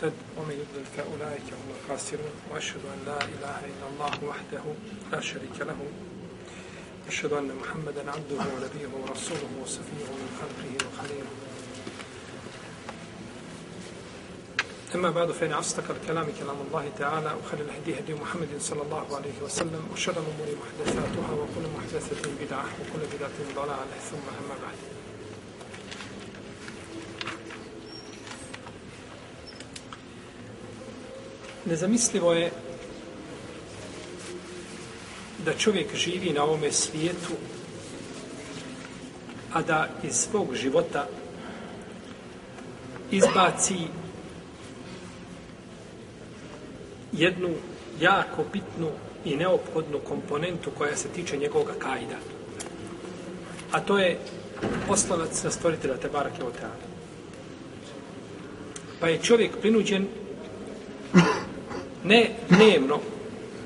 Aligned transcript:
مهتد 0.00 0.12
ومن 0.38 0.52
يضلل 0.52 0.84
فأولئك 0.96 1.52
هم 1.52 1.68
الخاسرون. 1.76 2.32
وأشهد 2.50 2.80
أن 2.94 2.98
لا 3.06 3.16
إله 3.16 3.60
إلا 3.70 3.86
الله 3.92 4.24
وحده 4.24 4.62
لا 5.12 5.20
شريك 5.20 5.60
له. 5.60 5.76
أشهد 7.08 7.32
أن 7.32 7.56
محمدا 7.60 8.10
عبده 8.10 8.36
ونبيه 8.36 8.88
ورسوله 9.02 9.50
وصفيه 9.62 10.06
من 10.20 10.28
خلقه 10.40 10.88
وخليله. 10.88 11.30
أما 14.94 15.10
بعد 15.10 15.30
فإن 15.30 15.52
أصدق 15.52 15.90
الكلام 15.90 16.26
كلام 16.40 16.56
الله 16.68 16.90
تعالى 16.98 17.34
وخير 17.34 17.60
الهدي 17.60 17.98
هدي 17.98 18.14
محمد 18.14 18.48
صلى 18.58 18.82
الله 18.82 19.16
عليه 19.16 19.42
وسلم 19.42 19.88
وشر 19.92 20.12
الأمور 20.12 20.48
محدثاتها 20.62 21.32
وكل 21.32 21.66
محدثة 21.76 22.30
بدعة 22.40 22.64
وكل 22.64 23.16
بدعة 23.16 23.36
ضلالة 23.56 23.96
ثم 24.10 24.26
أما 24.40 24.56
بعد. 24.62 24.99
Nezamislivo 31.70 32.32
je 32.32 32.50
da 35.44 35.52
čovjek 35.54 35.94
živi 35.94 36.32
na 36.32 36.44
ovome 36.44 36.72
svijetu, 36.72 37.32
a 39.52 39.62
da 39.62 39.88
iz 40.02 40.14
svog 40.14 40.54
života 40.54 41.06
izbaci 43.10 43.76
jednu 47.12 47.48
jako 48.00 48.44
bitnu 48.52 48.90
i 49.24 49.36
neophodnu 49.36 49.98
komponentu 49.98 50.70
koja 50.78 50.96
se 50.96 51.08
tiče 51.08 51.36
njegovog 51.36 51.70
kajda. 51.78 52.18
A 53.72 53.80
to 53.80 53.98
je 53.98 54.18
poslanac 54.88 55.42
na 55.42 55.50
stvoritelja 55.50 55.96
Tebara 55.96 56.30
Oteana. 56.30 56.90
Pa 59.00 59.08
je 59.08 59.22
čovjek 59.22 59.56
prinuđen 59.60 60.08
ne 62.04 62.30
dnevno 62.48 62.98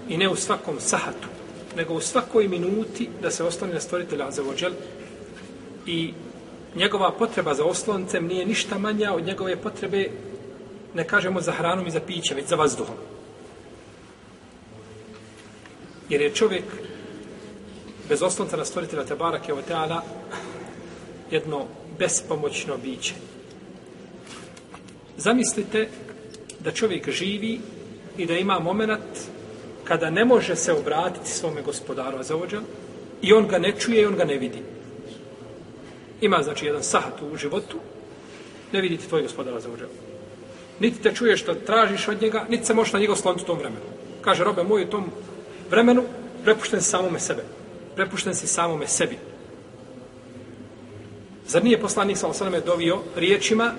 i 0.08 0.16
ne 0.16 0.28
u 0.28 0.36
svakom 0.36 0.80
sahatu, 0.80 1.28
nego 1.77 1.94
u 1.94 2.00
svakoj 2.00 2.48
minuti 2.48 3.08
da 3.22 3.30
se 3.30 3.44
osloni 3.44 3.74
na 3.74 3.80
stvoritelja 3.80 4.28
Azevođel 4.28 4.72
i 5.86 6.12
njegova 6.74 7.12
potreba 7.12 7.54
za 7.54 7.64
osloncem 7.64 8.26
nije 8.26 8.46
ništa 8.46 8.78
manja 8.78 9.12
od 9.12 9.24
njegove 9.24 9.56
potrebe 9.56 10.10
ne 10.94 11.04
kažemo 11.04 11.41
za 11.41 11.52
hranom 11.52 11.86
i 11.86 11.91
za 11.91 12.00
piće, 12.00 12.34
već 12.34 12.46
za 12.46 12.56
vazduhom. 12.56 12.96
Jer 16.08 16.20
je 16.20 16.34
čovjek 16.34 16.64
bez 18.08 18.22
oslonca 18.22 18.56
na 18.56 18.64
stvoritelja 18.64 19.04
Tebarake 19.04 19.54
o 19.54 19.62
Teala 19.62 20.02
jedno 21.30 21.66
bespomoćno 21.98 22.76
biće. 22.76 23.14
Zamislite 25.16 25.88
da 26.60 26.72
čovjek 26.72 27.10
živi 27.10 27.60
i 28.16 28.26
da 28.26 28.34
ima 28.34 28.58
moment 28.58 29.02
kada 29.84 30.10
ne 30.10 30.24
može 30.24 30.56
se 30.56 30.72
obratiti 30.72 31.30
svome 31.30 31.62
gospodaru 31.62 32.18
Azaođa 32.18 32.60
i 33.22 33.32
on 33.32 33.48
ga 33.48 33.58
ne 33.58 33.72
čuje 33.78 34.02
i 34.02 34.06
on 34.06 34.16
ga 34.16 34.24
ne 34.24 34.38
vidi. 34.38 34.62
Ima 36.20 36.42
znači 36.42 36.66
jedan 36.66 36.82
sahat 36.82 37.22
u 37.22 37.36
životu, 37.36 37.76
ne 38.72 38.80
vidite 38.80 39.08
tvoj 39.08 39.22
gospodar 39.22 39.54
Azaođa. 39.54 39.86
Niti 40.80 41.02
te 41.02 41.14
čuješ 41.14 41.40
što 41.42 41.54
tražiš 41.54 42.08
od 42.08 42.22
njega, 42.22 42.46
niti 42.48 42.64
se 42.64 42.74
možeš 42.74 42.92
na 42.92 42.98
njega 42.98 43.12
osloniti 43.12 43.44
u 43.44 43.46
tom 43.46 43.58
vremenu. 43.58 43.82
Kaže, 44.20 44.44
robe 44.44 44.62
moj, 44.62 44.82
u 44.82 44.90
tom 44.90 45.04
vremenu 45.70 46.02
prepušten 46.44 46.82
samome 46.82 47.20
sebe. 47.20 47.42
Prepušten 47.94 48.34
si 48.34 48.46
samome 48.46 48.86
sebi. 48.86 49.18
Zar 51.46 51.64
nije 51.64 51.80
poslanik 51.80 52.16
sa 52.16 52.28
osaname 52.28 52.60
dovio 52.60 52.98
riječima 53.16 53.72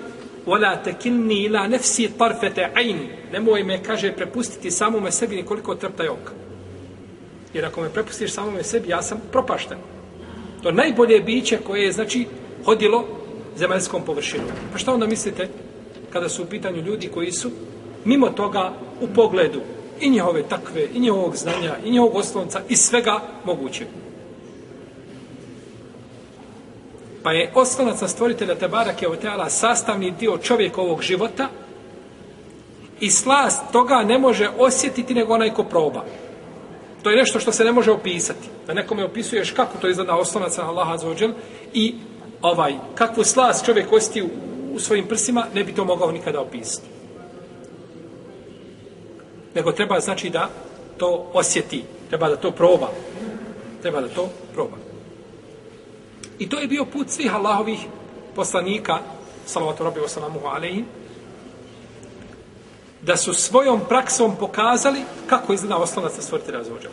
وَلَا 0.45 0.75
تَكِلْنِي 0.75 1.47
إِلَا 1.47 1.67
نَفْسِي 1.67 2.09
طَرْفَةَ 2.19 2.71
عَيْنِ 2.75 2.97
Nemoj 3.31 3.63
me, 3.63 3.83
kaže, 3.83 4.11
prepustiti 4.11 4.71
samome 4.71 5.11
sebi 5.11 5.35
nikoliko 5.35 5.75
trptaj 5.75 6.07
oka. 6.07 6.31
Jer 7.53 7.65
ako 7.65 7.81
me 7.81 7.89
prepustiš 7.89 8.33
samome 8.33 8.63
sebi, 8.63 8.89
ja 8.89 9.01
sam 9.01 9.21
propašten. 9.31 9.77
To 10.63 10.71
najbolje 10.71 11.19
biće 11.19 11.57
koje 11.67 11.83
je, 11.83 11.91
znači, 11.91 12.25
hodilo 12.65 13.05
zemaljskom 13.57 14.01
površinom. 14.05 14.47
Pa 14.71 14.77
šta 14.77 14.93
onda 14.93 15.07
mislite 15.07 15.49
kada 16.09 16.29
su 16.29 16.43
u 16.43 16.45
pitanju 16.45 16.81
ljudi 16.81 17.07
koji 17.07 17.31
su 17.31 17.51
mimo 18.05 18.29
toga 18.29 18.73
u 19.01 19.07
pogledu 19.15 19.61
i 19.99 20.09
njihove 20.09 20.43
takve, 20.43 20.87
i 20.93 20.99
njihovog 20.99 21.35
znanja, 21.35 21.75
i 21.85 21.91
njihovog 21.91 22.15
oslonca, 22.15 22.61
i 22.69 22.75
svega 22.75 23.19
mogućeg. 23.45 23.87
Pa 27.26 27.32
je 27.32 27.50
oslonac 27.54 28.00
na 28.00 28.08
stvoritelja 28.08 28.54
Tebarake 28.54 29.08
Oteala 29.08 29.50
sastavni 29.50 30.10
dio 30.10 30.38
čovjekovog 30.38 31.02
života 31.02 31.48
i 33.00 33.10
slast 33.10 33.62
toga 33.72 33.94
ne 33.94 34.18
može 34.18 34.48
osjetiti 34.58 35.14
nego 35.14 35.34
onaj 35.34 35.50
ko 35.50 35.64
proba. 35.64 36.04
To 37.02 37.10
je 37.10 37.16
nešto 37.16 37.40
što 37.40 37.52
se 37.52 37.64
ne 37.64 37.72
može 37.72 37.90
opisati. 37.90 38.48
Da 38.66 38.74
nekome 38.74 39.04
opisuješ 39.04 39.50
kako 39.50 39.78
to 39.78 39.88
izgleda 39.88 40.14
oslonac 40.14 40.56
na 40.56 40.68
Allaha 40.68 40.96
Azzawajal 40.96 41.32
i 41.74 41.94
ovaj, 42.42 42.74
kakvu 42.94 43.24
slast 43.24 43.66
čovjek 43.66 43.92
osjeti 43.92 44.22
u, 44.22 44.28
u 44.74 44.80
svojim 44.80 45.06
prsima, 45.06 45.46
ne 45.54 45.64
bi 45.64 45.74
to 45.74 45.84
mogao 45.84 46.12
nikada 46.12 46.40
opisati. 46.40 46.86
Nego 49.54 49.72
treba 49.72 50.00
znači 50.00 50.30
da 50.30 50.48
to 50.96 51.30
osjeti. 51.32 51.84
Treba 52.08 52.28
da 52.28 52.36
to 52.36 52.50
proba. 52.50 52.88
Treba 53.82 54.00
da 54.00 54.08
to 54.08 54.28
proba. 54.54 54.85
I 56.38 56.48
to 56.48 56.58
je 56.58 56.66
bio 56.66 56.84
put 56.84 57.10
svih 57.10 57.34
Allahovih 57.34 57.78
poslanika, 58.34 58.98
salavatu 59.46 59.84
rabbi 59.84 60.00
wa 60.00 60.54
alaihi, 60.54 60.84
da 63.02 63.16
su 63.16 63.34
svojom 63.34 63.80
praksom 63.88 64.36
pokazali 64.36 65.00
kako 65.26 65.52
izgleda 65.52 65.76
oslonac 65.76 66.16
na 66.16 66.22
stvoriti 66.22 66.52
razvođa. 66.52 66.88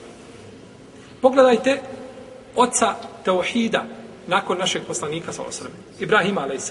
Pogledajte 1.21 1.81
oca 2.55 2.95
Teohida 3.23 3.85
nakon 4.27 4.57
našeg 4.57 4.81
poslanika, 4.87 5.33
salavatu 5.33 5.63
rabbi, 5.63 6.03
Ibrahima 6.03 6.41
alaihi 6.41 6.61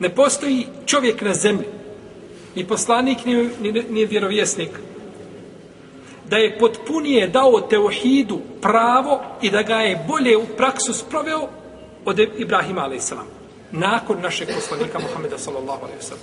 Ne 0.00 0.14
postoji 0.14 0.66
čovjek 0.86 1.22
na 1.22 1.34
zemlji, 1.34 1.66
ni 2.54 2.66
poslanik, 2.68 3.24
ni, 3.24 3.50
ni, 3.60 3.84
ni 3.90 4.06
vjerovjesnik, 4.06 4.70
da 6.28 6.36
je 6.36 6.58
potpunije 6.58 7.26
dao 7.26 7.60
Teohidu 7.60 8.38
pravo 8.62 9.20
i 9.42 9.50
da 9.50 9.62
ga 9.62 9.74
je 9.74 10.04
bolje 10.08 10.36
u 10.36 10.46
praksu 10.56 10.94
sproveo 10.94 11.48
od 12.04 12.18
Ibrahima 12.18 12.82
a.s. 12.82 13.12
nakon 13.72 14.20
našeg 14.20 14.48
poslanika 14.54 14.98
Muhammeda 14.98 15.38
sallallahu 15.38 15.84
alaihi 15.84 16.00
wa 16.00 16.14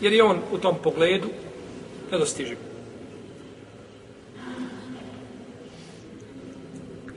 Jer 0.00 0.12
je 0.12 0.24
on 0.24 0.38
u 0.52 0.58
tom 0.58 0.76
pogledu 0.82 1.28
nedostiživ. 2.12 2.58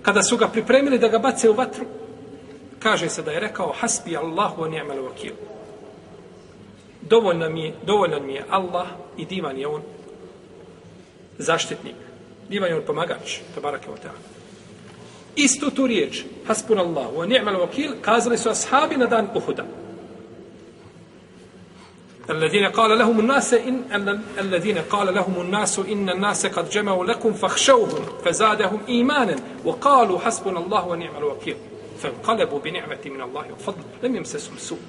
Kada 0.02 0.24
su 0.24 0.38
ga 0.38 0.48
pripremili 0.48 1.00
da 1.00 1.08
ga 1.08 1.20
bace 1.20 1.50
u 1.50 1.54
vatru, 1.54 1.86
kaže 2.80 3.10
se 3.10 3.22
da 3.22 3.32
je 3.32 3.40
rekao 3.40 3.74
hasbi 3.80 4.18
Allahu 4.18 4.62
wa 4.62 4.70
ni'mal 4.70 4.98
wakil. 4.98 5.34
Dovoljno 7.02 7.50
mi 7.50 7.64
je, 7.64 7.74
dovoljno 7.86 8.20
mi 8.20 8.34
je 8.34 8.46
Allah 8.50 8.88
i 9.18 9.26
divan 9.26 9.58
je 9.58 9.68
on 9.68 9.82
zaštitnik. 11.42 11.96
Divan 12.50 12.70
je 12.70 12.76
on 12.76 12.84
pomagač, 12.86 13.40
tabarake 13.56 13.90
wa 13.90 13.98
ta'ala. 13.98 14.20
Istu 15.36 15.72
tu 15.72 15.88
riječ, 15.88 16.24
hasbun 16.48 16.80
Allah, 16.80 17.08
wa 17.14 17.26
ni'mal 17.26 17.56
wakil, 17.56 18.02
kazali 18.02 18.38
su 18.38 18.50
ashabi 18.50 18.98
na 18.98 19.06
dan 19.06 19.28
Uhuda. 19.36 19.66
الذين 22.30 22.66
قال 22.66 23.00
لهم 23.00 23.20
الناس 23.20 23.54
إن 23.54 24.20
الذين 24.40 24.78
قال 24.78 25.14
لهم 25.14 25.42
الناس 25.42 25.80
إن 25.80 26.10
الناس 26.10 26.46
قد 26.46 26.70
جمعوا 26.70 27.06
لكم 27.06 27.34
فاخشوهم 27.34 28.06
فزادهم 28.26 28.80
إيمانا 28.88 29.36
وقالوا 29.66 30.20
حسبنا 30.20 30.60
الله 30.60 30.88
ونعم 30.88 31.18
الوكيل 31.18 31.56
فانقلبوا 32.00 32.60
بنعمة 32.60 33.00
من 33.06 33.22
الله 33.22 33.46
وفضل 33.54 33.82
لم 34.04 34.16
يمسسهم 34.16 34.58
سوء 34.58 34.80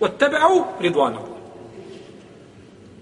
واتبعوا 0.00 0.64
رضوان 0.82 1.12
الله 1.12 1.35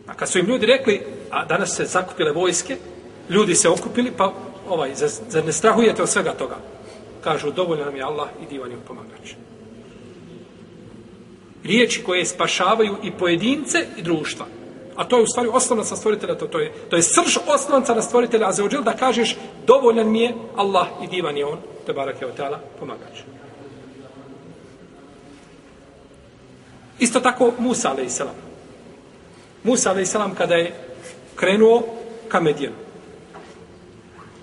A 0.06 0.14
kad 0.14 0.28
su 0.28 0.38
im 0.38 0.46
ljudi 0.46 0.66
rekli, 0.66 1.02
a 1.30 1.44
danas 1.44 1.76
se 1.76 1.84
zakupile 1.84 2.32
vojske, 2.32 2.76
ljudi 3.30 3.54
se 3.54 3.68
okupili, 3.68 4.12
pa 4.16 4.32
ovaj, 4.68 4.94
za, 4.94 5.08
zar 5.28 5.44
ne 5.44 5.52
strahujete 5.52 6.02
od 6.02 6.08
svega 6.08 6.32
toga? 6.32 6.56
Kažu, 7.20 7.50
dovoljno 7.50 7.84
nam 7.84 7.96
je 7.96 8.02
Allah 8.02 8.28
i 8.42 8.46
divan 8.46 8.70
je 8.70 8.76
pomagač. 8.86 9.34
Riječi 11.64 12.02
koje 12.02 12.26
spašavaju 12.26 12.96
i 13.02 13.10
pojedince 13.10 13.86
i 13.96 14.02
društva. 14.02 14.46
A 14.96 15.04
to 15.04 15.16
je 15.16 15.22
u 15.22 15.26
stvari 15.26 15.48
osnovna 15.52 15.84
sa 15.84 15.96
stvoritelja, 15.96 16.34
to, 16.34 16.46
to, 16.46 16.60
je, 16.60 16.72
to 16.90 16.96
je 16.96 17.02
srž 17.02 17.36
osnovca 17.46 17.94
na 17.94 18.02
stvoritelja, 18.02 18.48
a 18.48 18.52
za 18.52 18.68
da 18.68 18.92
kažeš, 18.92 19.36
dovoljan 19.66 20.10
mi 20.10 20.20
je 20.20 20.34
Allah 20.56 20.86
i 21.02 21.06
divan 21.06 21.36
je 21.36 21.46
on, 21.46 21.58
te 21.86 21.92
barak 21.92 22.20
je 22.20 22.26
otala, 22.26 22.60
pomagač. 22.80 23.24
Isto 26.98 27.20
tako 27.20 27.52
Musa, 27.58 27.90
alaih 27.90 28.12
salam. 28.12 28.43
Musa, 29.63 29.89
alaih 29.89 30.07
salam, 30.07 30.35
kada 30.35 30.55
je 30.55 30.73
krenuo 31.35 31.83
ka 32.27 32.39
Medijenu 32.39 32.89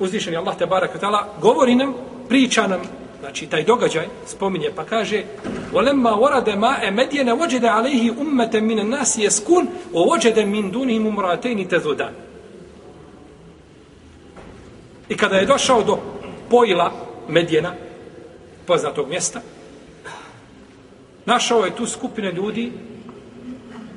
uzvišeni 0.00 0.36
Allah 0.36 0.56
te 0.58 0.66
barak 0.66 1.00
tala 1.00 1.28
govori 1.40 1.74
nam, 1.74 1.94
priča 2.28 2.66
nam 2.66 2.80
znači 3.20 3.46
taj 3.46 3.64
događaj 3.64 4.06
spominje 4.26 4.70
pa 4.76 4.84
kaže 4.84 5.24
وَلَمَّا 5.72 6.14
وَرَدَ 6.14 6.48
مَاءَ 6.48 6.90
مَدْيَنَ 6.90 7.30
وَجَدَ 7.32 7.64
عَلَيْهِ 7.64 8.10
أُمَّةً 8.20 8.60
مِنَ 8.60 8.78
النَّاسِ 8.78 9.18
يَسْكُونَ 9.18 9.66
وَوَجَدَ 9.92 10.38
مِنْ 10.38 10.70
دُونِهِمُ 10.70 11.16
مُرَاتَيْنِ 11.16 11.68
تَذُودَانِ 11.68 12.12
I 15.08 15.16
kada 15.16 15.36
je 15.36 15.46
došao 15.46 15.82
do 15.82 15.98
pojila 16.50 16.92
Medjena, 17.28 17.74
poznatog 18.66 19.08
mjesta, 19.08 19.40
našao 21.26 21.64
je 21.64 21.76
tu 21.76 21.86
skupine 21.86 22.32
ljudi 22.32 22.72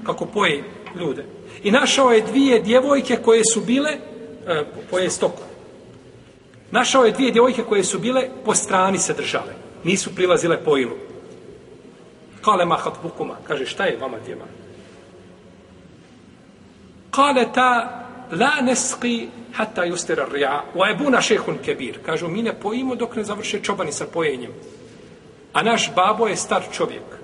kako 0.03 0.25
poje 0.25 0.63
ljude. 1.00 1.24
I 1.62 1.70
našao 1.70 2.10
je 2.10 2.20
dvije 2.20 2.60
djevojke 2.60 3.16
koje 3.16 3.42
su 3.52 3.60
bile 3.60 3.90
e, 3.90 4.64
poje 4.90 5.10
stoku. 5.10 5.42
Našao 6.70 7.04
je 7.04 7.12
dvije 7.12 7.30
djevojke 7.30 7.62
koje 7.62 7.84
su 7.84 7.98
bile 7.98 8.28
po 8.44 8.54
strani 8.54 8.98
se 8.98 9.14
držale. 9.14 9.54
Nisu 9.84 10.14
prilazile 10.14 10.64
po 10.64 10.78
ilu. 10.78 10.96
Kale 12.40 12.64
mahat 12.64 12.94
bukuma. 13.02 13.36
Kaže, 13.48 13.66
šta 13.66 13.84
je 13.84 13.98
vama 14.00 14.18
djema? 14.26 14.44
Kale 17.10 17.46
ta 17.54 18.00
la 18.30 18.60
nesqi 18.62 19.28
hatta 19.52 19.84
justira 19.84 20.26
rija. 20.32 20.64
Wa 20.74 20.90
ebuna 20.90 21.20
šehun 21.20 21.58
kebir. 21.64 21.98
Kažu, 22.06 22.28
mi 22.28 22.42
ne 22.42 22.52
pojimo 22.60 22.94
dok 22.94 23.16
ne 23.16 23.24
završe 23.24 23.62
čobani 23.62 23.92
sa 23.92 24.06
pojenjem. 24.06 24.50
A 25.52 25.62
naš 25.62 25.94
babo 25.94 26.26
je 26.26 26.36
star 26.36 26.62
čovjek. 26.72 27.23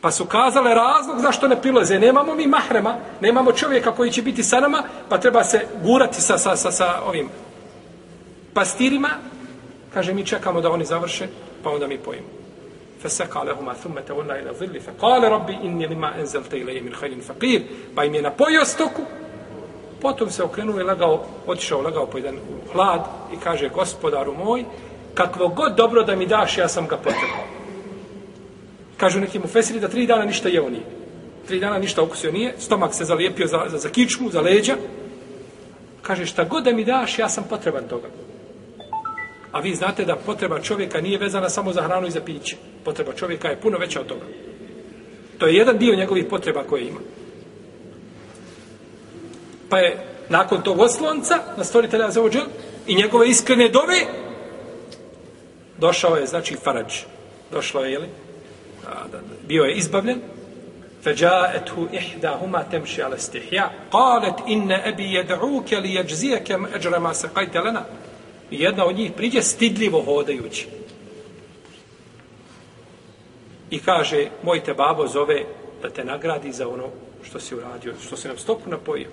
Pa 0.00 0.10
su 0.10 0.26
kazale 0.26 0.74
razlog 0.74 1.20
zašto 1.20 1.48
ne 1.48 1.62
prilaze. 1.62 1.98
Nemamo 1.98 2.34
mi 2.34 2.46
mahrema, 2.46 2.96
nemamo 3.20 3.52
čovjeka 3.52 3.92
koji 3.92 4.10
će 4.10 4.22
biti 4.22 4.42
sa 4.42 4.60
nama, 4.60 4.82
pa 5.08 5.18
treba 5.18 5.44
se 5.44 5.66
gurati 5.84 6.20
sa, 6.20 6.38
sa, 6.38 6.56
sa, 6.56 6.70
sa 6.70 7.02
ovim 7.06 7.28
pastirima. 8.54 9.08
Kaže, 9.94 10.14
mi 10.14 10.26
čekamo 10.26 10.60
da 10.60 10.70
oni 10.70 10.84
završe, 10.84 11.26
pa 11.62 11.70
onda 11.70 11.86
mi 11.86 11.98
pojimo. 11.98 12.42
فسقى 13.02 13.44
لهما 13.44 13.72
ثم 13.72 13.98
تولى 13.98 14.40
الى 14.40 14.50
الظل 14.50 14.80
فقال 14.80 15.32
ربي 15.32 15.54
اني 15.54 15.86
لما 15.86 16.20
انزلت 16.20 16.54
الي 16.54 16.80
من 16.80 16.94
خير 16.94 17.20
فقير 17.20 17.62
pa 17.96 18.04
im 18.04 18.14
je 18.14 18.22
napojio 18.22 18.64
stoku 18.64 19.02
potom 20.00 20.30
se 20.30 20.42
okrenuo 20.42 20.80
i 20.80 20.82
lagao 20.82 21.24
otišao 21.46 21.80
lagao 21.80 22.06
po 22.06 22.18
jedan 22.18 22.38
hlad 22.72 23.00
i 23.32 23.36
kaže 23.36 23.68
gospodaru 23.68 24.34
moj 24.34 24.64
kakvo 25.14 25.48
god 25.48 25.74
dobro 25.74 26.02
da 26.02 26.16
mi 26.16 26.26
daš 26.26 26.58
ja 26.58 26.68
sam 26.68 26.86
ga 26.86 26.96
potrebao 26.96 27.55
Kažu 28.97 29.19
neki 29.19 29.39
mu 29.39 29.47
fesiri 29.47 29.79
da 29.79 29.87
tri 29.87 30.05
dana 30.05 30.25
ništa 30.25 30.49
jeo 30.49 30.69
nije. 30.69 30.85
Tri 31.47 31.59
dana 31.59 31.77
ništa 31.77 32.03
okusio 32.03 32.31
nije, 32.31 32.53
stomak 32.59 32.93
se 32.93 33.05
zalijepio 33.05 33.47
za, 33.47 33.63
za, 33.67 33.77
za 33.77 33.89
kičmu, 33.89 34.29
za 34.29 34.41
leđa. 34.41 34.75
Kaže, 36.01 36.25
šta 36.25 36.43
god 36.43 36.63
da 36.63 36.71
mi 36.71 36.85
daš, 36.85 37.19
ja 37.19 37.29
sam 37.29 37.43
potreban 37.49 37.87
toga. 37.87 38.07
A 39.51 39.59
vi 39.59 39.75
znate 39.75 40.05
da 40.05 40.15
potreba 40.15 40.61
čovjeka 40.61 41.01
nije 41.01 41.17
vezana 41.17 41.49
samo 41.49 41.73
za 41.73 41.81
hranu 41.81 42.07
i 42.07 42.11
za 42.11 42.21
piće. 42.21 42.55
Potreba 42.85 43.13
čovjeka 43.13 43.47
je 43.47 43.61
puno 43.61 43.77
veća 43.77 44.01
od 44.01 44.07
toga. 44.07 44.25
To 45.37 45.47
je 45.47 45.55
jedan 45.55 45.77
dio 45.77 45.95
njegovih 45.95 46.25
potreba 46.29 46.63
koje 46.63 46.87
ima. 46.87 46.99
Pa 49.69 49.79
je 49.79 50.05
nakon 50.29 50.61
tog 50.61 50.79
oslonca 50.79 51.39
na 51.57 51.63
stvoritelja 51.63 52.11
za 52.11 52.21
ođel 52.21 52.43
i 52.87 52.95
njegove 52.95 53.29
iskrene 53.29 53.69
dove 53.69 53.99
došao 55.77 56.15
je, 56.15 56.25
znači, 56.25 56.55
Farađ. 56.55 56.93
Došlo 57.51 57.81
je, 57.81 57.91
jeli, 57.91 58.07
bio 59.48 59.64
je 59.64 59.74
izbavljen 59.74 60.20
فجاءته 61.04 61.88
إحداهما 61.98 62.62
تمشي 62.62 63.02
على 63.02 63.14
استحياء 63.14 63.74
قالت 63.90 64.40
إن 64.40 64.72
أبي 64.72 65.14
يدعوك 65.14 65.72
ليجزيك 65.72 66.52
أجر 66.52 66.98
ما 66.98 67.12
سقيت 67.12 67.56
لنا 67.56 67.84
I 68.50 68.62
jedna 68.62 68.84
od 68.84 68.96
njih 68.96 69.12
priđe 69.16 69.42
stidljivo 69.42 70.02
hodajući. 70.02 70.66
I 73.70 73.78
kaže, 73.78 74.28
moj 74.42 74.64
te 74.64 74.74
babo 74.74 75.06
zove 75.06 75.44
da 75.82 75.90
te 75.90 76.04
nagradi 76.04 76.52
za 76.52 76.68
ono 76.68 76.88
što 77.22 77.40
si 77.40 77.54
uradio, 77.54 77.94
što 78.06 78.16
si 78.16 78.28
nam 78.28 78.38
stoku 78.38 78.70
napojio. 78.70 79.08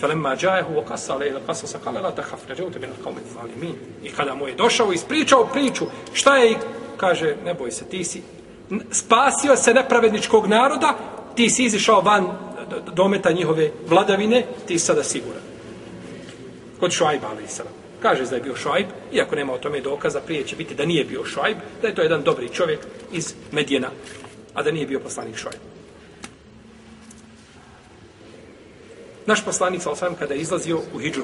فلما 0.00 0.34
جاءه 0.34 0.66
وقص 0.76 1.10
عليه 1.10 1.30
القصص 1.30 1.76
قال 1.76 1.94
لا 1.94 2.10
تخف 2.10 2.50
نجوت 2.50 2.76
من 2.76 2.90
القوم 2.98 3.16
الظالمين 3.16 3.76
i 4.04 4.10
kada 4.10 4.34
mu 4.34 4.48
je 4.48 4.54
došao 4.54 4.92
i 4.92 4.94
ispričao 4.94 5.46
priču 5.46 5.86
šta 6.12 6.36
je 6.36 6.56
kaže 7.01 7.35
ne 7.45 7.53
boj 7.53 7.71
se 7.71 7.85
ti 7.85 8.03
si 8.03 8.21
spasio 8.91 9.55
se 9.55 9.73
nepravedničkog 9.73 10.47
naroda 10.47 10.97
ti 11.35 11.49
si 11.49 11.65
izišao 11.65 12.01
van 12.01 12.27
dometa 12.93 13.31
njihove 13.31 13.71
vladavine 13.87 14.45
ti 14.67 14.79
si 14.79 14.85
sada 14.85 15.03
siguran. 15.03 15.41
Kod 16.79 16.91
Šuajba 16.91 17.27
ali 17.27 17.43
kaže 18.01 18.25
da 18.25 18.35
je 18.35 18.41
bio 18.41 18.55
Šuajb 18.55 18.87
iako 19.13 19.35
nema 19.35 19.53
o 19.53 19.57
tome 19.57 19.81
dokaza 19.81 20.21
prije 20.21 20.43
će 20.43 20.55
biti 20.55 20.75
da 20.75 20.85
nije 20.85 21.05
bio 21.05 21.25
Šuajb 21.25 21.57
da 21.81 21.87
je 21.87 21.95
to 21.95 22.01
jedan 22.01 22.23
dobri 22.23 22.49
čovjek 22.49 22.79
iz 23.11 23.33
Medijena, 23.51 23.89
a 24.53 24.63
da 24.63 24.71
nije 24.71 24.87
bio 24.87 24.99
poslanik 24.99 25.37
Šuajb 25.37 25.59
Naš 29.25 29.45
poslanik, 29.45 29.81
sal 29.81 29.95
kada 30.19 30.33
je 30.33 30.39
izlazio 30.39 30.79
u 30.93 30.99
Hidžu, 30.99 31.21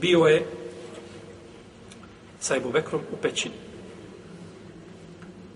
bio 0.00 0.18
je 0.18 0.46
sa 2.40 2.56
Ebu 2.56 2.70
Bekrom 2.70 3.00
u 3.12 3.16
pećini. 3.16 3.54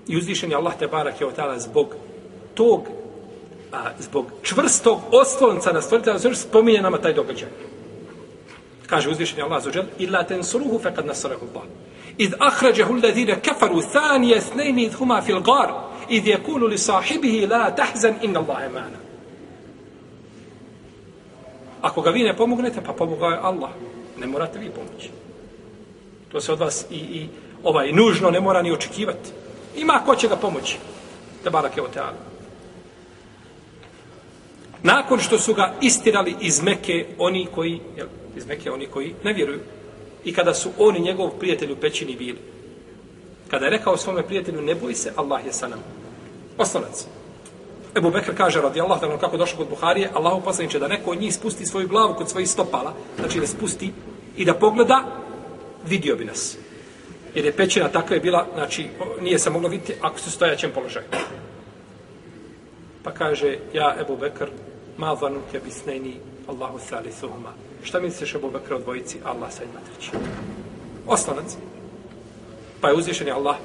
I 0.06 0.16
uzvišen 0.16 0.50
je 0.50 0.56
Allah 0.56 0.74
te 0.78 0.86
barak 0.86 1.20
je 1.20 1.26
otala 1.26 1.58
zbog 1.58 1.94
tog, 2.54 2.88
a, 3.72 3.90
zbog 3.98 4.26
čvrstog 4.42 4.98
oslonca 5.10 5.72
na 5.72 5.82
stvoritelja, 5.82 6.34
spominje 6.34 6.82
nama 6.82 6.98
taj 6.98 7.12
događaj. 7.12 7.48
Kaže 8.86 9.10
uzvišen 9.10 9.38
je 9.38 9.44
Allah 9.44 9.62
za 9.64 9.70
džel, 9.70 9.84
illa 9.98 10.22
ten 10.22 10.44
suruhu 10.44 10.78
fekad 10.78 11.06
nasarahu 11.06 11.46
Allah. 11.54 11.68
Id 12.18 12.34
ahrađahu 12.38 12.94
ladine 12.94 13.40
kafaru 13.42 13.82
thanije 13.92 14.40
snejni 14.40 14.84
id 14.84 14.94
huma 14.94 15.22
fil 15.22 15.40
gar, 15.40 15.72
id 16.08 16.26
je 16.26 16.42
kulu 16.42 16.66
li 16.66 16.78
sahibihi 16.78 17.46
la 17.46 17.70
tahzan 17.70 18.14
inna 18.22 18.40
Allah 18.40 18.64
emana. 18.66 18.98
Ako 21.82 22.00
ga 22.00 22.10
vi 22.10 22.22
ne 22.22 22.36
pomognete, 22.36 22.80
pa 22.80 22.92
pomogao 22.92 23.30
je 23.30 23.38
Allah. 23.42 23.70
Ne 24.18 24.26
morate 24.26 24.58
vi 24.58 24.70
pomoći. 24.70 25.10
To 26.32 26.40
se 26.40 26.52
od 26.52 26.58
vas 26.58 26.86
i, 26.90 26.94
i 26.94 27.28
ovaj 27.64 27.92
nužno 27.92 28.30
ne 28.30 28.40
mora 28.40 28.62
ni 28.62 28.72
očekivati. 28.72 29.30
Ima 29.76 30.02
ko 30.06 30.14
će 30.14 30.28
ga 30.28 30.36
pomoći. 30.36 30.78
Da 31.44 31.50
barak 31.50 31.76
je 31.76 31.82
oteala. 31.82 32.36
Nakon 34.82 35.18
što 35.18 35.38
su 35.38 35.54
ga 35.54 35.74
istirali 35.80 36.36
iz 36.40 36.62
Meke 36.62 37.06
oni 37.18 37.46
koji, 37.54 37.80
jel, 37.96 38.06
iz 38.36 38.46
Meke 38.46 38.70
oni 38.70 38.86
koji 38.86 39.14
ne 39.24 39.32
vjeruju. 39.32 39.60
I 40.24 40.34
kada 40.34 40.54
su 40.54 40.70
oni 40.78 41.00
njegov 41.00 41.30
prijatelj 41.30 41.72
u 41.72 41.76
pećini 41.76 42.16
bili. 42.16 42.38
Kada 43.48 43.64
je 43.64 43.70
rekao 43.70 43.96
svome 43.96 44.22
prijatelju, 44.22 44.62
ne 44.62 44.74
boj 44.74 44.94
se, 44.94 45.12
Allah 45.16 45.46
je 45.46 45.52
sa 45.52 45.68
nama. 45.68 45.82
Osnovac. 46.58 47.06
Ebu 47.96 48.10
Bekr 48.10 48.36
kaže, 48.36 48.60
radi 48.60 48.80
Allah, 48.80 49.00
da 49.00 49.18
kako 49.18 49.36
došlo 49.36 49.58
kod 49.58 49.68
Buharije, 49.68 50.10
Allahu 50.14 50.40
poslaniče 50.44 50.78
da 50.78 50.88
neko 50.88 51.10
od 51.10 51.20
njih 51.20 51.34
spusti 51.34 51.66
svoju 51.66 51.88
glavu 51.88 52.14
kod 52.14 52.30
svojih 52.30 52.50
stopala, 52.50 52.94
znači 53.18 53.40
da 53.40 53.46
spusti 53.46 53.92
i 54.36 54.44
da 54.44 54.54
pogleda, 54.54 55.04
vidio 55.86 56.16
bi 56.16 56.24
nas 56.24 56.56
Jer 57.35 57.45
je 57.45 57.51
pećina 57.51 57.89
takva 57.89 58.15
je 58.15 58.19
bila, 58.19 58.47
znači, 58.53 58.87
nije 59.21 59.39
se 59.39 59.49
moglo 59.49 59.69
vidjeti 59.69 59.93
ako 60.01 60.19
su 60.19 60.31
stojaćem 60.31 60.71
položaju. 60.71 61.05
Pa 63.03 63.11
kaže, 63.11 63.57
ja, 63.73 63.95
Ebu 64.01 64.17
Bekr, 64.17 64.49
ma 64.97 65.13
vanu 65.13 65.39
ke 65.51 65.59
bisneni 65.59 66.15
Allahu 66.47 66.79
thali 66.89 67.11
suhuma. 67.11 67.53
Šta 67.83 67.99
misliš, 67.99 68.35
Ebu 68.35 68.51
Bekr, 68.51 68.73
od 68.73 68.81
dvojici? 68.81 69.17
Allah 69.23 69.51
sa 69.51 69.63
ima 69.63 69.79
treći. 69.85 70.11
Oslonac. 71.07 71.57
Pa 72.81 72.87
je 72.87 72.95
uzvišen 72.95 73.27
je 73.27 73.33
Allah, 73.33 73.55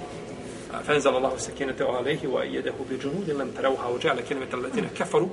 فانزل 0.87 1.17
الله 1.17 1.37
سكينته 1.37 1.97
عليه 1.97 2.27
وايده 2.27 2.75
بجنود 2.91 3.31
لم 3.31 3.51
تروها 3.51 3.87
وجعل 3.87 4.21
كلمه 4.21 4.47
الذين 4.55 4.87
كفروا 4.99 5.29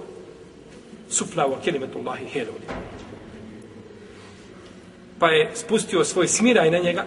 سفلى 1.10 1.44
وكلمه 1.44 1.90
الله 1.96 2.14
هي 2.14 2.42
العليا 2.42 2.74
pa 5.20 5.30
je 5.30 5.52
spustio 5.56 6.04
svoj 6.04 6.28
smiraj 6.28 6.72
na 6.72 6.78
njega 6.78 7.06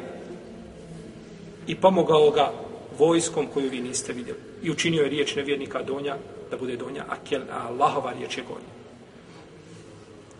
i 1.71 1.75
pomogao 1.75 2.31
ga 2.31 2.51
vojskom 2.97 3.47
koju 3.47 3.69
vi 3.69 3.81
niste 3.81 4.13
vidjeli. 4.13 4.39
I 4.63 4.71
učinio 4.71 5.03
je 5.03 5.09
riječ 5.09 5.35
nevjernika 5.35 5.83
donja 5.83 6.15
da 6.51 6.57
bude 6.57 6.75
donja, 6.75 7.05
a, 7.09 7.15
kel, 7.29 7.41
a 7.51 7.67
Allahova 7.67 8.11
riječ 8.11 8.37
je 8.37 8.43
gornja. 8.43 8.73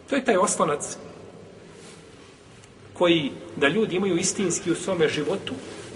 To 0.10 0.16
je 0.16 0.26
taj 0.26 0.38
oslonac 0.38 0.98
koji 2.94 3.32
da 3.56 3.68
ljudi 3.68 3.96
imaju 3.96 4.18
istinski 4.18 4.72
u 4.72 4.76
svome 4.76 5.08
životu, 5.08 5.54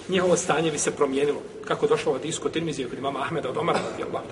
njihovo 0.09 0.37
stanje 0.37 0.71
bi 0.71 0.77
se 0.77 0.95
promijenilo. 0.95 1.41
Kako 1.67 1.87
došlo 1.87 2.13
od 2.13 2.25
isko 2.25 2.49
Tirmizije 2.49 2.87
kod 2.89 2.97
imama 2.97 3.21
Ahmeda 3.21 3.49
od 3.49 3.57
Omara, 3.57 3.79
radi 3.91 4.03
Allah, 4.03 4.23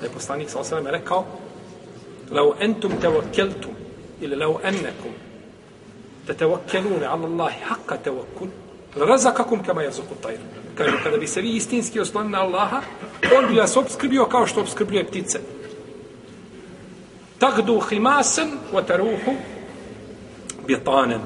da 0.00 0.06
je 0.06 0.12
poslanik 0.12 0.50
sa 0.50 0.60
osaleme 0.60 0.90
rekao, 0.90 1.26
lau 2.30 2.54
entum 2.60 2.92
tevakkeltum, 3.00 3.74
ili 4.20 4.36
lau 4.36 4.58
ennekum, 4.64 5.14
te 6.26 6.34
tevakkelune 6.34 7.06
ala 7.06 7.26
Allahi 7.26 7.60
haqqa 7.70 8.02
tevakkul, 8.02 8.48
razakakum 8.96 9.62
kama 9.62 9.82
jazuku 9.82 10.14
tajr. 10.22 10.38
Kaže, 10.74 10.96
kada 11.02 11.16
bi 11.16 11.26
se 11.26 11.40
vi 11.40 11.56
istinski 11.56 12.00
oslonili 12.00 12.32
na 12.32 12.40
Allaha, 12.40 12.80
on 13.38 13.46
bi 13.48 13.60
vas 13.60 13.76
obskrbio 13.76 14.24
kao 14.24 14.46
što 14.46 14.60
obskrbljuje 14.60 15.04
ptice. 15.04 15.40
Tagdu 17.38 17.80
himasan 17.80 18.50
wa 18.72 18.84
taruhu 18.86 19.34
bjetanen. 20.66 21.20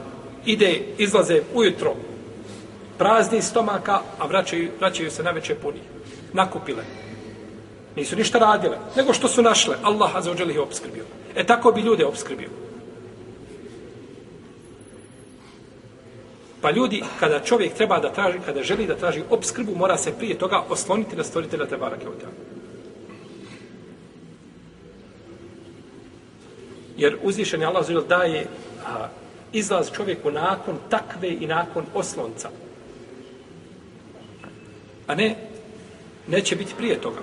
ide, 0.44 0.82
izlaze 0.98 1.42
ujutro, 1.54 1.94
prazni 2.98 3.42
stomaka, 3.42 4.00
a 4.18 4.26
vraćaju, 4.26 4.70
vraćaju 4.80 5.10
se 5.10 5.22
na 5.22 5.30
veće 5.30 5.54
puni. 5.54 5.80
Nakupile. 6.32 6.84
Nisu 7.96 8.16
ništa 8.16 8.38
radile, 8.38 8.78
nego 8.96 9.12
što 9.12 9.28
su 9.28 9.42
našle. 9.42 9.76
Allah 9.82 10.10
za 10.20 10.32
ih 10.50 10.60
obskrbio. 10.60 11.04
E 11.36 11.44
tako 11.44 11.72
bi 11.72 11.80
ljude 11.80 12.06
obskrbio. 12.06 12.48
Pa 16.68 16.72
ljudi, 16.72 17.02
kada 17.20 17.40
čovjek 17.40 17.74
treba 17.74 17.98
da 17.98 18.12
traži, 18.12 18.38
kada 18.46 18.62
želi 18.62 18.86
da 18.86 18.96
traži 18.96 19.22
obskrbu, 19.30 19.74
mora 19.74 19.96
se 19.96 20.12
prije 20.18 20.38
toga 20.38 20.62
osloniti 20.68 21.16
na 21.16 21.24
stvoritelja 21.24 21.66
te 21.66 21.76
barake 21.76 22.08
od 22.08 22.14
Jer 26.96 27.16
uzvišeni 27.22 27.64
Allah 27.64 27.86
zađel 27.86 28.04
daje 28.08 28.46
a, 28.86 29.08
izlaz 29.52 29.90
čovjeku 29.96 30.30
nakon 30.30 30.76
takve 30.90 31.28
i 31.28 31.46
nakon 31.46 31.84
oslonca. 31.94 32.50
A 35.06 35.14
ne, 35.14 35.36
neće 36.26 36.56
biti 36.56 36.74
prije 36.76 37.00
toga. 37.00 37.20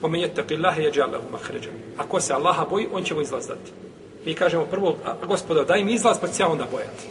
Pomenjete, 0.00 0.44
je 0.54 0.84
je 0.84 0.92
džalahu 0.92 1.30
mahređa. 1.32 1.70
Ako 1.96 2.20
se 2.20 2.32
Allaha 2.32 2.66
boji, 2.70 2.88
on 2.92 3.04
će 3.04 3.14
mu 3.14 3.20
izlaz 3.20 3.46
dati. 3.46 3.87
Mi 4.24 4.34
kažemo 4.34 4.64
prvo, 4.64 4.96
a, 5.06 5.26
gospodo, 5.26 5.64
daj 5.64 5.84
mi 5.84 5.92
izlaz, 5.92 6.18
pa 6.20 6.28
ću 6.28 6.42
ja 6.42 6.48
onda 6.48 6.64
bojati. 6.72 7.06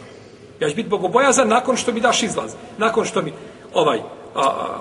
Ja 0.60 0.70
ću 0.70 0.76
biti 0.76 0.88
bogobojazan 0.88 1.48
nakon 1.48 1.76
što 1.76 1.92
mi 1.92 2.00
daš 2.00 2.22
izlaz. 2.22 2.54
Nakon 2.78 3.04
što 3.04 3.22
mi, 3.22 3.32
ovaj, 3.74 4.00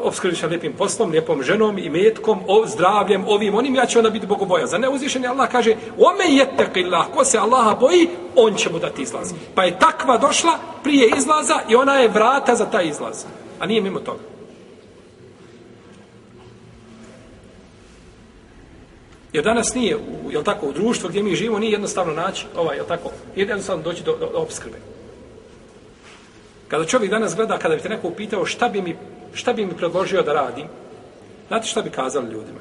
obskrbiš 0.01 0.41
na 0.41 0.47
lijepim 0.47 0.73
poslom, 0.73 1.11
lijepom 1.11 1.43
ženom 1.43 1.77
i 1.77 1.89
metkom, 1.89 2.39
o, 2.47 2.67
zdravljem, 2.67 3.25
ovim, 3.27 3.55
onim, 3.55 3.75
ja 3.75 3.85
ću 3.85 3.99
onda 3.99 4.09
biti 4.09 4.27
bogobojazan. 4.27 4.81
Ne 4.81 4.89
uzvišen 4.89 5.23
je 5.23 5.29
Allah 5.29 5.49
kaže, 5.51 5.75
ome 5.97 6.35
je 6.35 6.57
tekillah, 6.57 7.05
ko 7.15 7.25
se 7.25 7.37
Allaha 7.37 7.75
boji, 7.75 8.09
on 8.35 8.55
će 8.55 8.69
mu 8.69 8.79
dati 8.79 9.01
izlaz. 9.01 9.33
Pa 9.55 9.63
je 9.63 9.79
takva 9.79 10.17
došla 10.17 10.51
prije 10.83 11.11
izlaza 11.17 11.59
i 11.69 11.75
ona 11.75 11.95
je 11.95 12.07
vrata 12.07 12.55
za 12.55 12.65
taj 12.65 12.87
izlaz. 12.87 13.25
A 13.59 13.65
nije 13.65 13.81
mimo 13.81 13.99
toga. 13.99 14.36
Jer 19.37 19.43
danas 19.43 19.73
nije, 19.75 19.97
u, 19.97 20.31
jel 20.31 20.43
tako, 20.43 20.67
u 20.67 20.73
društvu 20.73 21.09
gdje 21.09 21.23
mi 21.23 21.35
živimo, 21.35 21.59
nije 21.59 21.71
jednostavno 21.71 22.13
naći, 22.13 22.45
ovaj, 22.55 22.75
jel 22.77 22.85
tako, 22.85 23.11
jednostavno 23.35 23.83
doći 23.83 24.03
do, 24.03 24.17
do, 24.17 24.29
do 24.31 24.37
obskrbe. 24.37 24.77
Kada 26.67 26.85
čovjek 26.85 27.11
danas 27.11 27.35
gleda, 27.35 27.57
kada 27.57 27.75
bi 27.75 27.81
te 27.81 27.89
neko 27.89 28.07
upitao 28.07 28.45
šta 28.45 28.69
bi 28.69 28.81
mi, 28.81 28.95
šta 29.33 29.53
bi 29.53 29.65
mi 29.65 29.77
predložio 29.77 30.21
da 30.21 30.33
radim, 30.33 30.65
znate 31.47 31.67
šta 31.67 31.81
bi 31.81 31.89
kazali 31.89 32.31
ljudima? 32.31 32.59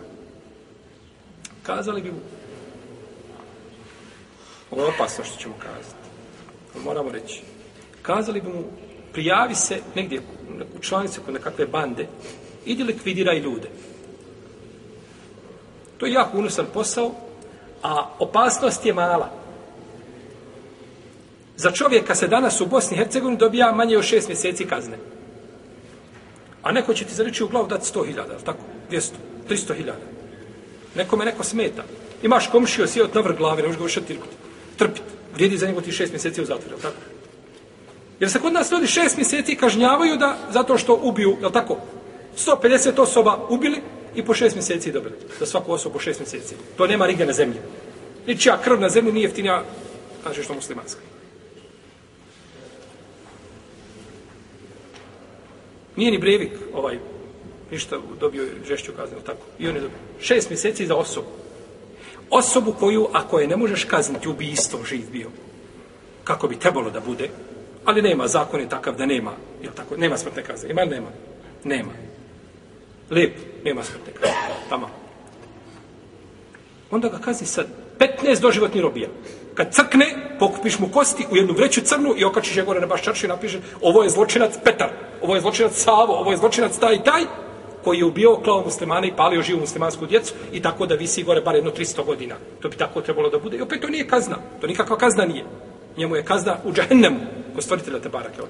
Kazali 1.62 2.02
bi 2.02 2.10
mu, 2.10 2.20
ovo 4.70 4.82
je 4.82 4.88
opasno 4.88 5.24
što 5.24 5.38
ćemo 5.38 5.54
kazati. 5.58 6.08
Moramo 6.84 7.10
reći. 7.10 7.42
Kazali 8.02 8.40
bi 8.40 8.48
mu, 8.48 8.64
prijavi 9.12 9.54
se 9.54 9.80
negdje 9.94 10.20
u 10.78 10.82
članicu 10.82 11.20
kod 11.24 11.34
nekakve 11.34 11.66
bande, 11.66 12.06
idi 12.66 12.82
likvidiraj 12.82 13.38
ljude. 13.38 13.68
To 15.96 16.06
je 16.06 16.12
jako 16.12 16.38
unosan 16.38 16.66
posao, 16.74 17.10
a 17.82 18.10
opasnost 18.18 18.86
je 18.86 18.94
mala. 18.94 19.30
Za 21.56 21.70
čovjeka 21.70 22.14
se 22.14 22.28
danas 22.28 22.60
u 22.60 22.66
Bosni 22.66 22.96
i 22.96 22.98
Hercegovini 22.98 23.38
dobija 23.38 23.72
manje 23.72 23.98
od 23.98 24.04
šest 24.04 24.28
mjeseci 24.28 24.66
kazne. 24.66 24.98
A 26.62 26.72
neko 26.72 26.94
će 26.94 27.04
ti 27.04 27.14
zariči 27.14 27.44
u 27.44 27.48
glavu 27.48 27.66
dati 27.66 27.86
sto 27.86 28.02
hiljada, 28.02 28.38
tako? 28.44 28.58
200, 28.90 29.10
300 29.48 29.74
hiljada. 29.74 30.04
Nekome 30.94 31.24
neko 31.24 31.44
smeta. 31.44 31.82
Imaš 32.22 32.46
komšio, 32.46 32.86
si 32.86 33.02
od 33.02 33.14
navrh 33.14 33.36
glave, 33.36 33.62
ne 33.62 33.68
možeš 33.68 33.78
ga 33.78 33.84
više 33.84 34.00
trpiti. 34.76 35.00
Vrijedi 35.34 35.58
za 35.58 35.66
njega 35.66 35.80
ti 35.80 35.92
šest 35.92 36.12
mjeseci 36.12 36.42
u 36.42 36.44
zatvoru, 36.44 36.76
tako? 36.82 36.96
Jer 38.20 38.30
se 38.30 38.38
kod 38.38 38.52
nas 38.52 38.72
ljudi 38.72 38.86
šest 38.86 39.16
mjeseci 39.16 39.56
kažnjavaju 39.56 40.16
da, 40.16 40.36
zato 40.50 40.78
što 40.78 41.00
ubiju, 41.02 41.36
je 41.42 41.52
tako? 41.52 41.76
150 42.36 43.00
osoba 43.00 43.38
ubili, 43.48 43.82
i 44.16 44.24
po 44.24 44.34
šest 44.34 44.54
mjeseci 44.56 44.92
dobili. 44.92 45.14
Za 45.38 45.46
svaku 45.46 45.72
osobu 45.72 45.92
po 45.92 46.00
šest 46.00 46.20
mjeseci. 46.20 46.54
To 46.76 46.86
nema 46.86 47.06
rige 47.06 47.26
na 47.26 47.32
zemlji. 47.32 47.58
Ničija 48.26 48.58
krv 48.64 48.80
na 48.80 48.88
zemlji 48.88 49.12
nije 49.12 49.24
jeftinija, 49.24 49.64
kaže 50.24 50.42
što 50.42 50.54
muslimanska. 50.54 51.00
Nije 55.96 56.10
ni 56.10 56.18
brevik 56.18 56.52
ovaj, 56.74 56.98
ništa 57.70 57.98
dobio 58.20 58.46
žešću 58.68 58.92
kaznu, 58.96 59.18
tako. 59.26 59.42
I 59.58 59.68
on 59.68 59.74
je 59.74 59.80
dobio. 59.80 59.98
Šest 60.20 60.50
mjeseci 60.50 60.86
za 60.86 60.94
osobu. 60.94 61.26
Osobu 62.30 62.72
koju, 62.72 63.08
ako 63.12 63.38
je 63.38 63.46
ne 63.46 63.56
možeš 63.56 63.84
kazniti, 63.84 64.28
ubijstvom 64.28 64.84
živ 64.84 65.10
bio. 65.12 65.30
Kako 66.24 66.48
bi 66.48 66.58
trebalo 66.58 66.90
da 66.90 67.00
bude. 67.00 67.28
Ali 67.84 68.02
nema, 68.02 68.28
zakon 68.28 68.60
je 68.60 68.68
takav 68.68 68.96
da 68.96 69.06
nema. 69.06 69.32
Jel 69.62 69.72
tako? 69.72 69.96
Nema 69.96 70.16
smrtne 70.16 70.42
kazne. 70.42 70.70
Ima 70.70 70.84
nema? 70.84 71.08
Nema. 71.64 71.92
Lijep, 73.10 73.36
nema 73.64 73.82
smrtne 73.82 74.12
kazne. 74.12 74.36
Tamo. 74.68 74.88
Onda 76.90 77.08
ga 77.08 77.18
kazni 77.18 77.46
sa 77.46 77.64
15 77.98 78.40
doživotnih 78.40 78.82
robija. 78.82 79.08
Kad 79.54 79.74
crkne, 79.74 80.36
pokupiš 80.38 80.78
mu 80.78 80.88
kosti 80.88 81.26
u 81.30 81.36
jednu 81.36 81.54
vreću 81.54 81.80
crnu 81.80 82.14
i 82.16 82.24
okačiš 82.24 82.56
je 82.56 82.64
gore 82.64 82.80
na 82.80 82.86
baš 82.86 83.02
čaršu 83.02 83.26
i 83.26 83.28
napiše 83.28 83.58
ovo 83.82 84.02
je 84.02 84.10
zločinac 84.10 84.52
Petar, 84.64 84.90
ovo 85.22 85.34
je 85.34 85.40
zločinac 85.40 85.72
Savo, 85.72 86.12
ovo 86.14 86.30
je 86.30 86.36
zločinac 86.36 86.78
taj 86.78 86.94
i 86.94 87.04
taj, 87.04 87.22
koji 87.84 87.98
je 87.98 88.04
ubio 88.04 88.36
klao 88.36 88.62
muslimane 88.64 89.08
i 89.08 89.16
palio 89.16 89.42
živu 89.42 89.60
muslimansku 89.60 90.06
djecu 90.06 90.34
i 90.52 90.62
tako 90.62 90.86
da 90.86 90.94
visi 90.94 91.22
gore 91.22 91.40
bar 91.40 91.54
jedno 91.54 91.70
300 91.70 92.04
godina. 92.04 92.34
To 92.60 92.68
bi 92.68 92.76
tako 92.76 93.00
trebalo 93.00 93.30
da 93.30 93.38
bude. 93.38 93.56
I 93.56 93.60
opet 93.60 93.80
to 93.80 93.88
nije 93.88 94.08
kazna. 94.08 94.36
To 94.60 94.66
nikakva 94.66 94.96
kazna 94.96 95.24
nije. 95.24 95.44
Njemu 95.96 96.16
je 96.16 96.24
kazna 96.24 96.56
u 96.64 96.72
džahennemu, 96.72 97.20
ko 97.54 97.62
stvoritelja 97.62 98.00
te 98.00 98.08
barake 98.08 98.42
od 98.42 98.48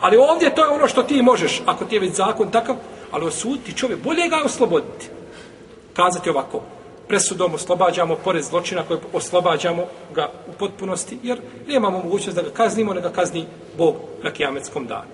Ali 0.00 0.16
ovdje 0.16 0.54
to 0.54 0.64
je 0.64 0.70
ono 0.70 0.88
što 0.88 1.02
ti 1.02 1.22
možeš, 1.22 1.62
ako 1.66 1.84
ti 1.84 1.94
je 1.96 2.00
već 2.00 2.12
zakon 2.12 2.50
takav, 2.50 2.76
ali 3.14 3.26
osuditi 3.26 3.76
čovjek, 3.76 4.02
bolje 4.02 4.28
ga 4.28 4.42
osloboditi. 4.44 5.06
Kazati 5.96 6.30
ovako, 6.30 6.62
presudom 7.08 7.54
oslobađamo 7.54 8.16
pored 8.16 8.42
zločina 8.44 8.82
koje 8.82 9.00
oslobađamo 9.12 9.86
ga 10.14 10.30
u 10.48 10.52
potpunosti, 10.58 11.18
jer 11.22 11.38
nemamo 11.68 11.98
mogućnost 11.98 12.36
da 12.36 12.42
ga 12.42 12.50
kaznimo, 12.50 12.94
ne 12.94 13.00
ga 13.00 13.12
kazni 13.12 13.46
Bog 13.78 13.96
na 14.22 14.30
kijametskom 14.30 14.86
danu. 14.86 15.10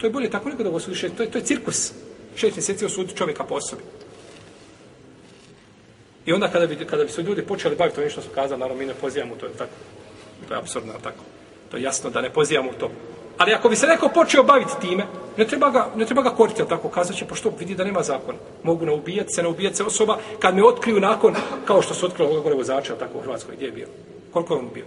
To 0.00 0.06
je 0.06 0.10
bolje 0.10 0.30
tako 0.30 0.48
nego 0.48 0.62
da 0.62 0.70
ga 0.70 0.76
osudiš, 0.76 1.00
to 1.00 1.22
je, 1.22 1.30
to 1.30 1.38
je 1.38 1.44
cirkus. 1.44 1.92
Šest 2.36 2.56
mjeseci 2.56 2.84
osudi 2.84 3.16
čovjeka 3.16 3.44
po 3.44 3.54
osobi. 3.54 3.82
I 6.26 6.32
onda 6.32 6.48
kada 6.48 6.66
bi, 6.66 6.76
kada 6.86 7.04
bi 7.04 7.10
su 7.10 7.22
ljudi 7.22 7.42
počeli 7.42 7.76
baviti 7.76 7.96
to 7.96 8.10
što 8.10 8.22
su 8.22 8.28
kazali, 8.34 8.60
naravno 8.60 8.80
mi 8.80 8.86
ne 8.86 8.94
pozivamo 8.94 9.34
to, 9.36 9.46
je 9.46 9.52
tako. 9.52 9.76
To 10.48 10.54
je 10.54 10.58
absurdno, 10.58 10.92
tako. 11.02 11.24
To 11.70 11.76
je 11.76 11.82
jasno 11.82 12.10
da 12.10 12.20
ne 12.20 12.30
pozivamo 12.30 12.72
to. 12.80 12.90
Ali 13.38 13.52
ako 13.52 13.68
bi 13.68 13.76
se 13.76 13.86
neko 13.86 14.08
počeo 14.08 14.42
baviti 14.42 14.72
time, 14.80 15.04
ne 15.36 15.46
treba 15.46 15.70
ga, 15.70 15.88
ne 15.96 16.06
treba 16.06 16.22
ga 16.22 16.30
koriti, 16.30 16.62
ali 16.62 16.68
tako 16.68 16.88
kazat 16.88 17.16
će, 17.16 17.24
pa 17.24 17.28
pošto 17.28 17.52
vidi 17.58 17.74
da 17.74 17.84
nema 17.84 18.02
zakona. 18.02 18.38
Mogu 18.62 18.86
naubijati 18.86 19.32
se, 19.34 19.42
naubijati 19.42 19.76
se 19.76 19.84
osoba, 19.84 20.18
kad 20.38 20.56
me 20.56 20.64
otkriju 20.64 21.00
nakon, 21.00 21.34
kao 21.64 21.82
što 21.82 21.94
su 21.94 22.06
otkrilo 22.06 22.28
ovoga 22.28 22.42
gore 22.42 22.54
vozača, 22.54 22.94
tako 22.94 23.18
u 23.18 23.20
Hrvatskoj, 23.20 23.54
gdje 23.54 23.66
je 23.66 23.72
bio? 23.72 23.86
Koliko 24.32 24.54
je 24.54 24.58
on 24.58 24.68
bio? 24.74 24.84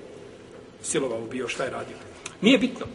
Silovao 0.81 1.19
ubio, 1.19 1.47
šta 1.47 1.63
je 1.63 1.69
radio? 1.69 1.97
Nije 2.41 2.57
bitno. 2.57 2.85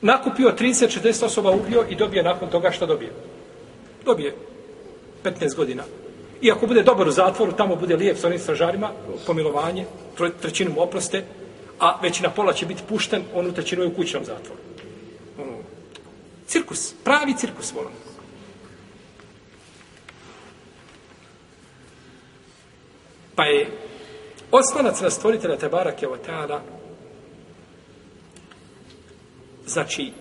Nakupio 0.00 0.52
30-40 0.58 1.24
osoba 1.24 1.50
ubio 1.50 1.84
i 1.90 1.94
dobije 1.94 2.22
nakon 2.22 2.48
toga 2.48 2.70
šta 2.70 2.86
dobije? 2.86 3.12
Dobije 4.04 4.34
15 5.24 5.56
godina. 5.56 5.82
I 6.40 6.50
ako 6.50 6.66
bude 6.66 6.82
dobar 6.82 7.08
u 7.08 7.10
zatvoru, 7.10 7.52
tamo 7.52 7.76
bude 7.76 7.96
lijep 7.96 8.18
sa 8.18 8.26
onim 8.26 8.38
stražarima, 8.38 8.90
pomilovanje, 9.26 9.84
trećinom 10.40 10.78
oproste, 10.78 11.24
a 11.78 11.98
već 12.02 12.20
na 12.20 12.30
pola 12.30 12.52
će 12.52 12.66
biti 12.66 12.82
pušten, 12.88 13.22
on 13.34 13.46
utrećeno 13.46 13.82
je 13.82 13.88
u 13.88 13.94
kućnom 13.94 14.24
zatvoru. 14.24 14.60
Ono, 15.38 15.58
cirkus, 16.46 16.94
pravi 17.04 17.34
cirkus 17.38 17.72
volim. 17.72 17.92
Pa 23.34 23.44
je 23.44 23.70
oslonac 24.50 25.00
na 25.00 25.10
stvoritelja 25.10 25.56
Tebara 25.56 25.92
Kevoteana 25.92 26.60
znači 29.66 30.12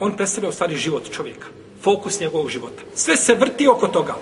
on 0.00 0.16
predstavlja 0.16 0.48
u 0.48 0.52
stvari 0.52 0.76
život 0.76 1.10
čovjeka. 1.10 1.46
Fokus 1.82 2.20
njegovog 2.20 2.48
života. 2.48 2.82
Sve 2.94 3.16
se 3.16 3.34
vrti 3.34 3.68
oko 3.68 3.88
toga. 3.88 4.14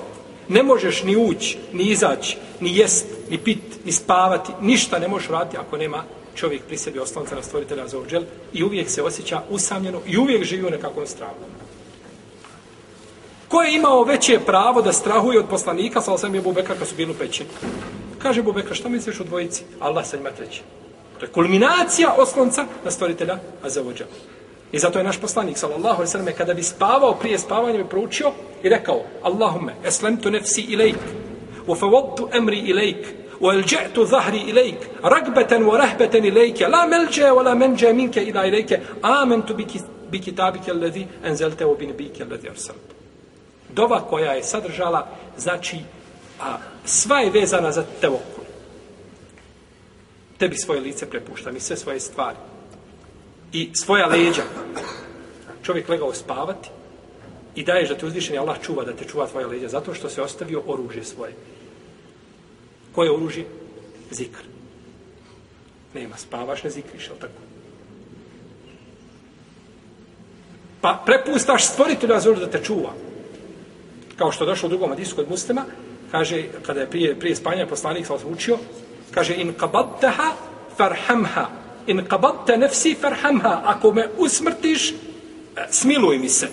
Ne 0.49 0.63
možeš 0.63 1.03
ni 1.03 1.17
ući, 1.17 1.59
ni 1.73 1.85
izaći, 1.85 2.37
ni 2.61 2.77
jest, 2.77 3.07
ni 3.31 3.39
pit, 3.39 3.59
ni 3.85 3.93
spavati, 3.93 4.53
ništa 4.61 4.99
ne 4.99 5.09
možeš 5.09 5.29
raditi 5.29 5.57
ako 5.57 5.77
nema 5.77 6.05
čovjek 6.35 6.63
pri 6.63 6.77
sebi 6.77 6.99
oslonca 6.99 7.35
na 7.35 7.43
stvoritelja 7.43 7.89
za 7.89 7.99
ođel 7.99 8.23
i 8.53 8.65
uvijek 8.65 8.91
se 8.91 9.03
osjeća 9.03 9.43
usamljeno 9.51 10.01
i 10.07 10.17
uvijek 10.17 10.45
živi 10.45 10.67
u 10.67 10.71
nekakvom 10.71 11.07
strahu. 11.07 11.35
Ko 13.49 13.63
je 13.63 13.75
imao 13.75 14.05
veće 14.05 14.41
pravo 14.47 14.83
da 14.83 14.93
strahuje 14.93 15.39
od 15.39 15.49
poslanika, 15.51 16.01
sa 16.01 16.19
sam 16.19 16.35
je 16.35 16.41
Bubekar 16.41 16.79
kad 16.79 16.89
su 16.89 16.95
bili 16.97 17.11
u 17.11 17.15
pećini? 17.15 17.49
Kaže 18.19 18.43
Bubekar, 18.43 18.77
šta 18.77 18.89
misliš 18.89 19.21
o 19.21 19.25
dvojici? 19.25 19.65
Allah 19.81 20.07
sa 20.07 20.17
njima 20.17 20.31
treći. 20.31 20.63
To 21.19 21.25
je 21.25 21.33
kulminacija 21.33 22.15
oslonca 22.19 22.67
na 22.85 22.91
stvoritelja 22.91 23.39
Azevođa. 23.63 24.05
I 24.73 24.79
zato 24.79 24.99
je 24.99 25.05
naš 25.05 25.21
poslanik, 25.21 25.59
sallallahu 25.59 25.95
alaihi 25.95 26.11
sallam, 26.11 26.35
kada 26.39 26.55
bi 26.55 26.63
spavao 26.63 27.15
prije 27.15 27.39
spavanja, 27.39 27.79
bi 27.79 27.89
proučio 27.89 28.33
i 28.63 28.69
rekao, 28.69 29.03
Allahumme, 29.23 29.75
eslemtu 29.85 30.31
nefsi 30.31 30.61
ilajk, 30.61 30.97
u 31.68 31.76
favodtu 31.76 32.30
emri 32.34 32.60
ilajk, 32.60 33.06
وَالْجَعْتُ 33.42 34.00
ظَهْرِ 34.00 34.34
إِلَيْكَ 34.34 34.82
رَقْبَةً 35.04 35.52
وَرَهْبَةً 35.70 36.14
إِلَيْكَ 36.30 36.62
لَا 36.62 36.86
مَلْجَ 36.86 37.22
وَلَا 37.22 37.54
مَنْجَ 37.54 37.86
مِنْكَ 37.86 38.18
إِلَا 38.18 38.46
إِلَيْكَ 38.48 38.82
آمَنْتُ 39.06 39.52
بِكِتَابِكَ 40.12 40.70
الَّذِي 40.70 41.08
أَنْزَلْتَ 41.26 41.62
وَبِنَبِيكَ 41.62 42.22
الَّذِي 42.22 42.50
أَرْسَلْتَ 42.50 42.88
Dova 43.70 44.00
koja 44.10 44.32
je 44.32 44.44
sadržala, 44.44 45.08
znači, 45.38 45.78
a, 46.42 46.58
sva 46.86 47.20
je 47.20 47.30
vezana 47.30 47.72
za 47.72 47.84
tevokul. 48.02 48.44
Tebi 50.38 50.56
svoje 50.56 50.82
lice 50.82 51.10
prepuštam 51.10 51.56
i 51.56 51.60
sve 51.60 51.78
svoje 51.78 52.00
stvari. 52.00 52.38
I 53.54 53.70
svoja 53.74 54.08
leđa. 54.08 54.44
Čovjek 55.64 55.90
legao 55.90 56.14
spavati 56.14 56.70
i 57.55 57.65
daješ 57.65 57.89
da 57.89 57.97
te 57.97 58.07
uzvišeni 58.07 58.39
Allah 58.39 58.57
čuva, 58.63 58.85
da 58.85 58.93
te 58.93 59.05
čuva 59.05 59.27
tvoja 59.27 59.47
leđa, 59.47 59.69
zato 59.69 59.95
što 59.95 60.09
se 60.09 60.23
ostavio 60.23 60.63
oružje 60.67 61.05
svoje. 61.05 61.33
Koje 62.93 63.11
oružje? 63.11 63.45
Zikr. 64.11 64.43
Nema, 65.95 66.17
spavaš, 66.17 66.63
ne 66.63 66.71
zikriš, 66.71 67.07
je 67.07 67.19
tako? 67.21 67.41
Pa 70.81 71.03
prepustaš 71.07 71.67
stvoritelju 71.67 72.15
Azoru 72.15 72.41
da 72.41 72.51
te 72.51 72.65
čuva. 72.65 72.93
Kao 74.17 74.33
što 74.33 74.45
je 74.45 74.49
došlo 74.49 74.67
u 74.67 74.71
drugom 74.71 74.91
hadisu 74.91 75.17
kod 75.17 75.31
muslima, 75.31 75.65
kaže, 76.11 76.45
kada 76.67 76.81
je 76.81 76.91
prije, 76.91 77.19
prije 77.19 77.37
spanja 77.37 77.67
poslanik 77.67 78.07
sam 78.07 78.17
učio, 78.33 78.59
kaže, 79.11 79.35
in 79.35 79.55
qabadtaha 79.55 80.33
farhamha, 80.77 81.47
in 81.87 82.01
qabadta 82.09 82.57
nefsi 82.57 82.95
farhamha, 83.01 83.61
ako 83.65 83.93
me 83.93 84.09
usmrtiš, 84.19 84.91
e, 84.91 84.95
smiluj 85.71 86.19
mi 86.19 86.29
se. 86.29 86.49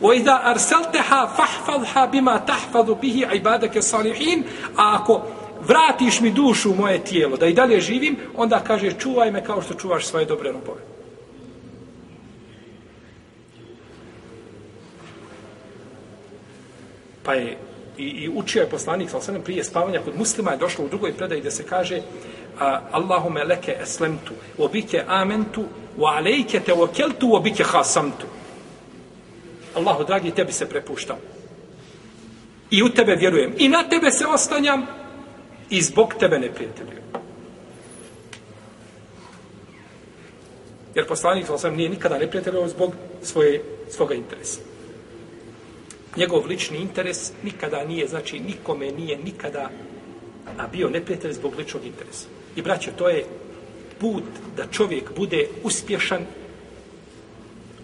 وإذا 0.00 0.50
أرسلتها 0.50 1.26
فاحفظها 1.26 2.06
بما 2.06 2.36
تحفظ 2.36 2.90
به 2.90 3.26
عبادك 3.26 3.76
الصالحين 3.76 4.44
a 4.76 4.96
ako 4.96 5.22
vratiš 5.60 6.20
mi 6.20 6.30
dušu 6.30 6.70
u 6.70 6.74
moje 6.74 7.04
tijelo, 7.04 7.36
da 7.36 7.46
i 7.46 7.54
dalje 7.54 7.80
živim, 7.80 8.16
onda 8.36 8.60
kaže 8.66 8.92
čuvaj 8.92 9.30
me 9.30 9.44
kao 9.44 9.62
što 9.62 9.74
čuvaš 9.74 10.06
svoje 10.06 10.24
dobre 10.24 10.52
robove. 10.52 10.80
Pa 17.22 17.34
je 17.34 17.56
i, 17.98 18.04
i 18.04 18.28
učio 18.34 18.60
je 18.60 18.70
poslanik 18.70 19.10
sa 19.10 19.18
osanem 19.18 19.42
prije 19.42 19.64
spavanja 19.64 20.00
kod 20.04 20.18
muslima 20.18 20.50
je 20.50 20.56
došlo 20.56 20.84
u 20.84 20.88
drugoj 20.88 21.12
predaji 21.12 21.42
da 21.42 21.50
se 21.50 21.66
kaže 21.66 22.00
a, 22.60 22.80
Allahume 22.92 23.44
leke 23.44 23.76
eslemtu 23.82 24.32
o 24.58 24.68
bike 24.68 25.04
amentu 25.06 25.64
wa 25.98 26.16
alejke 26.16 26.60
te 26.60 26.72
okeltu 26.72 27.34
o 27.34 27.40
bike 27.40 27.64
hasamtu 27.64 28.26
Allahu 29.75 30.03
dragi 30.03 30.31
tebi 30.31 30.51
se 30.51 30.69
prepuštam. 30.69 31.17
I 32.71 32.83
u 32.83 32.89
tebe 32.89 33.15
vjerujem. 33.15 33.53
I 33.57 33.69
na 33.69 33.83
tebe 33.89 34.11
se 34.11 34.25
ostanjam 34.25 34.85
i 35.69 35.81
zbog 35.81 36.13
tebe 36.19 36.39
ne 36.39 36.53
prijateljujem 36.53 37.05
jer 40.95 41.07
poslanik 41.07 41.45
sam 41.57 41.75
nije 41.75 41.89
nikada 41.89 42.17
ne 42.17 42.27
prijateljio 42.27 42.67
zbog 42.67 42.93
svoje, 43.23 43.63
svoga 43.89 44.13
interesa. 44.15 44.59
Njegov 46.17 46.45
lični 46.45 46.77
interes 46.77 47.31
nikada 47.43 47.83
nije, 47.83 48.07
znači 48.07 48.39
nikome 48.39 48.91
nije 48.91 49.17
nikada 49.17 49.69
a 50.57 50.67
bio 50.67 50.89
neprijatelj 50.89 51.33
zbog 51.33 51.55
ličnog 51.57 51.85
interesa. 51.85 52.27
I 52.55 52.61
braćo, 52.61 52.91
to 52.91 53.09
je 53.09 53.25
put 53.99 54.23
da 54.57 54.67
čovjek 54.71 55.11
bude 55.15 55.47
uspješan 55.63 56.25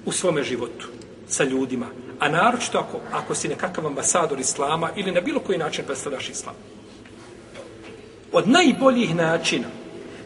u 0.06 0.12
svome 0.12 0.44
životu 0.44 0.88
sa 1.32 1.44
ljudima. 1.44 1.88
A 2.20 2.30
naročito 2.30 2.78
ako, 2.78 3.00
ako 3.12 3.36
si 3.36 3.48
nekakav 3.48 3.88
ambasador 3.88 4.40
islama 4.40 4.90
ili 4.96 5.12
na 5.12 5.22
bilo 5.22 5.40
koji 5.40 5.58
način 5.58 5.86
predstavljaš 5.86 6.30
islam. 6.30 6.56
Od 8.32 8.50
najboljih 8.50 9.16
načina 9.16 9.68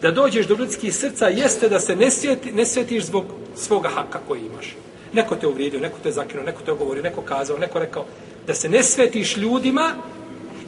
da 0.02 0.12
dođeš 0.12 0.48
do 0.48 0.56
ljudskih 0.56 0.96
srca 0.96 1.28
jeste 1.28 1.70
da 1.70 1.80
se 1.80 1.96
ne, 1.96 2.12
svjeti, 2.12 2.52
ne 2.52 2.66
svjetiš 2.66 3.04
zbog 3.04 3.26
svoga 3.56 3.90
haka 3.90 4.20
koji 4.28 4.42
imaš. 4.42 4.76
Neko 5.14 5.36
te 5.36 5.48
uvrijedio, 5.48 5.80
neko 5.80 5.98
te 6.04 6.12
zakinuo, 6.12 6.46
neko 6.46 6.62
te 6.62 6.72
ogovorio, 6.72 7.04
neko 7.04 7.22
kazao, 7.22 7.58
neko 7.58 7.80
rekao 7.80 8.06
da 8.48 8.54
se 8.54 8.70
ne 8.70 8.84
svetiš 8.84 9.38
ljudima 9.38 9.92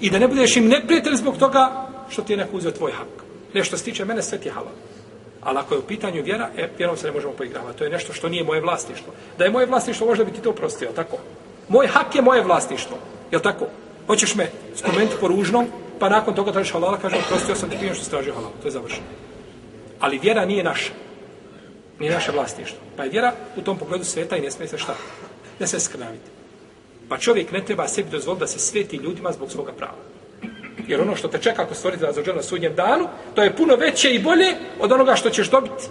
i 0.01 0.09
da 0.09 0.19
ne 0.19 0.27
budeš 0.27 0.57
im 0.57 0.67
neprijatelj 0.67 1.15
zbog 1.15 1.37
toga 1.37 1.89
što 2.09 2.21
ti 2.21 2.33
je 2.33 2.37
neko 2.37 2.57
uzeo 2.57 2.71
tvoj 2.71 2.91
hak. 2.91 3.23
Nešto 3.53 3.77
se 3.77 3.83
tiče 3.83 4.05
mene, 4.05 4.23
sve 4.23 4.37
ti 4.37 4.47
je 4.47 4.53
halal. 4.53 4.73
Ali 5.41 5.57
ako 5.57 5.73
je 5.73 5.79
u 5.79 5.87
pitanju 5.87 6.23
vjera, 6.23 6.49
e, 6.57 6.69
vjerom 6.77 6.97
se 6.97 7.07
ne 7.07 7.13
možemo 7.13 7.33
poigravati. 7.33 7.77
To 7.77 7.83
je 7.83 7.89
nešto 7.89 8.13
što 8.13 8.29
nije 8.29 8.43
moje 8.43 8.61
vlasništvo. 8.61 9.13
Da 9.37 9.43
je 9.43 9.51
moje 9.51 9.65
vlasništvo, 9.65 10.07
možda 10.07 10.23
bi 10.23 10.31
ti 10.31 10.41
to 10.41 10.51
prostio, 10.51 10.89
tako? 10.95 11.17
Moj 11.67 11.87
hak 11.87 12.15
je 12.15 12.21
moje 12.21 12.43
vlasništvo. 12.43 12.97
Je 13.31 13.41
tako? 13.41 13.65
Hoćeš 14.07 14.35
me 14.35 14.51
spomenuti 14.75 15.15
po 15.21 15.27
ružnom, 15.27 15.67
pa 15.99 16.09
nakon 16.09 16.35
toga 16.35 16.51
tražiš 16.51 16.71
halala, 16.71 16.97
kaže, 16.97 17.17
prostio 17.29 17.55
sam 17.55 17.69
ti 17.69 17.77
prije 17.77 17.93
što 17.93 18.03
stražio 18.03 18.33
halala. 18.33 18.49
halal. 18.49 18.61
To 18.61 18.67
je 18.67 18.71
završeno. 18.71 19.07
Ali 19.99 20.19
vjera 20.19 20.45
nije 20.45 20.63
naša 20.63 20.91
nije 21.99 22.13
naše 22.13 22.31
vlasništvo. 22.31 22.77
Pa 22.97 23.03
je 23.03 23.09
vjera 23.09 23.33
u 23.55 23.61
tom 23.61 23.77
pogledu 23.77 24.03
sveta 24.03 24.37
i 24.37 24.41
ne 24.41 24.51
smije 24.51 24.67
se 24.67 24.77
šta? 24.77 24.95
Ne 25.59 25.67
se 25.67 25.79
skrnaviti. 25.79 26.29
Pa 27.09 27.17
čovjek 27.17 27.51
ne 27.51 27.65
treba 27.65 27.87
sebi 27.87 28.09
dozvoliti 28.09 28.39
da 28.39 28.47
se 28.47 28.59
sveti 28.59 28.95
ljudima 28.95 29.31
zbog 29.31 29.51
svoga 29.51 29.71
prava. 29.71 29.97
Jer 30.87 31.01
ono 31.01 31.15
što 31.15 31.27
te 31.27 31.37
čeka 31.37 31.61
ako 31.61 31.73
stvoriti 31.73 32.03
za 32.11 32.33
na 32.33 32.41
sudnjem 32.41 32.75
danu, 32.75 33.07
to 33.35 33.43
je 33.43 33.55
puno 33.55 33.75
veće 33.75 34.09
i 34.09 34.19
bolje 34.19 34.47
od 34.79 34.91
onoga 34.91 35.15
što 35.15 35.29
ćeš 35.29 35.49
dobiti 35.49 35.83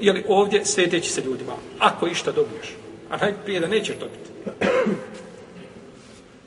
jeli, 0.00 0.24
ovdje 0.28 0.64
sveteći 0.64 1.10
se 1.10 1.22
ljudima. 1.22 1.52
Ako 1.78 2.06
išta 2.06 2.32
dobiješ. 2.32 2.76
A 3.10 3.16
najprije 3.16 3.60
da 3.60 3.68
nećeš 3.68 3.96
dobiti. 3.96 4.30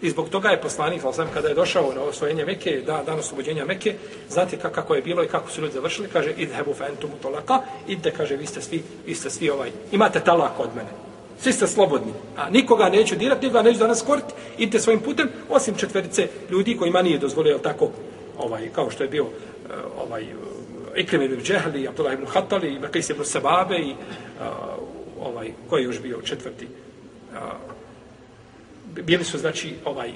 I 0.01 0.09
zbog 0.09 0.29
toga 0.29 0.49
je 0.49 0.61
poslanik, 0.61 1.01
sam 1.13 1.27
kada 1.33 1.47
je 1.47 1.53
došao 1.53 1.93
na 1.95 2.01
osvojenje 2.01 2.45
Mekke, 2.45 2.81
da, 2.85 3.03
dan 3.05 3.19
oslobođenja 3.19 3.65
Mekke, 3.65 3.95
znate 4.29 4.57
kako 4.57 4.95
je 4.95 5.01
bilo 5.01 5.23
i 5.23 5.27
kako 5.27 5.49
su 5.49 5.61
ljudi 5.61 5.73
završili, 5.73 6.07
kaže, 6.13 6.33
idhebu 6.37 6.73
fa 6.73 6.87
entumu 6.87 7.13
tolaka, 7.21 7.59
idite, 7.87 8.11
kaže, 8.11 8.35
vi 8.35 8.45
ste 8.45 8.61
svi, 8.61 8.83
vi 9.05 9.15
ste 9.15 9.29
svi 9.29 9.49
ovaj, 9.49 9.71
imate 9.91 10.19
talak 10.19 10.59
od 10.59 10.69
mene. 10.75 11.12
Svi 11.39 11.53
ste 11.53 11.67
slobodni. 11.67 12.13
A 12.37 12.49
nikoga 12.49 12.89
neću 12.89 13.15
dirati, 13.15 13.45
nikoga 13.45 13.61
neću 13.61 13.79
danas 13.79 14.01
koriti, 14.01 14.33
idite 14.57 14.79
svojim 14.79 14.99
putem, 14.99 15.29
osim 15.49 15.75
četverice 15.75 16.27
ljudi 16.49 16.77
kojima 16.77 17.01
nije 17.01 17.17
dozvolio 17.17 17.57
tako, 17.57 17.89
ovaj, 18.37 18.69
kao 18.75 18.89
što 18.89 19.03
je 19.03 19.09
bio 19.09 19.23
eh, 19.23 19.73
ovaj, 19.97 20.25
Ikrim 20.95 21.21
ibn 21.21 21.41
Džehli, 21.43 21.87
Abdullah 21.87 22.13
ibn 22.13 22.25
Hatali, 22.25 22.79
Mekis 22.79 23.09
ibn 23.09 23.25
Sebabe 23.25 23.77
i 23.77 23.91
eh, 23.91 23.95
ovaj, 25.21 25.51
koji 25.69 25.81
je 25.81 25.85
još 25.85 26.01
bio 26.01 26.21
četvrti, 26.21 26.67
uh, 27.31 27.37
bili 29.01 29.23
su 29.23 29.37
znači 29.37 29.73
ovaj 29.85 30.13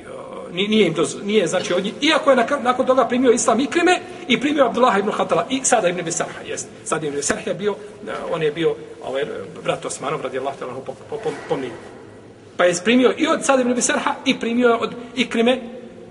nije 0.52 0.88
im 0.88 0.94
doz, 0.94 1.16
nije 1.24 1.48
znači 1.48 1.74
od 1.74 1.84
njih, 1.84 1.94
iako 2.02 2.30
je 2.30 2.36
nakon, 2.36 2.64
nakon 2.64 2.86
toga 2.86 3.08
primio 3.08 3.32
islam 3.32 3.60
Ikrime 3.60 4.00
i 4.28 4.40
primio 4.40 4.66
Abdullah 4.66 5.00
ibn 5.00 5.12
Hatala 5.12 5.46
i 5.50 5.60
sada 5.64 5.88
ibn 5.88 6.06
Besarha 6.06 6.42
jest. 6.46 6.68
Sad 6.84 7.04
ibn 7.04 7.16
Besarha 7.16 7.54
bio 7.54 7.72
e, 7.72 8.12
on 8.32 8.44
je 8.44 8.52
bio 8.52 8.76
ovaj 9.04 9.24
brat 9.64 9.86
Osmanov 9.86 10.22
radijallahu 10.22 10.58
ta'ala 10.60 10.74
po, 10.86 10.94
po, 11.10 11.18
po, 11.18 11.30
po 11.50 11.56
pa 12.58 12.66
je 12.66 12.74
primio 12.84 13.14
i 13.18 13.28
od 13.28 13.46
sada 13.46 13.62
ibn 13.62 13.74
Besarha 13.74 14.16
i 14.26 14.40
primio 14.40 14.78
od 14.78 14.94
Ikrime 15.16 15.60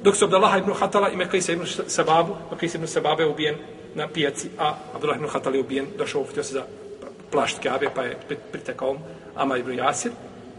dok 0.03 0.17
su 0.17 0.25
Abdullah 0.25 0.59
ibn 0.59 0.73
Hatala 0.73 1.11
i 1.11 1.17
Mekajsa 1.17 1.53
ibn 1.53 1.65
Sababu 1.87 2.37
Mekajsa 2.51 2.79
ibn 2.79 2.87
Sababe 2.87 3.23
je 3.23 3.29
ubijen 3.29 3.55
na 3.95 4.09
pijaci 4.09 4.49
a 4.59 4.75
Abdullah 4.95 5.17
ibn 5.17 5.29
Hatala 5.29 5.57
je 5.57 5.61
ubijen 5.61 5.87
došao 5.99 6.25
htio 6.25 6.43
se 6.43 6.53
za 6.53 6.65
plašt 7.31 7.59
Kabe 7.63 7.89
pa 7.95 8.03
je 8.03 8.17
pritekao 8.53 8.97
Amar 9.37 9.59
ibn 9.59 9.73
Jasir 9.73 10.13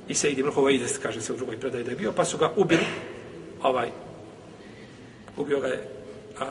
i 0.08 0.16
Sejid 0.16 0.40
ibn 0.40 0.52
Huvaides, 0.52 0.98
kaže 0.98 1.22
se 1.22 1.34
u 1.34 1.38
drugoj 1.38 1.60
predaji 1.60 1.84
da 1.84 1.92
je 1.92 1.98
bio, 1.98 2.12
pa 2.12 2.26
su 2.26 2.38
ga 2.38 2.52
ubili, 2.56 2.86
ovaj, 3.64 3.90
ubio 5.38 5.60
ga 5.60 5.68
je 5.68 5.90
a, 6.40 6.46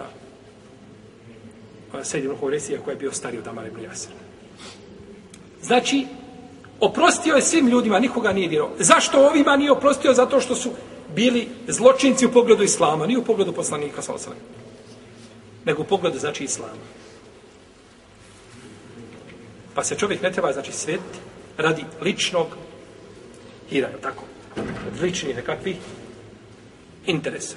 a 1.92 2.04
Sejid 2.04 2.24
ibn 2.24 2.36
Huvaides, 2.36 2.70
koji 2.84 2.94
je 2.94 2.98
bio 2.98 3.12
stariji 3.12 3.40
od 3.40 3.48
Amar 3.48 3.66
ibn 3.66 3.82
Jasir. 3.82 4.12
Znači, 5.62 6.06
oprostio 6.80 7.34
je 7.34 7.42
svim 7.42 7.68
ljudima, 7.68 7.98
nikoga 7.98 8.32
nije 8.32 8.48
dirao. 8.48 8.70
Zašto 8.78 9.26
ovima 9.26 9.56
nije 9.56 9.72
oprostio? 9.72 10.12
Zato 10.14 10.40
što 10.40 10.54
su 10.54 10.70
bili 11.14 11.48
zločinci 11.68 12.26
u 12.26 12.32
pogledu 12.32 12.62
Islama, 12.62 13.06
nije 13.06 13.18
u 13.18 13.24
pogledu 13.24 13.52
poslanika, 13.52 14.02
sa 14.02 14.12
osam. 14.12 14.32
nego 15.64 15.82
u 15.82 15.84
pogledu, 15.84 16.18
znači, 16.18 16.44
Islama. 16.44 16.72
Pa 19.74 19.84
se 19.84 19.96
čovjek 19.98 20.22
ne 20.22 20.32
treba, 20.32 20.52
znači, 20.52 20.72
svetiti 20.72 21.18
radi 21.56 21.84
ličnog 22.00 22.46
hira, 23.70 23.88
tako? 24.02 24.24
tako? 24.54 24.68
Lični 25.02 25.34
nekakvi 25.34 25.76
interesa. 27.06 27.56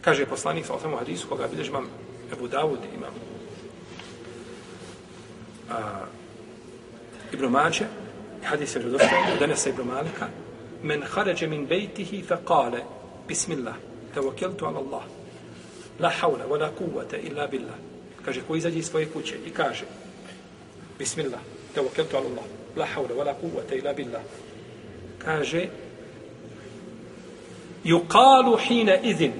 Kaže 0.00 0.26
poslanik 0.26 0.66
sa 0.66 0.74
osam 0.74 0.94
hadisu 0.98 1.28
koga 1.28 1.48
bilježi 1.48 1.70
imam 1.70 1.86
Ebu 2.32 2.48
Dawud, 2.48 2.78
imam 2.96 3.14
a, 5.70 6.06
Ibn 7.32 7.44
Mađe, 7.44 7.84
hadis 8.44 8.76
je 8.76 8.80
došao, 8.80 9.36
danas 9.40 9.66
Ibn 9.66 9.82
Malika, 9.82 10.28
men 10.82 11.02
haređe 11.02 11.46
min 11.46 11.66
bejtihi 11.66 12.22
fe 12.22 12.36
kale, 12.46 12.80
bismillah, 13.28 13.74
tawakkeltu 14.14 14.66
ala 14.66 14.78
Allah, 14.78 15.02
la 15.98 16.10
hawla, 16.20 16.46
wa 16.48 16.60
la 16.60 16.70
kuvvata 16.70 17.16
illa 17.16 17.46
billah. 17.46 17.74
Kaže, 18.24 18.40
ko 18.40 18.56
izađe 18.56 18.78
iz 18.78 18.86
svoje 18.86 19.06
kuće 19.06 19.36
i 19.46 19.50
kaže, 19.50 19.84
bismillah, 20.98 21.40
tawakkaltu 21.74 22.16
ala 22.16 22.26
Allah 22.26 22.46
la 22.76 22.86
hawla 22.86 23.14
wala 23.14 23.34
kuvvete 23.34 23.78
ila 23.78 23.92
billah 23.92 24.22
kaže 25.18 25.68
yuqalu 27.84 28.58
hina 28.58 28.96
izin, 28.96 29.32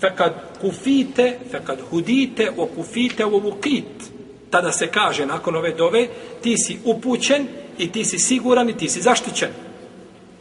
fekad 0.00 0.32
kufite, 0.60 1.38
fekad 1.50 1.80
hudite, 1.90 2.50
o 2.56 2.66
kufite, 2.66 3.24
o 3.24 3.38
vukit. 3.38 4.10
Tada 4.50 4.72
se 4.72 4.86
kaže, 4.86 5.26
nakon 5.26 5.56
ove 5.56 5.72
dove, 5.72 6.08
ti 6.42 6.56
si 6.56 6.78
upućen 6.84 7.46
i 7.78 7.92
ti 7.92 8.04
si 8.04 8.18
siguran 8.18 8.68
i 8.68 8.76
ti 8.76 8.88
si 8.88 9.02
zaštićen. 9.02 9.50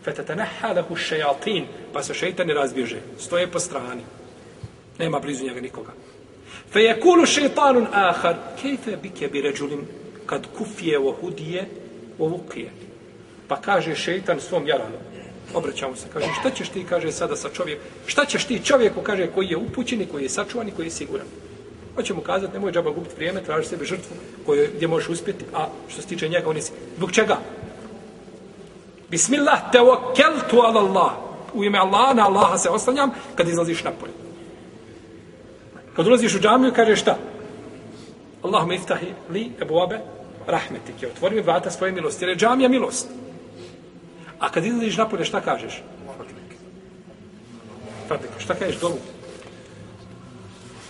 Fetataneha 0.03 0.67
lehu 0.67 0.95
šejatin, 0.95 1.65
pa 1.93 2.03
se 2.03 2.13
šeitani 2.13 2.53
razbježe, 2.53 3.01
stoje 3.19 3.47
po 3.47 3.59
strani. 3.59 4.01
Nema 4.99 5.19
blizu 5.19 5.43
njega 5.43 5.61
nikoga. 5.61 5.91
Fe 6.73 6.79
je 6.79 6.99
kulu 6.99 7.25
šeitanun 7.25 7.87
ahar, 7.91 8.35
kejfe 8.61 8.97
bike 8.97 9.27
bi 9.27 9.41
ređulin 9.41 9.85
kad 10.29 10.45
kufije 10.57 10.99
o 10.99 11.11
hudije 11.21 11.65
o 12.19 12.27
vukije. 12.27 12.69
Pa 13.47 13.55
kaže 13.55 13.95
šeitan 13.95 14.39
svom 14.39 14.67
jaranu, 14.67 14.97
obraćamo 15.53 15.95
se, 15.95 16.05
kaže, 16.13 16.27
šta 16.39 16.49
ćeš 16.49 16.69
ti, 16.69 16.85
kaže, 16.89 17.11
sada 17.11 17.35
sa 17.35 17.49
čovjekom, 17.49 17.85
šta 18.05 18.25
ćeš 18.25 18.45
ti 18.45 18.61
čovjeku, 18.63 19.01
kaže, 19.01 19.27
koji 19.27 19.47
je 19.47 19.57
upućen 19.57 20.01
i 20.01 20.05
koji 20.05 20.23
je 20.23 20.29
sačuvan 20.29 20.67
i 20.67 20.71
koji 20.71 20.85
je 20.85 20.91
siguran. 20.91 21.25
Hoće 21.95 22.13
mu 22.13 22.21
kazati, 22.21 22.53
nemoj 22.53 22.71
džaba 22.71 22.91
gubiti 22.91 23.15
vrijeme, 23.15 23.43
traži 23.43 23.67
sebe 23.67 23.85
žrtvu 23.85 24.15
koju, 24.45 24.67
gdje 24.75 24.87
možeš 24.87 25.09
uspjeti, 25.09 25.45
a 25.53 25.67
što 25.87 26.01
se 26.01 26.07
tiče 26.07 26.29
njega, 26.29 26.49
on 26.49 26.55
je 26.55 26.63
Zbog 26.97 27.11
čega? 27.11 27.37
Bismillah, 29.09 29.71
te 29.71 29.81
okeltu 29.81 30.61
ala 30.61 30.81
Allah. 30.81 31.11
U 31.53 31.63
ime 31.63 31.79
Allaha, 31.79 32.13
na 32.13 32.25
Allaha 32.25 32.57
se 32.57 32.69
oslanjam 32.69 33.11
kad 33.35 33.47
izlaziš 33.47 33.83
napolje. 33.83 34.13
Kad 35.95 36.07
ulaziš 36.07 36.35
u 36.35 36.39
džamiju, 36.39 36.73
kaže 36.75 36.95
šta? 36.95 37.17
Allahumma 38.43 38.75
iftahi 38.75 39.13
li 39.29 39.51
ebu 39.61 39.75
rahmetike. 40.49 41.07
otvori 41.07 41.35
mi 41.35 41.41
vrata 41.41 41.71
svoje 41.71 41.91
milosti. 41.91 42.23
Jer 42.23 42.29
je 42.29 42.35
džamija 42.35 42.69
milost. 42.69 43.07
A 44.39 44.49
kad 44.49 44.65
izlaziš 44.65 44.97
napolje, 44.97 45.25
šta 45.25 45.41
kažeš? 45.41 45.81
Fadlik. 48.07 48.31
Šta 48.39 48.55
kažeš 48.55 48.79
dolu? 48.79 48.97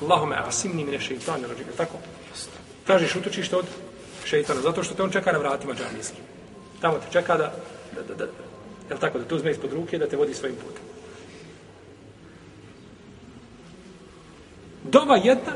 Allahume 0.01 0.35
asimni 0.47 0.83
mine 0.83 0.99
šeitani 0.99 1.43
rođe. 1.47 1.63
Tako? 1.77 1.97
Tražiš 2.85 3.15
utočište 3.15 3.55
od 3.55 3.65
šeitana. 4.25 4.61
Zato 4.61 4.83
što 4.83 4.95
te 4.95 5.03
on 5.03 5.11
čeka 5.11 5.31
na 5.31 5.37
vratima 5.37 5.73
džamijskim. 5.73 6.23
Tamo 6.81 6.97
te 6.97 7.11
čeka 7.11 7.37
da, 7.37 7.53
da, 7.95 8.01
da, 8.01 8.15
da 8.15 8.31
jel 8.89 8.99
tako, 8.99 9.19
da 9.19 9.25
te 9.25 9.35
uzme 9.35 9.51
ispod 9.51 9.73
ruke 9.73 9.97
da 9.97 10.07
te 10.07 10.17
vodi 10.17 10.33
svojim 10.33 10.55
putem. 10.55 10.83
Dova 14.83 15.17
jedna, 15.17 15.53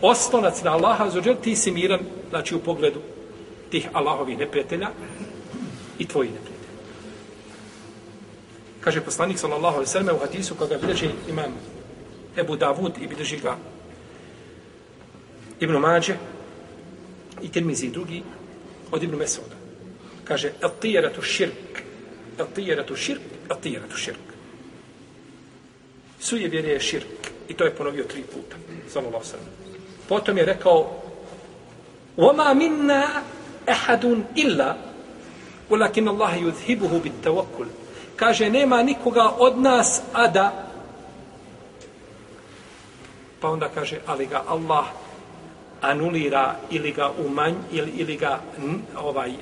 oslonac 0.00 0.62
na 0.62 0.72
Allaha, 0.72 1.10
zađer, 1.10 1.36
ti 1.36 1.56
si 1.56 1.70
miran, 1.70 2.00
znači 2.30 2.54
u 2.54 2.60
pogledu 2.60 3.00
tih 3.74 3.88
Allahovih 3.92 4.38
neprijatelja 4.38 4.88
i 5.98 6.06
tvojih 6.06 6.30
neprijatelja. 6.30 6.78
Kaže 8.80 9.00
poslanik 9.00 9.38
sallallahu 9.38 9.82
alejhi 9.82 9.90
ve 9.90 9.92
sellem 9.98 10.16
u 10.16 10.22
hadisu 10.22 10.54
koga 10.54 10.78
bilježi 10.78 11.10
imam 11.28 11.56
Ebu 12.36 12.56
Davud 12.56 12.92
i 13.02 13.06
bilježi 13.06 13.40
ga 13.42 13.56
Ibn 15.60 15.74
Mađe 15.82 16.14
i 17.42 17.48
Tirmizi 17.48 17.90
drugi 17.90 18.22
od 18.92 19.02
Ibn 19.02 19.16
Mesuda. 19.16 19.58
Kaže, 20.24 20.52
etijeratu 20.62 21.22
širk, 21.22 21.82
etijeratu 22.38 22.96
širk, 22.96 23.22
etijeratu 23.50 23.96
širk. 23.96 24.26
Suje 26.20 26.48
vjere 26.48 26.68
je 26.68 26.80
širk. 26.80 27.30
I 27.48 27.54
to 27.54 27.64
je 27.64 27.74
ponovio 27.74 28.04
tri 28.04 28.22
puta. 28.22 28.56
Sallallahu 28.88 29.24
sallam. 29.24 29.46
Potom 30.08 30.38
je 30.38 30.44
rekao, 30.44 31.00
Oma 32.16 32.54
minna 32.54 33.08
ehadun 33.66 34.24
illa, 34.34 34.76
ulakin 35.70 36.08
Allah 36.08 36.42
yudhibuhu 36.42 37.02
bit 37.02 37.12
tawakkul. 37.24 37.66
Kaže, 38.16 38.50
nema 38.50 38.82
nikoga 38.82 39.30
od 39.38 39.58
nas, 39.58 40.02
a 40.12 40.28
da 40.28 40.64
pa 43.44 43.50
onda 43.50 43.68
kaže, 43.68 44.00
ali 44.06 44.26
ga 44.26 44.42
Allah 44.48 44.84
anulira 45.80 46.56
ili 46.70 46.92
ga 46.92 47.10
umanj 47.26 47.54
ili, 47.72 47.92
ili 47.96 48.16
ga 48.16 48.40
ovaj 48.96 49.30
uh, 49.30 49.36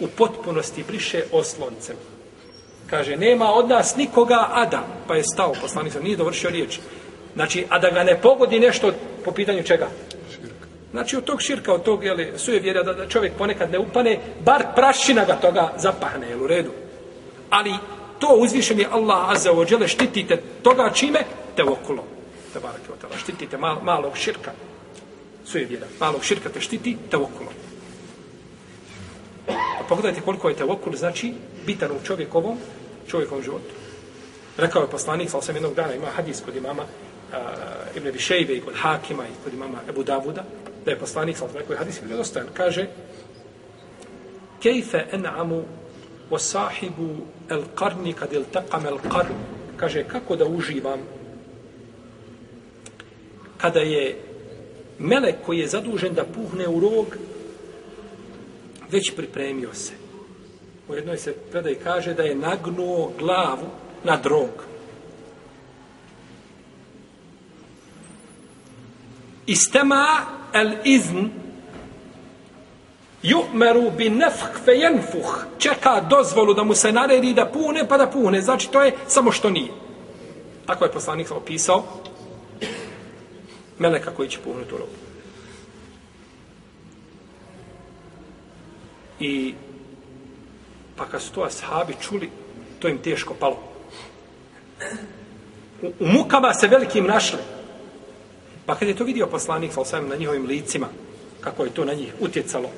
u 0.00 0.06
potpunosti 0.06 0.84
briše 0.86 1.22
osloncem. 1.32 1.96
Kaže, 2.90 3.16
nema 3.16 3.52
od 3.52 3.68
nas 3.68 3.96
nikoga 3.96 4.48
ada, 4.52 4.86
pa 5.08 5.16
je 5.16 5.22
stao 5.22 5.52
poslanica, 5.60 6.00
nije 6.00 6.16
dovršio 6.16 6.50
riječ. 6.50 6.78
Znači, 7.34 7.66
a 7.68 7.78
da 7.78 7.90
ga 7.90 8.04
ne 8.04 8.20
pogodi 8.20 8.60
nešto 8.60 8.92
po 9.24 9.32
pitanju 9.32 9.62
čega? 9.62 9.88
Znači, 10.94 11.16
od 11.16 11.24
tog 11.24 11.42
širka, 11.42 11.72
od 11.74 11.82
tog 11.82 12.04
jeli, 12.04 12.32
suje 12.36 12.60
vjera 12.60 12.82
da, 12.82 12.92
da 12.92 13.08
čovjek 13.08 13.32
ponekad 13.38 13.70
ne 13.70 13.78
upane, 13.78 14.18
bar 14.44 14.64
prašina 14.74 15.24
ga 15.24 15.34
toga 15.34 15.72
zapahne, 15.76 16.28
jel 16.28 16.42
u 16.42 16.46
redu. 16.46 16.70
Ali 17.50 17.72
to 18.18 18.36
uzvišen 18.38 18.78
je 18.80 18.86
Allah 18.90 19.30
azza 19.30 19.50
wa 19.50 19.66
džele 19.66 19.88
štitite 19.88 20.36
toga 20.62 20.90
čime? 20.94 21.24
Te 21.56 21.64
okolo. 21.64 22.04
Te 22.52 22.60
barake 22.60 22.92
o 22.92 22.96
tala. 23.00 23.16
Štitite 23.16 23.58
mal, 23.58 23.82
malog 23.82 24.16
širka. 24.16 24.52
Suje 25.44 25.64
vjera. 25.64 25.86
Malog 26.00 26.24
širka 26.24 26.48
te 26.48 26.60
štiti 26.60 26.96
te 27.10 27.16
okolo. 27.16 27.50
A 29.48 29.82
pogledajte 29.88 30.20
koliko 30.20 30.48
je 30.48 30.56
te 30.56 30.64
okolo 30.64 30.96
znači 30.96 31.34
bitan 31.66 31.90
u 31.90 32.06
čovjekovom, 32.06 32.58
čovjekovom 33.08 33.44
životu. 33.44 33.74
Rekao 34.56 34.82
je 34.82 34.90
poslanik, 34.90 35.30
sa 35.30 35.38
osam 35.38 35.56
jednog 35.56 35.74
dana 35.74 35.94
ima 35.94 36.06
hadis 36.06 36.42
kod 36.44 36.56
imama 36.56 36.82
uh, 36.82 37.38
Ibn 37.96 38.12
Bišejbe 38.12 38.54
i 38.54 38.60
kod 38.60 38.74
Hakima 38.76 39.24
i 39.24 39.44
kod 39.44 39.54
imama 39.54 39.78
Ebu 39.88 40.02
Davuda, 40.02 40.44
da 40.84 40.90
je 40.90 40.98
poslanik, 40.98 41.36
sa 41.36 41.44
osam 41.44 41.56
jednog 41.60 41.78
hadis 41.78 42.00
je 42.02 42.16
dostojan, 42.16 42.48
kaže 42.54 42.86
Kejfe 44.62 45.06
en'amu 45.12 45.62
o 46.30 46.38
sahibu 46.38 47.26
el 47.50 47.62
karni 47.74 48.12
kad 48.12 48.32
il 48.32 48.44
taqam 48.52 48.86
el 48.86 48.98
kaže 49.76 50.04
kako 50.04 50.36
da 50.36 50.44
uživam 50.44 51.00
kada 53.58 53.80
je 53.80 54.18
melek 54.98 55.34
koji 55.46 55.58
je 55.58 55.66
zadužen 55.66 56.14
da 56.14 56.24
puhne 56.24 56.68
u 56.68 56.80
rog 56.80 57.16
već 58.90 59.12
pripremio 59.16 59.74
se. 59.74 59.92
U 60.88 60.94
jednoj 60.94 61.16
se 61.16 61.34
predaj 61.50 61.74
kaže 61.74 62.14
da 62.14 62.22
je 62.22 62.34
nagnuo 62.34 63.12
glavu 63.18 63.66
na 64.04 64.16
drog 64.16 64.73
istema 69.46 70.06
el 70.52 70.72
izn 70.84 71.28
Ju'meru 73.24 73.90
bi 73.90 74.10
nefh 74.10 74.64
fe 74.64 74.72
jenfuh. 74.72 75.44
Čeka 75.58 76.00
dozvolu 76.00 76.54
da 76.54 76.64
mu 76.64 76.74
se 76.74 76.92
naredi 76.92 77.34
da 77.34 77.46
pune, 77.46 77.88
pa 77.88 77.96
da 77.96 78.06
pune. 78.06 78.40
Znači, 78.40 78.70
to 78.70 78.82
je 78.82 78.92
samo 79.06 79.32
što 79.32 79.50
nije. 79.50 79.72
Tako 80.66 80.84
je 80.84 80.92
poslanik 80.92 81.30
opisao 81.30 81.84
meleka 83.78 84.10
koji 84.10 84.28
će 84.28 84.38
puhnuti 84.44 84.74
u 84.74 84.78
robu. 84.78 84.92
I 89.20 89.54
pa 90.96 91.04
kad 91.04 91.22
su 91.22 91.32
to 91.32 91.42
ashabi 91.42 91.94
čuli, 92.00 92.30
to 92.78 92.88
im 92.88 92.98
teško 92.98 93.34
palo. 93.34 93.58
U, 95.82 95.86
u 96.00 96.06
mukama 96.06 96.54
se 96.54 96.68
velikim 96.68 97.06
našli. 97.06 97.38
Pa 98.66 98.74
kad 98.74 98.88
je 98.88 98.96
to 98.96 99.04
vidio 99.04 99.26
poslanik, 99.26 99.72
sam 99.84 100.08
na 100.08 100.16
njihovim 100.16 100.46
licima, 100.46 100.88
kako 101.40 101.64
je 101.64 101.70
to 101.70 101.84
na 101.84 101.94
njih 101.94 102.14
utjecalo, 102.20 102.70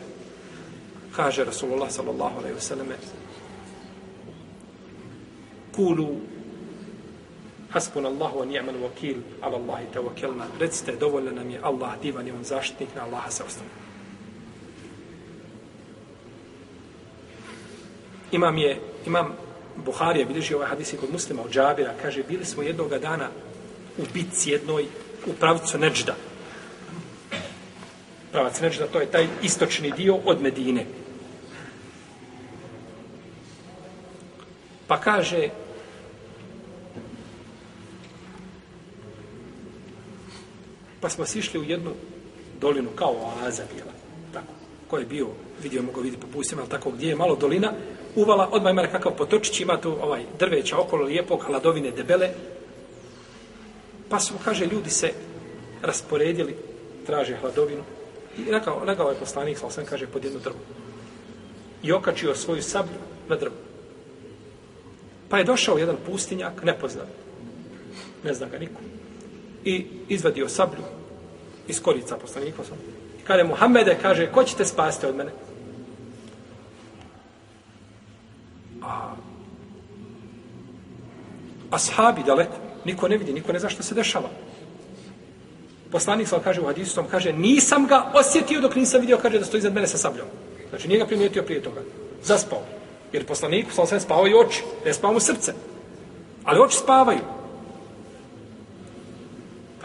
kaže 1.17 1.45
Rasulullah 1.45 1.91
sallallahu 1.91 2.39
alaihi 2.39 2.57
wasallam 2.57 2.87
kulu 5.77 6.17
hasbun 7.71 8.07
Allahu 8.07 8.39
wa 8.39 8.47
ni'mal 8.47 8.83
wakil 8.83 9.17
ala 9.41 9.57
Allahi 9.57 9.85
tawakkalna. 9.95 10.47
Recite 10.61 10.97
dovoljno 10.97 11.31
nam 11.31 11.51
je 11.51 11.61
Allah 11.63 12.01
divan 12.03 12.27
je 12.27 12.33
on 12.33 12.45
zaštitnik 12.45 12.89
na 12.97 13.05
Allaha 13.05 13.31
se 13.31 13.43
ostane 13.45 13.87
imam 18.33 18.59
je 18.59 18.81
imam 19.07 19.33
Buharija 19.85 20.27
bilježi 20.27 20.55
ovaj 20.55 20.69
hadis 20.69 20.95
kod 21.01 21.13
muslima 21.13 21.43
od 21.43 21.53
Džabira 21.53 21.95
kaže 22.03 22.23
bili 22.23 22.45
smo 22.45 22.63
jednog 22.63 22.99
dana 22.99 23.29
u 23.99 24.03
bitci 24.15 24.51
jednoj 24.51 24.87
u 25.27 25.33
pravcu 25.33 25.79
Neđda 25.79 26.15
pravac 28.33 28.61
Neđda 28.61 28.87
to 28.87 29.01
je 29.01 29.11
taj 29.11 29.27
istočni 29.43 29.93
dio 29.97 30.17
od 30.25 30.43
Medine 30.43 30.87
Pa 34.87 35.01
kaže 35.01 35.51
pa 41.01 41.11
smo 41.11 41.27
sišli 41.27 41.61
u 41.61 41.65
jednu 41.65 41.91
dolinu 42.61 42.89
kao 42.95 43.15
oaza 43.15 43.63
bila. 43.75 43.93
Tako. 44.33 44.53
Ko 44.89 44.99
je 44.99 45.05
bio, 45.05 45.27
vidio 45.63 45.83
mogu 45.83 46.01
vidjeti 46.01 46.27
po 46.27 46.33
pustima, 46.33 46.63
ali 46.63 46.71
tako 46.71 46.91
gdje 46.91 47.09
je 47.09 47.17
malo 47.17 47.37
dolina, 47.37 47.73
uvala, 48.15 48.49
odmah 48.53 48.71
ima 48.73 48.83
nekakav 48.83 49.17
potočić, 49.17 49.61
ima 49.61 49.81
tu 49.81 49.91
ovaj 50.03 50.23
drveća 50.39 50.79
okolo 50.79 51.05
lijepog, 51.05 51.43
hladovine 51.43 51.91
debele. 51.91 52.31
Pa 54.09 54.21
su, 54.21 54.35
kaže, 54.45 54.67
ljudi 54.67 54.91
se 54.91 55.13
rasporedili, 55.83 56.57
traže 57.07 57.37
hladovinu. 57.37 57.83
I 58.39 58.51
legao, 58.51 58.85
legao 58.85 59.11
je 59.11 59.17
poslanik, 59.17 59.59
sam 59.59 59.85
kaže, 59.85 60.07
pod 60.07 60.25
jedno 60.25 60.41
drvo. 60.41 60.59
I 61.83 61.93
okačio 61.93 62.35
svoju 62.35 62.63
sablju 62.63 62.99
na 63.29 63.37
drvo. 63.37 63.55
Pa 65.29 65.39
je 65.39 65.45
došao 65.45 65.79
jedan 65.79 65.97
pustinjak, 66.07 66.63
nepoznat. 66.65 67.09
Ne 68.25 68.35
zna 68.35 68.47
ga 68.47 68.59
niko. 68.59 68.81
i 69.65 69.87
izvadio 70.09 70.49
sablju 70.49 70.83
iz 71.69 71.83
korica 71.83 72.17
poslanika. 72.17 72.63
Kaže 73.27 73.45
Muhammede, 73.45 73.99
kaže, 74.03 74.33
ko 74.33 74.45
ćete 74.45 74.65
spasti 74.65 75.07
od 75.07 75.17
mene? 75.17 75.31
A 78.83 79.15
ashabi 81.71 82.23
daleko, 82.23 82.66
niko 82.87 83.09
ne 83.09 83.19
vidi, 83.19 83.33
niko 83.33 83.53
ne 83.53 83.59
zna 83.59 83.69
što 83.69 83.83
se 83.83 83.95
dešava. 83.95 84.29
Poslanik 85.91 86.29
sam 86.29 86.41
kaže 86.45 86.61
u 86.61 86.67
hadisu, 86.67 87.05
kaže, 87.11 87.33
nisam 87.33 87.87
ga 87.87 88.13
osjetio 88.15 88.61
dok 88.61 88.75
nisam 88.75 89.01
vidio, 89.01 89.19
kaže, 89.23 89.39
da 89.39 89.45
stoji 89.45 89.59
iznad 89.59 89.75
mene 89.75 89.87
sa 89.87 89.99
sabljom. 89.99 90.27
Znači, 90.71 90.89
nije 90.89 90.99
ga 90.99 91.07
primijetio 91.07 91.43
prije 91.43 91.63
toga. 91.63 91.81
Zaspao. 92.23 92.63
Jer 93.13 93.27
poslanik, 93.27 93.73
sam 93.73 93.87
sam 93.87 94.01
spao 94.01 94.27
i 94.27 94.35
oči, 94.35 94.63
ne 94.85 94.95
spavao 94.95 95.15
mu 95.15 95.21
srce. 95.21 95.55
Ali 96.45 96.61
oči 96.61 96.77
spavaju. 96.77 97.21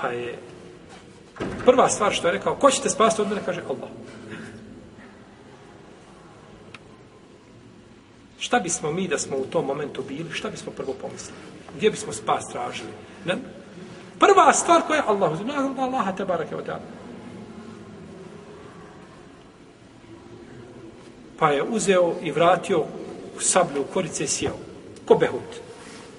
Pa 0.02 0.08
je 0.08 0.38
prva 1.66 1.90
stvar 1.90 2.14
što 2.14 2.28
je 2.28 2.32
rekao, 2.32 2.56
ko 2.56 2.72
ćete 2.72 2.90
spasti 2.90 3.22
od 3.22 3.30
mene, 3.30 3.42
kaže 3.46 3.62
Allah. 3.70 3.90
Šta 8.42 8.60
bismo 8.60 8.92
mi 8.92 9.08
da 9.08 9.18
smo 9.18 9.38
u 9.38 9.46
tom 9.46 9.66
momentu 9.66 10.04
bili, 10.08 10.34
šta 10.34 10.50
bismo 10.50 10.72
prvo 10.72 10.94
pomislili? 11.02 11.38
Gdje 11.76 11.90
bismo 11.90 12.14
spas 12.14 12.48
tražili? 12.48 12.90
Ne? 13.26 13.36
Prva 14.20 14.54
stvar 14.54 14.82
koja 14.88 14.98
je 14.98 15.04
Allah 15.08 15.32
uzim, 15.32 15.50
Allah 15.80 16.18
te 16.18 16.26
barake 16.26 16.56
od 16.56 16.66
Pa 21.40 21.52
je 21.52 21.64
uzeo 21.64 22.14
i 22.22 22.32
vratio 22.32 22.80
u 23.38 23.40
sablju, 23.40 23.82
u 23.82 23.94
korice 23.94 24.24
i 24.24 24.28
sjeo. 24.28 24.58
Ko 25.06 25.16
behut. 25.16 25.62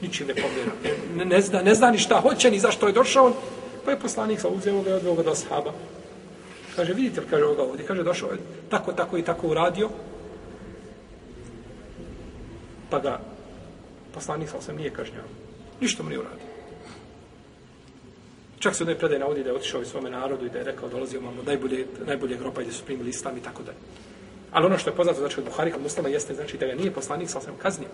Ničim 0.01 0.27
ne 0.27 0.35
pomjera. 0.35 0.73
E, 0.85 0.95
ne, 1.17 1.25
ne, 1.25 1.41
zna, 1.41 1.63
ne 1.63 1.75
zna 1.75 1.91
ni 1.91 1.99
šta 1.99 2.21
hoće, 2.21 2.51
ni 2.51 2.59
zašto 2.59 2.87
je 2.87 2.93
došao. 2.93 3.33
Pa 3.85 3.91
je 3.91 4.01
poslanik 4.01 4.41
sa 4.41 4.49
uzeo 4.49 4.83
ga 4.83 4.91
i 4.91 4.93
odveo 4.93 5.15
ga 5.15 5.23
do 5.23 5.35
sahaba. 5.35 5.73
Kaže, 6.77 6.93
vidite 6.95 7.21
li, 7.21 7.27
kaže 7.31 7.45
ovoga 7.45 7.63
ovdje. 7.63 7.87
Kaže, 7.87 8.03
došao 8.03 8.31
je 8.31 8.39
tako, 8.71 8.93
tako 8.93 9.19
i 9.19 9.23
tako 9.23 9.49
uradio. 9.49 9.91
Pa 12.92 12.98
ga 13.00 13.20
poslanik 14.14 14.50
sa 14.52 14.59
osam 14.59 14.76
nije 14.76 14.90
kažnjao. 14.90 15.24
Ništa 15.81 16.02
mu 16.02 16.09
nije 16.09 16.18
uradio. 16.18 16.46
Čak 18.59 18.74
se 18.74 18.83
u 18.83 18.85
jednoj 18.85 18.98
predaj 18.98 19.18
navodi 19.18 19.42
da 19.42 19.50
je 19.50 19.57
otišao 19.57 19.83
i 19.83 19.87
svome 19.87 20.11
narodu 20.11 20.46
i 20.46 20.50
da 20.50 20.59
je 20.59 20.64
rekao, 20.64 20.88
dolazio 20.88 21.20
vam 21.20 21.28
od 21.28 21.35
ono, 21.35 21.42
najbolje, 21.42 21.87
najbolje 22.07 22.37
gropa 22.37 22.61
gdje 22.61 22.72
su 22.72 22.85
primili 22.85 23.11
islam 23.11 23.38
i 23.38 23.40
tako 23.40 23.62
dalje. 23.62 23.78
Ali 24.50 24.66
ono 24.66 24.78
što 24.78 24.90
je 24.90 24.96
poznato, 24.96 25.20
znači 25.20 25.40
od 25.40 25.46
Buhari 25.46 25.72
kod 25.72 25.83
muslima, 25.83 26.09
jeste 26.09 26.35
znači 26.35 26.59
da 26.59 26.66
ga 26.66 26.74
nije 26.74 26.90
poslanik 26.90 27.31
sa 27.31 27.38
osam 27.38 27.55
kaznio. 27.62 27.88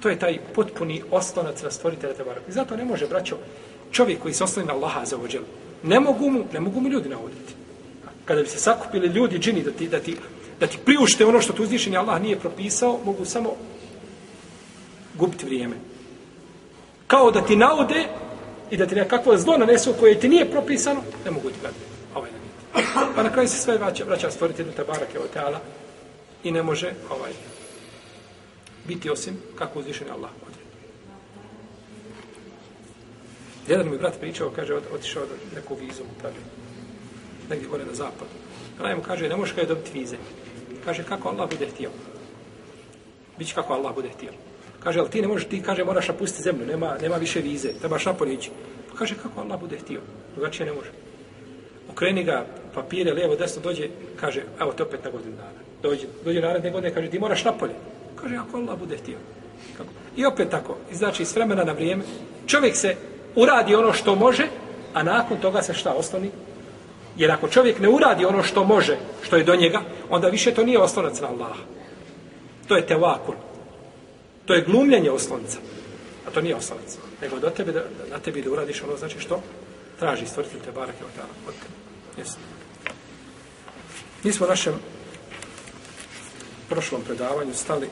To 0.00 0.08
je 0.08 0.18
taj 0.18 0.38
potpuni 0.54 1.02
oslonac 1.10 1.62
na 1.62 1.70
stvoritelja 1.70 2.14
te 2.14 2.24
I 2.48 2.52
zato 2.52 2.76
ne 2.76 2.84
može, 2.84 3.06
braćo, 3.06 3.38
čovjek 3.90 4.22
koji 4.22 4.34
se 4.34 4.44
osloni 4.44 4.68
na 4.68 4.74
Allaha 4.74 5.04
za 5.04 5.16
ođel, 5.16 5.42
ne 5.82 6.00
mogu 6.00 6.30
mu, 6.30 6.44
ne 6.52 6.60
mogu 6.60 6.80
mu 6.80 6.88
ljudi 6.88 7.08
navoditi. 7.08 7.54
Kada 8.24 8.42
bi 8.42 8.48
se 8.48 8.58
sakupili 8.58 9.08
ljudi, 9.08 9.38
džini, 9.38 9.62
da 9.62 9.70
ti, 9.70 9.88
da 9.88 10.00
ti, 10.00 10.16
da 10.62 10.68
ti 10.68 10.78
priušte 10.84 11.26
ono 11.26 11.40
što 11.40 11.52
ti 11.52 11.62
uzvišeni 11.62 11.96
Allah 11.96 12.22
nije 12.22 12.38
propisao, 12.38 13.00
mogu 13.04 13.24
samo 13.24 13.56
gubiti 15.14 15.46
vrijeme. 15.46 15.76
Kao 17.06 17.30
da 17.30 17.42
ti 17.42 17.56
naude 17.56 18.04
i 18.70 18.76
da 18.76 18.86
ti 18.86 18.94
nekakvo 18.94 19.36
zlo 19.36 19.56
nanesu 19.56 19.94
koje 20.00 20.20
ti 20.20 20.28
nije 20.28 20.50
propisano, 20.50 21.00
ne 21.24 21.30
mogu 21.30 21.50
ti 21.50 21.56
gledati. 21.60 21.80
Ovaj 22.14 22.30
Pa 23.16 23.22
na 23.22 23.32
kraju 23.32 23.48
se 23.48 23.56
sve 23.56 23.78
vraća, 23.78 24.04
vraća 24.04 24.30
stvoriti 24.30 24.60
jednu 24.60 24.74
tabarake 24.74 25.18
od 25.18 25.30
teala 25.30 25.60
i 26.44 26.50
ne 26.50 26.62
može 26.62 26.92
ovaj 27.10 27.32
biti 28.86 29.10
osim 29.10 29.38
kako 29.58 29.78
uzvišeni 29.78 30.10
Allah 30.10 30.30
odredi. 30.42 30.70
Jedan 33.68 33.90
mi 33.90 33.98
brat 33.98 34.20
pričao, 34.20 34.50
kaže, 34.56 34.74
od, 34.74 34.82
otišao 34.94 35.22
da 35.22 35.56
nekog 35.56 35.78
vizu, 35.80 36.02
pravi, 36.20 36.36
negdje 37.50 37.68
gore 37.68 37.84
na 37.84 37.94
zapad. 37.94 38.28
Ona 38.80 38.96
mu 38.96 39.02
kaže, 39.02 39.28
ne 39.28 39.36
možeš 39.36 39.54
kada 39.54 39.74
dobiti 39.74 39.98
vize. 39.98 40.16
Kaže, 40.84 41.04
kako 41.04 41.28
Allah 41.28 41.50
bude 41.50 41.66
htio. 41.66 41.90
Biće 43.38 43.54
kako 43.54 43.72
Allah 43.72 43.94
bude 43.94 44.08
htio. 44.08 44.32
Kaže, 44.80 45.00
ali 45.00 45.10
ti 45.10 45.22
ne 45.22 45.28
možeš, 45.28 45.48
ti 45.48 45.62
kaže, 45.62 45.84
moraš 45.84 46.08
napustiti 46.08 46.42
zemlju, 46.42 46.66
nema, 46.66 46.96
nema 47.02 47.16
više 47.16 47.40
vize, 47.40 47.72
trebaš 47.80 48.06
napolje 48.06 48.34
ići. 48.34 48.50
Pa 48.90 48.98
kaže, 48.98 49.14
kako 49.22 49.40
Allah 49.40 49.60
bude 49.60 49.78
htio. 49.78 50.00
Drugačije 50.34 50.66
ne 50.66 50.72
može. 50.72 50.90
Okreni 51.92 52.24
ga 52.24 52.46
papire, 52.74 53.12
lijevo, 53.12 53.36
desno, 53.36 53.62
dođe, 53.62 53.88
kaže, 54.20 54.42
evo 54.60 54.72
te 54.72 54.82
opet 54.82 55.04
na 55.04 55.10
godinu 55.10 55.36
dana. 55.36 55.62
Dođe, 55.82 56.06
dođe 56.24 56.40
naredne 56.40 56.70
godine, 56.70 56.94
kaže, 56.94 57.10
ti 57.10 57.18
moraš 57.18 57.44
napolje. 57.44 57.74
Kaže, 58.16 58.36
ako 58.36 58.56
Allah 58.56 58.78
bude 58.78 58.96
htio. 58.96 59.18
Kako? 59.76 59.90
I 60.16 60.26
opet 60.26 60.50
tako, 60.50 60.76
znači, 60.92 61.24
s 61.24 61.36
vremena 61.36 61.64
na 61.64 61.72
vrijeme, 61.72 62.02
čovjek 62.46 62.76
se 62.76 62.96
uradi 63.36 63.74
ono 63.74 63.92
što 63.92 64.14
može, 64.14 64.46
a 64.94 65.02
nakon 65.02 65.38
toga 65.38 65.62
se 65.62 65.74
šta 65.74 65.92
ostani? 65.92 66.30
Jer 67.16 67.30
ako 67.30 67.48
čovjek 67.48 67.78
ne 67.78 67.88
uradi 67.88 68.24
ono 68.24 68.42
što 68.42 68.64
može, 68.64 68.96
što 69.22 69.36
je 69.36 69.44
do 69.44 69.56
njega, 69.56 69.80
onda 70.10 70.28
više 70.28 70.54
to 70.54 70.64
nije 70.64 70.78
oslonac 70.78 71.20
na 71.20 71.28
Allaha. 71.28 71.62
To 72.68 72.76
je 72.76 72.86
tevakul. 72.86 73.34
To 74.44 74.54
je 74.54 74.62
glumljenje 74.62 75.10
oslonca. 75.10 75.58
A 76.28 76.30
to 76.30 76.40
nije 76.40 76.56
oslonac. 76.56 76.98
Nego 77.22 77.38
do 77.38 77.50
tebe, 77.50 77.72
da, 77.72 77.82
na 78.10 78.18
tebi 78.18 78.42
da 78.42 78.50
uradiš 78.50 78.82
ono 78.82 78.96
znači 78.96 79.20
što 79.20 79.42
traži 79.98 80.26
stvoritelj 80.26 80.60
te 80.60 80.72
barake 80.72 81.04
od, 81.04 81.10
od 81.48 81.54
tebe. 81.54 81.74
Jesi. 82.16 82.36
Mi 84.24 84.32
smo 84.32 84.46
našem 84.46 84.74
prošlom 86.68 87.02
predavanju 87.02 87.54
stali 87.54 87.88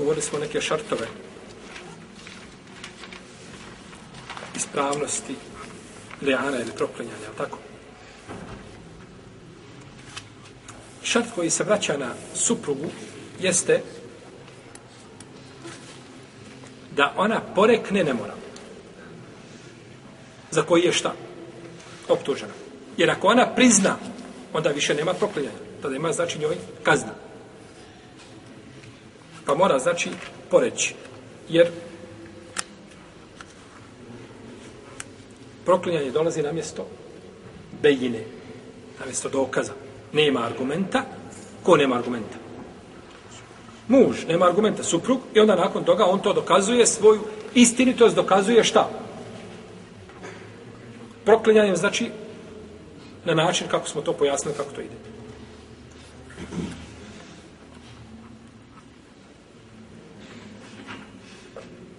govorili 0.00 0.22
smo 0.22 0.38
neke 0.38 0.60
šartove 0.60 1.06
ispravnosti 4.56 5.34
leana 6.22 6.56
ili 6.56 6.72
proklinjanja, 6.76 7.30
tako? 7.36 7.58
Šart 11.02 11.26
koji 11.34 11.50
se 11.50 11.64
vraća 11.64 11.96
na 11.96 12.14
suprugu 12.34 12.86
jeste 13.40 13.82
da 16.96 17.14
ona 17.16 17.40
porekne 17.54 18.04
ne 18.04 18.14
mora. 18.14 18.34
Za 20.50 20.62
koji 20.62 20.82
je 20.82 20.92
šta? 20.92 21.14
Optužena. 22.08 22.52
Jer 22.96 23.10
ako 23.10 23.26
ona 23.26 23.54
prizna, 23.54 23.96
onda 24.52 24.70
više 24.70 24.94
nema 24.94 25.14
proklinjanja. 25.14 25.58
Tada 25.82 25.96
ima 25.96 26.12
znači 26.12 26.38
njoj 26.38 26.56
kazna. 26.82 27.14
Pa 29.46 29.54
mora 29.54 29.78
znači 29.78 30.10
poreći. 30.50 30.94
Jer 31.48 31.70
proklinjanje 35.70 36.10
dolazi 36.10 36.42
na 36.42 36.52
mjesto 36.52 36.86
bejine. 37.82 38.24
Na 39.00 39.06
mjesto 39.06 39.28
dokaza. 39.28 39.72
Nema 40.12 40.40
argumenta. 40.40 41.02
Ko 41.62 41.76
nema 41.76 41.96
argumenta? 41.96 42.38
Muž 43.88 44.24
nema 44.28 44.46
argumenta. 44.46 44.82
Suprug. 44.82 45.20
I 45.34 45.40
onda 45.40 45.56
nakon 45.56 45.84
toga 45.84 46.04
on 46.04 46.20
to 46.20 46.32
dokazuje 46.32 46.86
svoju 46.86 47.20
istinitost. 47.54 48.16
Dokazuje 48.16 48.64
šta? 48.64 48.88
Proklinjanjem 51.24 51.76
znači 51.76 52.10
na 53.24 53.34
način 53.34 53.68
kako 53.68 53.88
smo 53.88 54.00
to 54.02 54.12
pojasnili 54.12 54.56
kako 54.56 54.72
to 54.72 54.80
ide. 54.80 54.96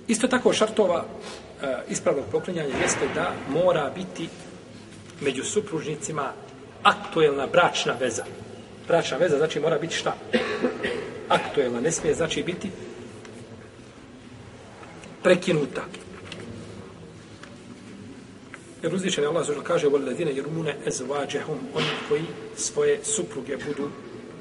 Isto 0.07 0.27
tako 0.27 0.53
šartova 0.53 1.05
ispravnog 1.88 2.24
proklinjanja 2.30 2.76
jeste 2.82 3.08
da 3.14 3.32
mora 3.48 3.90
biti 3.94 4.28
među 5.20 5.44
supružnicima 5.44 6.32
aktuelna 6.82 7.46
bračna 7.46 7.94
veza. 8.00 8.24
Bračna 8.88 9.16
veza 9.16 9.36
znači 9.36 9.60
mora 9.60 9.78
biti 9.78 9.94
šta? 9.94 10.16
Aktuelna, 11.28 11.80
ne 11.80 11.92
smije 11.92 12.14
znači 12.14 12.42
biti 12.42 12.70
prekinuta. 15.22 15.84
Jer 18.82 18.94
uzvišen 18.94 19.24
je 19.24 19.28
Allah 19.28 19.46
zašto 19.46 19.62
kaže 19.62 19.86
وَلَّذِينَ 19.86 20.28
يَرُمُونَ 20.28 20.72
اَزْوَاđَهُمْ 20.86 21.58
Oni 21.74 21.86
koji 22.08 22.22
svoje 22.56 23.04
supruge 23.04 23.56
budu 23.56 23.90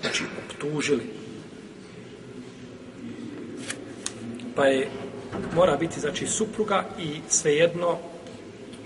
znači, 0.02 0.24
optužili. 0.46 1.04
Pa 4.56 4.66
je 4.66 4.90
mora 5.55 5.77
biti 5.77 6.01
znači 6.01 6.27
supruga 6.27 6.85
i 6.99 7.21
svejedno 7.29 7.99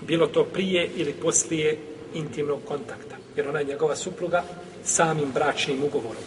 bilo 0.07 0.27
to 0.27 0.43
prije 0.43 0.89
ili 0.95 1.13
poslije 1.13 1.77
intimnog 2.13 2.59
kontakta. 2.67 3.15
Jer 3.35 3.49
ona 3.49 3.59
je 3.59 3.65
njegova 3.65 3.95
supruga 3.95 4.43
samim 4.83 5.31
bračnim 5.33 5.83
ugovorom. 5.83 6.23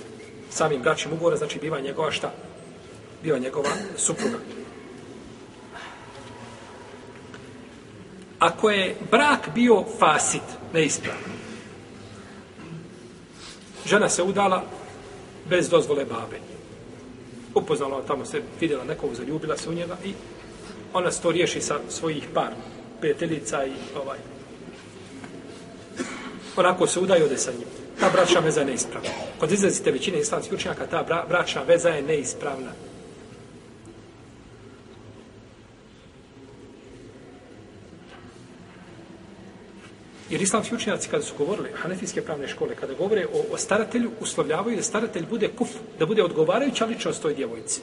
Samim 0.51 0.83
bračnim 0.83 1.15
ugovorom 1.15 1.39
znači 1.39 1.59
biva 1.59 1.81
njegova 1.81 2.11
šta? 2.11 2.33
Biva 3.23 3.39
njegova 3.39 3.71
supruga. 3.97 4.39
Ako 8.39 8.71
je 8.71 8.97
brak 9.11 9.49
bio 9.55 9.85
fasit, 9.99 10.43
neispravan, 10.73 11.23
žena 13.87 14.09
se 14.09 14.23
udala 14.23 14.63
bez 15.49 15.69
dozvole 15.69 16.05
babe 16.05 16.58
upoznala, 17.59 18.03
tamo 18.07 18.25
se 18.25 18.43
vidjela 18.61 18.85
nekog, 18.85 19.15
zaljubila 19.15 19.57
se 19.57 19.69
u 19.69 19.73
njega 19.73 19.97
i 20.05 20.13
ona 20.93 21.11
se 21.11 21.23
to 21.23 21.31
riješi 21.31 21.61
sa 21.61 21.79
svojih 21.89 22.25
par 22.35 22.53
prijateljica 23.01 23.65
i 23.65 23.73
ovaj 24.03 24.19
onako 26.57 26.87
se 26.87 27.01
udaju 27.01 27.25
ode 27.25 27.39
sa 27.39 27.51
njim. 27.51 27.69
Ta 28.01 28.11
bračna 28.11 28.41
veza 28.41 28.61
je 28.61 28.67
neispravna. 28.67 29.11
Kod 29.39 29.53
izrazite 29.53 29.91
većine 29.91 30.19
islamskih 30.19 30.53
učenjaka, 30.53 30.87
ta 30.87 31.03
bra, 31.03 31.25
bračna 31.29 31.63
veza 31.63 31.89
je 31.89 32.03
neispravna. 32.03 32.71
Jer 40.31 40.43
islamski 40.43 40.75
učenjaci 40.75 41.09
kada 41.09 41.23
su 41.23 41.35
govorili, 41.39 41.69
hanefijske 41.75 42.23
pravne 42.23 42.49
škole, 42.49 42.75
kada 42.75 42.95
govore 42.95 43.27
o, 43.27 43.55
o 43.55 43.59
staratelju, 43.59 44.11
uslovljavaju 44.21 44.77
da 44.77 44.83
staratelj 44.83 45.27
bude 45.31 45.49
kuf, 45.49 45.69
da 45.99 46.07
bude 46.07 46.23
odgovarajuća 46.23 46.85
ličnost 46.85 47.23
toj 47.23 47.35
djevojci. 47.35 47.81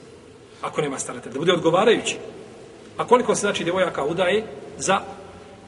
Ako 0.62 0.82
nema 0.82 1.00
staratelj, 1.00 1.34
da 1.34 1.40
bude 1.40 1.54
odgovarajući. 1.54 2.18
A 2.98 3.08
koliko 3.08 3.36
se 3.36 3.40
znači 3.40 3.64
djevojaka 3.64 4.04
udaje 4.04 4.44
za, 4.78 5.00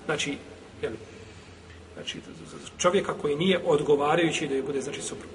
znači, 0.06 0.38
jel, 0.82 0.94
znači, 1.94 2.20
čovjeka 2.78 3.14
koji 3.22 3.36
nije 3.36 3.60
odgovarajući 3.66 4.48
da 4.48 4.56
je 4.56 4.64
bude, 4.64 4.82
znači, 4.82 5.02
suprug. 5.02 5.32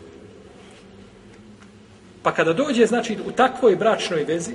Pa 2.22 2.32
kada 2.34 2.52
dođe, 2.52 2.86
znači, 2.86 3.16
u 3.26 3.32
takvoj 3.32 3.76
bračnoj 3.76 4.24
vezi, 4.24 4.54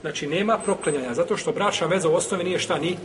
znači, 0.00 0.26
nema 0.26 0.58
proklenjanja, 0.58 1.14
zato 1.14 1.36
što 1.36 1.52
bračna 1.52 1.86
veza 1.86 2.08
u 2.08 2.14
osnovi 2.14 2.44
nije 2.44 2.58
šta, 2.58 2.78
ni, 2.78 2.96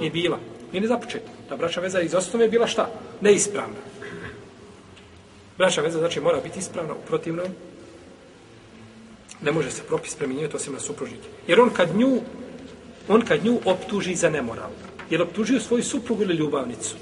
je 0.00 0.10
bila. 0.10 0.38
Nije 0.72 0.80
ni 0.80 0.86
započeta. 0.86 1.30
Ta 1.48 1.56
bračna 1.56 1.82
veza 1.82 2.00
iz 2.00 2.14
osnove 2.14 2.44
je 2.44 2.48
bila 2.48 2.66
šta? 2.66 2.90
Neispravna. 3.20 3.76
Bračna 5.58 5.82
veza, 5.82 5.98
znači, 5.98 6.20
mora 6.20 6.40
biti 6.40 6.58
ispravna 6.58 6.94
u 6.94 7.06
protivnom. 7.06 7.46
Ne 9.42 9.52
može 9.52 9.70
se 9.70 9.82
propis 9.82 10.14
preminjivati 10.14 10.56
osim 10.56 10.72
na 10.72 10.80
supružnike. 10.80 11.28
Jer 11.46 11.60
on 11.60 11.70
kad 11.70 11.96
nju, 11.96 12.20
on 13.08 13.20
kad 13.20 13.44
nju 13.44 13.60
optuži 13.64 14.14
za 14.14 14.30
nemoral, 14.30 14.70
jer 15.10 15.22
optužio 15.22 15.60
svoju 15.60 15.82
suprugu 15.82 16.22
ili 16.22 16.34
ljubavnicu, 16.34 16.96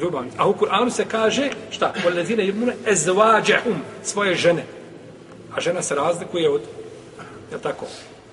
ljubavnicu. 0.00 0.36
A 0.38 0.48
u 0.48 0.54
Kur'anu 0.54 0.90
se 0.90 1.04
kaže, 1.04 1.50
šta? 1.70 1.92
Volezine 2.04 2.46
jebnune 2.46 2.76
ezvađehum, 2.86 3.82
svoje 4.02 4.34
žene. 4.34 4.64
A 5.54 5.60
žena 5.60 5.82
se 5.82 5.94
razlikuje 5.94 6.50
od, 6.50 6.62
je 7.52 7.58
tako, 7.62 7.86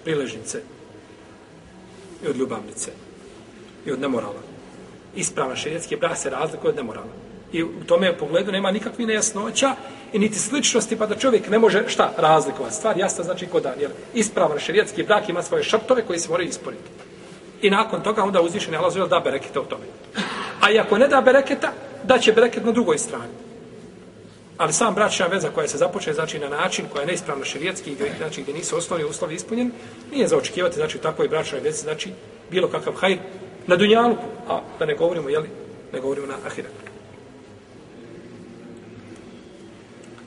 priležnice 0.03 0.61
i 2.23 2.27
od 2.27 2.37
ljubavnice 2.37 2.91
i 3.85 3.91
od 3.91 4.01
nemorala. 4.01 4.41
Ispravan 5.15 5.55
šerijetski 5.55 5.95
brak 5.95 6.17
se 6.17 6.29
razlikuje 6.29 6.69
od 6.69 6.75
nemorala. 6.75 7.11
I 7.53 7.63
u 7.63 7.83
tome 7.87 8.17
pogledu 8.17 8.51
nema 8.51 8.71
nikakvih 8.71 9.07
nejasnoća 9.07 9.75
i 10.13 10.19
niti 10.19 10.39
sličnosti 10.39 10.97
pa 10.97 11.05
da 11.05 11.15
čovjek 11.15 11.49
ne 11.49 11.59
može 11.59 11.83
šta 11.87 12.13
razlikovati. 12.17 12.75
Stvar 12.75 12.97
jasna 12.97 13.23
znači 13.23 13.47
kod 13.47 13.63
dan. 13.63 13.73
Jer 13.79 13.91
ispravan 14.13 14.59
šerijetski 14.59 15.03
brak 15.03 15.29
ima 15.29 15.43
svoje 15.43 15.63
šrtove 15.63 16.05
koji 16.05 16.19
se 16.19 16.29
moraju 16.29 16.49
isporiti. 16.49 16.89
I 17.61 17.69
nakon 17.69 18.03
toga 18.03 18.23
onda 18.23 18.41
uzvišen 18.41 18.73
je 18.73 18.77
Allah 18.77 19.09
da 19.09 19.19
bereketa 19.19 19.61
u 19.61 19.65
tome. 19.65 19.85
A 20.61 20.71
i 20.71 20.79
ako 20.79 20.97
ne 20.97 21.07
da 21.07 21.21
bereketa, 21.21 21.71
da 22.03 22.17
će 22.17 22.33
bereket 22.33 22.65
na 22.65 22.71
drugoj 22.71 22.97
strani. 22.97 23.48
Ali 24.59 24.73
sam 24.73 24.95
bračna 24.95 25.27
veza 25.27 25.49
koja 25.49 25.67
se 25.67 25.77
započne 25.77 26.13
znači 26.13 26.39
na 26.39 26.49
način 26.49 26.85
koja 26.91 27.01
je 27.01 27.07
neispravno 27.07 27.45
šerijetski, 27.45 27.91
gdje, 27.95 28.13
znači 28.17 28.41
gdje 28.41 28.53
nisu 28.53 28.77
osnovni 28.77 29.05
uslovi 29.05 29.35
ispunjeni, 29.35 29.71
nije 30.11 30.27
za 30.27 30.37
očekivati 30.37 30.75
znači 30.75 30.97
u 30.97 31.01
takvoj 31.01 31.27
bračnoj 31.27 31.61
vezi 31.61 31.81
znači 31.81 32.11
bilo 32.51 32.67
kakav 32.67 32.93
hajr 32.93 33.17
na 33.67 33.75
dunjalu, 33.75 34.15
a 34.47 34.61
da 34.79 34.85
ne 34.85 34.95
govorimo, 34.95 35.29
jeli, 35.29 35.49
ne 35.93 35.99
govorimo 35.99 36.27
na 36.27 36.33
ahiretu. 36.45 36.75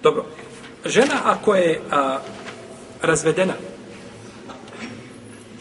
Dobro. 0.02 0.24
Žena 0.86 1.20
ako 1.24 1.54
je 1.54 1.80
a, 1.90 2.18
razvedena, 3.02 3.54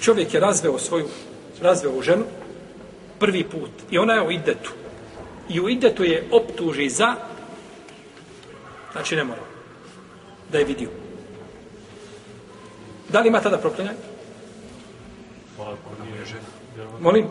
čovjek 0.02 0.34
je 0.34 0.40
razveo 0.40 0.80
svoju, 0.80 1.08
razveo 1.62 1.92
u 1.92 2.02
ženu 2.02 2.24
prvi 3.20 3.44
put 3.44 3.72
i 3.92 3.98
ona 3.98 4.14
je 4.14 4.22
u 4.22 4.32
idetu. 4.32 4.72
I 5.50 5.60
u 5.60 5.70
idetu 5.70 6.04
je 6.04 6.28
optuži 6.32 6.90
za 6.90 7.16
znači 8.91 9.15
ne 9.15 9.23
mora 9.23 9.41
da 10.51 10.58
je 10.58 10.65
vidio. 10.65 10.89
Da 13.10 13.19
li 13.19 13.27
ima 13.27 13.41
tada 13.41 13.58
proklenjanje? 13.58 13.97
Molim? 16.99 17.25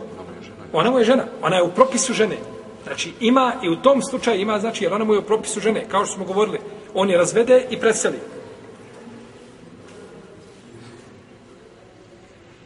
Ona 0.73 0.91
mu 0.91 0.99
je 0.99 1.05
žena. 1.05 1.25
Ona 1.41 1.55
je 1.55 1.63
u 1.63 1.71
propisu 1.71 2.13
žene. 2.13 2.37
Znači 2.83 3.13
ima 3.19 3.53
i 3.63 3.69
u 3.69 3.75
tom 3.75 4.01
slučaju 4.01 4.41
ima, 4.41 4.59
znači 4.59 4.83
jer 4.83 4.93
ona 4.93 5.05
mu 5.05 5.13
je 5.13 5.19
u 5.19 5.25
propisu 5.25 5.59
žene. 5.59 5.85
Kao 5.89 6.05
što 6.05 6.15
smo 6.15 6.25
govorili, 6.25 6.59
on 6.93 7.09
je 7.09 7.17
razvede 7.17 7.65
i 7.69 7.79
preseli. 7.79 8.19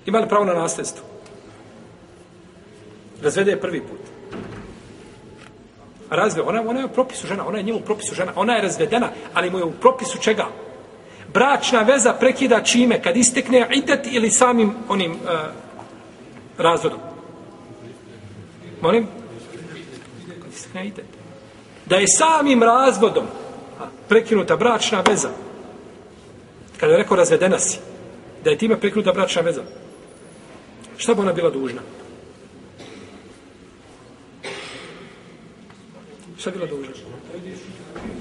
Ima 0.06 0.20
li 0.20 0.30
pravo 0.30 0.46
na 0.46 0.54
nasljedstvo? 0.54 1.06
Razvede 3.22 3.52
je 3.52 3.62
prvi 3.62 3.82
put. 3.82 4.15
Razve, 6.10 6.42
ona, 6.42 6.62
ona 6.68 6.80
je 6.80 6.86
u 6.86 6.90
propisu 6.90 7.28
žena, 7.28 7.48
ona 7.48 7.58
je 7.58 7.64
njemu 7.64 7.80
u 7.80 7.82
propisu 7.82 8.16
žena, 8.16 8.32
ona 8.36 8.56
je 8.56 8.62
razvedena, 8.62 9.10
ali 9.34 9.50
mu 9.50 9.58
je 9.58 9.64
u 9.64 9.72
propisu 9.72 10.18
čega? 10.18 10.48
Bračna 11.34 11.82
veza 11.82 12.14
prekida 12.14 12.64
čime? 12.64 13.02
Kad 13.02 13.18
istekne 13.18 13.68
idet 13.72 14.08
ili 14.12 14.32
samim 14.32 14.74
onim 14.90 15.12
uh, 15.12 15.18
razvodom? 16.58 17.00
Molim? 18.82 19.08
Kad 20.44 20.54
istekne 20.54 20.88
idet. 20.88 21.06
Da 21.86 21.96
je 21.96 22.08
samim 22.08 22.64
razvodom 22.64 23.26
prekinuta 24.10 24.56
bračna 24.56 25.04
veza. 25.10 25.30
Kada 26.80 26.94
je 26.94 26.98
rekao 26.98 27.18
razvedena 27.18 27.60
si, 27.60 27.80
da 28.44 28.50
je 28.50 28.58
time 28.58 28.80
prekinuta 28.80 29.14
bračna 29.14 29.42
veza. 29.42 29.64
Šta 30.98 31.14
bi 31.14 31.22
ona 31.22 31.34
bila 31.34 31.50
dužna? 31.50 31.82
Šta 36.46 36.52
bila 36.52 36.66
dužna? 36.66 36.94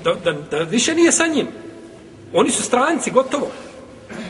Da, 0.04 0.14
da, 0.14 0.32
da 0.32 0.58
više 0.58 0.94
nije 0.94 1.12
sa 1.12 1.26
njim. 1.26 1.46
Oni 2.32 2.50
su 2.50 2.62
stranci, 2.62 3.10
gotovo. 3.10 3.50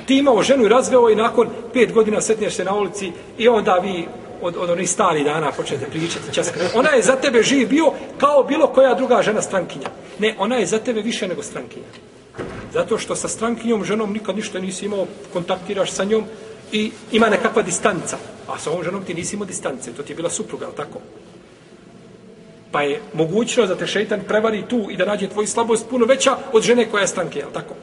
Ti 0.07 0.19
imao 0.19 0.43
ženu 0.43 0.65
i 0.65 0.69
razveo 0.69 1.11
i 1.11 1.15
nakon 1.15 1.49
pet 1.73 1.93
godina 1.93 2.21
sretnješ 2.21 2.55
se 2.55 2.65
na 2.65 2.75
ulici 2.75 3.13
i 3.39 3.49
onda 3.49 3.75
vi 3.75 4.07
od, 4.43 4.57
od 4.57 4.71
onih 4.71 4.91
stari 4.91 5.25
dana 5.25 5.53
počnete 5.53 5.87
pričati. 5.87 6.33
Časka. 6.33 6.61
Ona 6.75 6.91
je 6.91 7.03
za 7.03 7.17
tebe 7.17 7.43
živ 7.43 7.69
bio 7.69 7.93
kao 8.19 8.43
bilo 8.43 8.67
koja 8.67 8.95
druga 8.95 9.23
žena 9.23 9.43
strankinja. 9.43 9.89
Ne, 10.19 10.35
ona 10.39 10.57
je 10.57 10.67
za 10.67 10.79
tebe 10.79 11.03
više 11.03 11.29
nego 11.29 11.43
strankinja. 11.43 11.87
Zato 12.73 12.99
što 12.99 13.17
sa 13.17 13.29
strankinjom 13.29 13.85
ženom 13.85 14.13
nikad 14.13 14.37
ništa 14.37 14.59
nisi 14.59 14.87
imao, 14.87 15.07
kontaktiraš 15.33 15.91
sa 15.91 16.05
njom 16.05 16.25
i 16.73 16.91
ima 17.13 17.29
nekakva 17.29 17.63
distanca. 17.63 18.17
A 18.49 18.59
sa 18.59 18.71
ovom 18.71 18.85
ženom 18.85 19.05
ti 19.05 19.15
nisi 19.15 19.37
imao 19.37 19.47
distance, 19.47 19.93
to 19.93 20.03
ti 20.03 20.13
je 20.13 20.17
bila 20.17 20.31
supruga, 20.31 20.67
ali 20.67 20.77
tako? 20.77 20.99
Pa 22.75 22.83
je 22.83 23.01
mogućnost 23.13 23.69
da 23.69 23.77
te 23.79 23.87
šeitan 23.87 24.21
prevari 24.29 24.65
tu 24.69 24.87
i 24.91 24.97
da 24.97 25.05
nađe 25.05 25.29
tvoju 25.29 25.47
slabost 25.47 25.87
puno 25.91 26.07
veća 26.07 26.37
od 26.53 26.63
žene 26.63 26.91
koja 26.91 27.01
je 27.01 27.07
stanke, 27.07 27.39
jel 27.39 27.51
tako? 27.53 27.75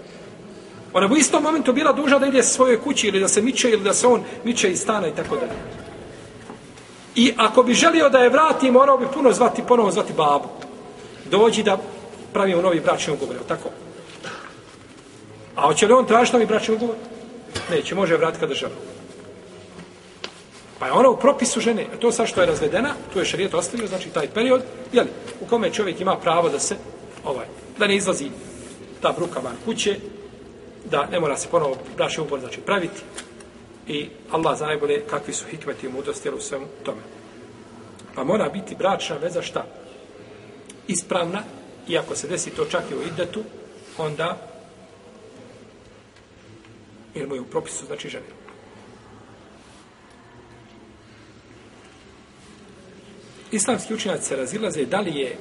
Ona 0.94 1.08
u 1.08 1.18
istom 1.18 1.44
momentu 1.44 1.74
bila 1.74 1.94
duža 1.94 2.20
da 2.20 2.28
ide 2.28 2.44
svojoj 2.44 2.82
kući 2.82 3.08
ili 3.08 3.20
da 3.20 3.28
se 3.28 3.42
miče 3.42 3.70
ili 3.70 3.84
da 3.84 3.94
se 3.94 4.08
on 4.08 4.24
miče 4.44 4.72
iz 4.72 4.82
stana 4.82 5.08
i 5.08 5.16
tako 5.16 5.36
dalje. 5.36 5.52
I 7.16 7.34
ako 7.38 7.64
bi 7.64 7.74
želio 7.74 8.10
da 8.10 8.18
je 8.18 8.30
vrati, 8.30 8.72
morao 8.72 8.98
bi 8.98 9.08
puno 9.14 9.32
zvati, 9.32 9.64
ponovo 9.68 9.92
zvati 9.92 10.14
babu. 10.14 10.50
Dođi 11.32 11.64
da 11.64 11.78
pravimo 12.34 12.62
novi 12.62 12.80
bračni 12.80 13.14
ugovor, 13.14 13.36
jel 13.36 13.48
tako? 13.48 13.70
A 15.56 15.62
hoće 15.62 15.88
li 15.88 15.94
on 15.94 16.06
tražiti 16.06 16.36
novi 16.36 16.46
bračni 16.46 16.76
ugovor? 16.76 16.96
Neće, 17.70 17.96
može 17.96 18.18
vratiti 18.18 18.40
kada 18.40 18.54
žele. 18.54 18.76
Pa 20.82 20.88
je 20.88 20.94
ona 20.94 21.10
u 21.10 21.18
propisu 21.18 21.60
žene, 21.60 21.86
to 22.00 22.12
sad 22.12 22.28
što 22.28 22.42
je 22.42 22.48
razvedena, 22.48 22.94
tu 23.14 23.20
je 23.20 23.26
šarijet 23.26 23.54
ostavio, 23.54 23.88
znači 23.88 24.10
taj 24.10 24.28
period, 24.28 24.62
jeli, 24.94 25.10
u 25.42 25.46
kome 25.46 25.74
čovjek 25.74 26.02
ima 26.02 26.16
pravo 26.16 26.50
da 26.50 26.60
se, 26.60 26.76
ovaj, 27.26 27.46
da 27.78 27.88
ne 27.88 27.96
izlazi 27.96 28.30
ta 29.02 29.12
bruka 29.12 29.40
van 29.40 29.56
kuće, 29.66 30.00
da 30.92 31.06
ne 31.06 31.20
mora 31.20 31.38
se 31.38 31.48
ponovo 31.52 31.78
braši 31.98 32.22
ubor, 32.22 32.40
znači 32.40 32.62
praviti. 32.62 33.02
I 33.88 34.10
Allah 34.32 34.58
zna 34.58 34.68
najbolje 34.68 35.04
kakvi 35.10 35.34
su 35.34 35.46
hikmeti 35.52 35.88
i 35.88 35.90
mudrosti 35.90 36.30
u 36.30 36.40
svemu 36.40 36.66
tome. 36.84 37.02
Pa 38.16 38.24
mora 38.24 38.50
biti 38.50 38.76
bračna 38.76 39.18
veza 39.18 39.42
šta? 39.42 39.66
Ispravna, 40.88 41.44
i 41.88 41.98
ako 41.98 42.16
se 42.16 42.28
desi 42.28 42.50
to 42.50 42.66
čak 42.66 42.84
i 42.92 42.96
u 42.96 43.04
idetu, 43.14 43.44
onda, 43.98 44.38
jer 47.16 47.28
mu 47.28 47.36
je 47.36 47.42
u 47.42 47.46
propisu, 47.46 47.86
znači 47.86 48.10
žene. 48.10 48.41
Islamski 53.52 53.94
učenjaci 53.94 54.28
se 54.28 54.36
razilaze 54.36 54.86
da 54.86 55.00
li 55.00 55.16
je 55.16 55.38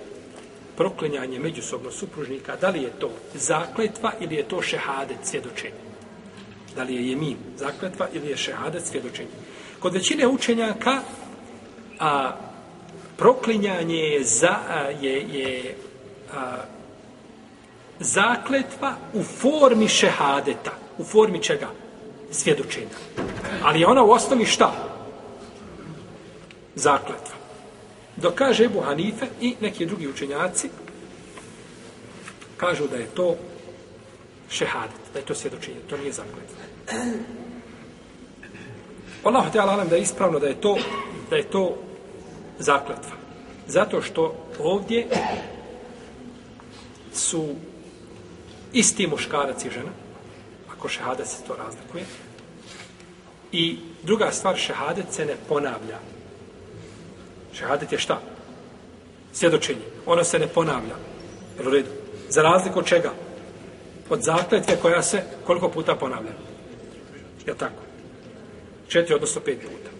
proklinjanje 0.77 1.39
međusobno 1.39 1.91
supružnika, 1.91 2.57
da 2.57 2.69
li 2.69 2.83
je 2.83 2.91
to 2.91 3.11
zakletva 3.35 4.13
ili 4.21 4.35
je 4.35 4.49
to 4.49 4.63
šehadet 4.63 5.19
svjedočenje. 5.23 5.83
Da 6.77 6.83
li 6.83 6.95
je 6.95 7.09
jemin 7.09 7.37
zakletva 7.57 8.09
ili 8.13 8.31
je 8.31 8.37
šehadet 8.37 8.87
svjedočenje. 8.87 9.29
Kod 9.81 9.95
većine 9.95 10.27
učenjaka 10.27 11.01
a, 11.99 12.37
proklinjanje 13.17 13.97
je, 13.97 14.25
za, 14.25 14.57
a, 14.69 14.81
je, 15.01 15.15
je 15.33 15.77
a, 16.35 16.57
zakletva 18.01 18.97
u 19.13 19.23
formi 19.23 19.89
šehadeta. 19.89 20.73
U 20.99 21.05
formi 21.05 21.43
čega? 21.43 21.69
Svjedočenja. 22.31 22.97
Ali 23.63 23.81
je 23.81 23.87
ona 23.87 24.03
u 24.03 24.11
osnovi 24.11 24.47
šta? 24.47 24.73
Zakletva. 26.75 27.30
Dok 28.21 28.35
kaže 28.35 28.65
Ebu 28.65 28.81
Hanife 28.81 29.27
i 29.41 29.55
neki 29.61 29.87
drugi 29.87 30.09
učenjaci, 30.09 30.69
kažu 32.57 32.89
da 32.89 32.97
je 32.97 33.07
to 33.07 33.37
šehadet, 34.51 35.01
da 35.13 35.19
je 35.19 35.25
to 35.25 35.35
svjedočenje, 35.35 35.79
to 35.91 35.97
nije 35.97 36.13
zakletva. 36.13 36.65
Allah 39.25 39.53
te 39.53 39.59
alam 39.59 39.89
da 39.89 39.97
je 39.97 40.03
ispravno 40.03 40.39
da 40.39 40.47
je 40.47 40.61
to 40.61 40.79
da 41.31 41.37
je 41.37 41.43
to 41.43 41.77
zakletva. 42.59 43.17
Zato 43.67 44.03
što 44.03 44.35
ovdje 44.59 45.07
su 47.13 47.49
isti 48.73 49.07
muškarac 49.07 49.65
i 49.65 49.71
žena, 49.71 49.93
ako 50.73 50.89
šehadet 50.89 51.27
se 51.27 51.43
to 51.47 51.57
razlikuje. 51.57 52.05
I 53.53 53.79
druga 54.03 54.33
stvar, 54.33 54.57
šehadet 54.57 55.07
se 55.13 55.27
ne 55.27 55.37
ponavlja. 55.49 55.99
Šehadet 57.55 57.93
je 57.93 57.99
šta? 57.99 58.21
Svjedočenje. 59.33 59.87
Ono 60.07 60.25
se 60.25 60.39
ne 60.39 60.47
ponavlja. 60.47 60.97
Jel 61.59 61.69
u 61.69 61.71
redu? 61.71 61.89
Za 62.29 62.43
razliku 62.43 62.79
od 62.79 62.87
čega? 62.87 63.11
Od 64.11 64.23
zakletve 64.23 64.77
koja 64.83 65.03
se 65.03 65.23
koliko 65.45 65.69
puta 65.69 65.95
ponavlja? 65.95 66.33
Je 67.47 67.55
tako? 67.55 67.83
Četiri, 68.89 69.15
odnosno 69.15 69.41
pet 69.41 69.61
puta. 69.61 69.91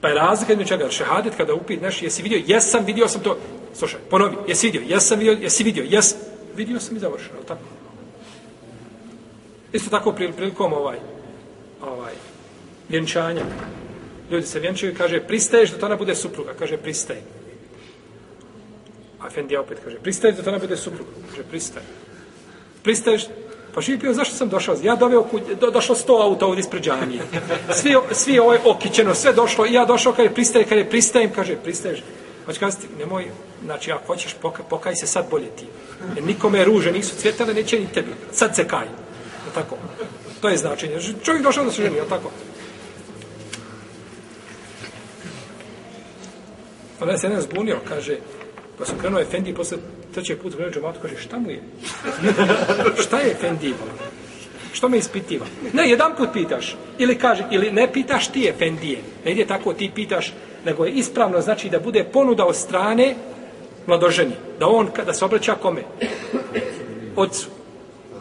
Pa 0.00 0.08
je 0.08 0.14
razlika 0.14 0.52
između 0.52 0.68
čega? 0.68 0.90
Šehadet 0.90 1.34
kada 1.36 1.54
upit 1.54 1.82
naš, 1.82 2.02
jesi 2.02 2.22
vidio? 2.22 2.42
Jesam, 2.46 2.84
vidio 2.84 3.08
sam 3.08 3.22
to. 3.22 3.38
Slušaj, 3.74 4.00
ponovi, 4.10 4.36
jesi 4.48 4.66
vidio? 4.66 4.82
Jesam 4.88 5.18
vidio, 5.18 5.38
jesi 5.40 5.64
vidio? 5.64 5.84
Jes, 5.88 6.14
vidio 6.56 6.80
sam 6.80 6.96
i 6.96 7.00
završeno, 7.00 7.42
tako? 7.48 7.60
Isto 9.72 9.90
tako 9.90 10.12
prilikom 10.12 10.72
ovaj, 10.72 10.98
ovaj, 11.82 12.12
vjenčanja. 12.88 13.42
Ljudi 14.30 14.46
se 14.46 14.60
vjenčaju 14.60 14.92
i 14.92 14.96
kaže, 14.96 15.20
pristaješ 15.20 15.70
da 15.70 15.78
to 15.78 15.86
ona 15.86 15.96
bude 15.96 16.14
supruga? 16.14 16.54
Kaže, 16.58 16.76
pristaje. 16.76 17.22
A 19.20 19.26
Efendija 19.26 19.60
opet 19.60 19.78
kaže, 19.84 19.96
pristaješ 20.02 20.36
da 20.36 20.42
to 20.42 20.50
ona 20.50 20.58
bude 20.58 20.76
supruga? 20.76 21.10
Kaže, 21.30 21.42
pristaje. 21.42 21.86
Pristaješ, 22.82 23.26
Pa 23.74 23.82
živi 23.82 23.98
pio, 23.98 24.12
zašto 24.12 24.36
sam 24.36 24.48
došao? 24.48 24.76
Ja 24.82 24.96
doveo 24.96 25.22
kuć, 25.22 25.42
do, 25.60 25.70
došlo 25.70 25.94
sto 25.94 26.12
auta 26.12 26.46
ovdje 26.46 26.60
ispred 26.60 26.82
džanije. 26.82 27.22
Svi, 27.80 27.96
svi 28.12 28.38
ovo 28.38 28.52
je 28.52 28.60
okićeno, 28.64 29.14
sve 29.14 29.32
došlo. 29.32 29.66
I 29.66 29.72
ja 29.72 29.84
došao, 29.84 30.12
kaže, 30.12 30.30
pristaje, 30.30 30.64
kaže, 30.64 30.84
pristajem, 30.84 31.30
kaže, 31.34 31.56
pristaješ. 31.56 32.02
Hoće 32.46 32.60
kazati, 32.60 32.86
nemoj, 32.98 33.30
znači, 33.64 33.92
ako 33.92 34.06
hoćeš, 34.06 34.34
pokaj, 34.42 34.64
pokaj 34.70 34.94
se 34.94 35.06
sad 35.06 35.26
bolje 35.30 35.46
ti. 35.56 35.66
Jer 36.14 36.24
nikome 36.24 36.64
ruže 36.64 36.92
nisu 36.92 37.16
cvjetale, 37.16 37.54
neće 37.54 37.80
ni 37.80 37.86
tebi. 37.94 38.10
Sad 38.32 38.56
se 38.56 38.68
kaj. 38.68 38.84
Je 38.86 39.52
tako? 39.54 39.76
To 40.40 40.48
je 40.48 40.56
značenje. 40.56 41.00
Znači, 41.00 41.14
čovjek 41.24 41.44
došao 41.44 41.64
da 41.64 41.70
se 41.70 41.82
ženi, 41.82 41.96
je 41.96 42.08
tako? 42.08 42.30
Pa 46.98 47.04
Onda 47.04 47.18
se 47.18 47.26
jedan 47.26 47.42
zbunio, 47.42 47.76
kaže, 47.88 48.16
pa 48.78 48.84
sam 48.84 48.98
krenuo 48.98 49.20
Efendi, 49.20 49.54
posle 49.54 49.78
treće 50.14 50.36
put 50.36 50.54
krenuo 50.54 50.72
džematu, 50.72 50.98
kaže, 51.02 51.16
šta 51.16 51.38
mu 51.38 51.50
je? 51.50 51.60
šta 53.04 53.18
je 53.18 53.30
Efendi? 53.30 53.74
Što 54.72 54.88
me 54.88 54.98
ispitiva? 54.98 55.46
Ne, 55.72 55.90
jedan 55.90 56.16
put 56.16 56.28
pitaš. 56.32 56.76
Ili 56.98 57.18
kaže, 57.18 57.44
ili 57.50 57.70
ne 57.70 57.92
pitaš 57.92 58.28
ti 58.28 58.48
Efendije. 58.48 58.98
Ne 59.24 59.32
ide 59.32 59.46
tako, 59.46 59.72
ti 59.72 59.90
pitaš, 59.94 60.32
nego 60.64 60.84
je 60.84 60.92
ispravno, 60.92 61.40
znači 61.40 61.68
da 61.68 61.78
bude 61.78 62.04
ponuda 62.04 62.46
od 62.46 62.56
strane 62.56 63.14
mladoženi. 63.86 64.34
Da 64.58 64.66
on, 64.66 64.86
kada 64.92 65.12
se 65.12 65.24
obraća 65.24 65.54
kome? 65.54 65.82
Otcu. 67.16 67.48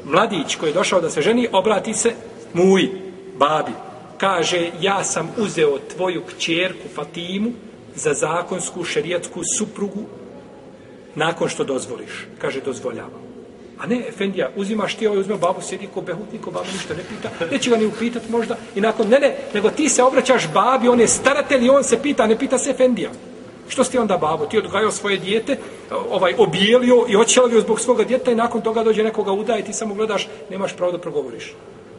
mladić 0.05 0.55
koji 0.55 0.69
je 0.69 0.73
došao 0.73 1.01
da 1.01 1.09
se 1.09 1.21
ženi, 1.21 1.47
obrati 1.51 1.93
se 1.93 2.11
muji, 2.53 2.89
babi. 3.37 3.71
Kaže, 4.17 4.71
ja 4.81 5.03
sam 5.03 5.29
uzeo 5.37 5.79
tvoju 5.95 6.21
kćerku 6.27 6.87
Fatimu 6.95 7.51
za 7.97 8.13
zakonsku 8.13 8.83
šerijetsku 8.83 9.41
suprugu 9.57 10.05
nakon 11.15 11.49
što 11.49 11.63
dozvoliš. 11.63 12.27
Kaže, 12.41 12.61
dozvoljavam. 12.61 13.27
A 13.79 13.85
ne, 13.87 14.07
Efendija, 14.07 14.49
uzimaš 14.55 14.95
ti 14.95 15.07
ovaj, 15.07 15.19
uzme 15.19 15.37
babu, 15.37 15.61
sjedi 15.61 15.87
ko 15.93 16.01
behutnik, 16.01 16.41
ko 16.41 16.51
babu 16.51 16.65
ništa 16.73 16.93
ne 16.93 17.03
pita, 17.09 17.29
neće 17.51 17.69
ga 17.69 17.77
ni 17.77 17.85
upitat 17.85 18.29
možda, 18.29 18.57
i 18.75 18.81
nakon, 18.81 19.07
ne, 19.07 19.19
ne, 19.19 19.35
nego 19.53 19.69
ti 19.69 19.89
se 19.89 20.03
obraćaš 20.03 20.47
babi, 20.53 20.87
on 20.87 20.99
je 20.99 21.07
staratelj 21.07 21.65
i 21.65 21.69
on 21.69 21.83
se 21.83 22.01
pita, 22.01 22.27
ne 22.27 22.37
pita 22.37 22.57
se 22.57 22.69
Efendija. 22.69 23.09
Što 23.69 23.83
ste 23.83 23.99
onda 23.99 24.17
babo? 24.17 24.45
Ti 24.45 24.57
odgajao 24.57 24.91
svoje 24.91 25.17
dijete, 25.17 25.57
ovaj, 26.09 26.33
obijelio 26.37 27.05
i 27.09 27.15
očelavio 27.15 27.61
zbog 27.61 27.79
svoga 27.79 28.03
djeta 28.03 28.31
i 28.31 28.35
nakon 28.35 28.61
toga 28.61 28.83
dođe 28.83 29.03
nekoga 29.03 29.31
udaje, 29.31 29.65
ti 29.65 29.73
samo 29.73 29.93
gledaš, 29.93 30.27
nemaš 30.49 30.73
pravo 30.73 30.91
da 30.91 30.97
progovoriš. 30.97 31.53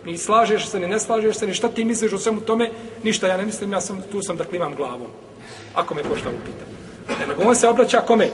Ni 0.04 0.18
slažeš 0.18 0.66
se, 0.66 0.80
ni 0.80 0.86
ne 0.86 0.98
slažeš 0.98 1.36
se, 1.36 1.46
ni 1.46 1.54
šta 1.54 1.68
ti 1.68 1.84
misliš 1.84 2.12
o 2.12 2.18
svemu 2.18 2.40
tome, 2.40 2.70
ništa 3.02 3.26
ja 3.26 3.36
ne 3.36 3.44
mislim, 3.44 3.72
ja 3.72 3.80
sam 3.80 4.02
tu 4.12 4.22
sam 4.22 4.36
da 4.36 4.44
klimam 4.44 4.74
glavom. 4.74 5.08
Ako 5.78 5.94
me 5.94 6.02
pošta 6.02 6.28
upita. 6.28 6.64
Ne, 7.20 7.26
nego 7.26 7.48
on 7.48 7.56
se 7.56 7.68
obraća 7.68 8.00
kome? 8.00 8.28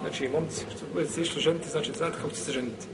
Znači, 0.00 0.28
momci, 0.28 0.64
što 0.76 0.86
bude 0.94 1.06
se 1.08 1.22
išlo 1.22 1.40
ženiti, 1.40 1.68
znači, 1.68 1.92
znate 1.96 2.16
kako 2.16 2.30
će 2.30 2.40
se 2.40 2.52
ženiti. 2.52 2.86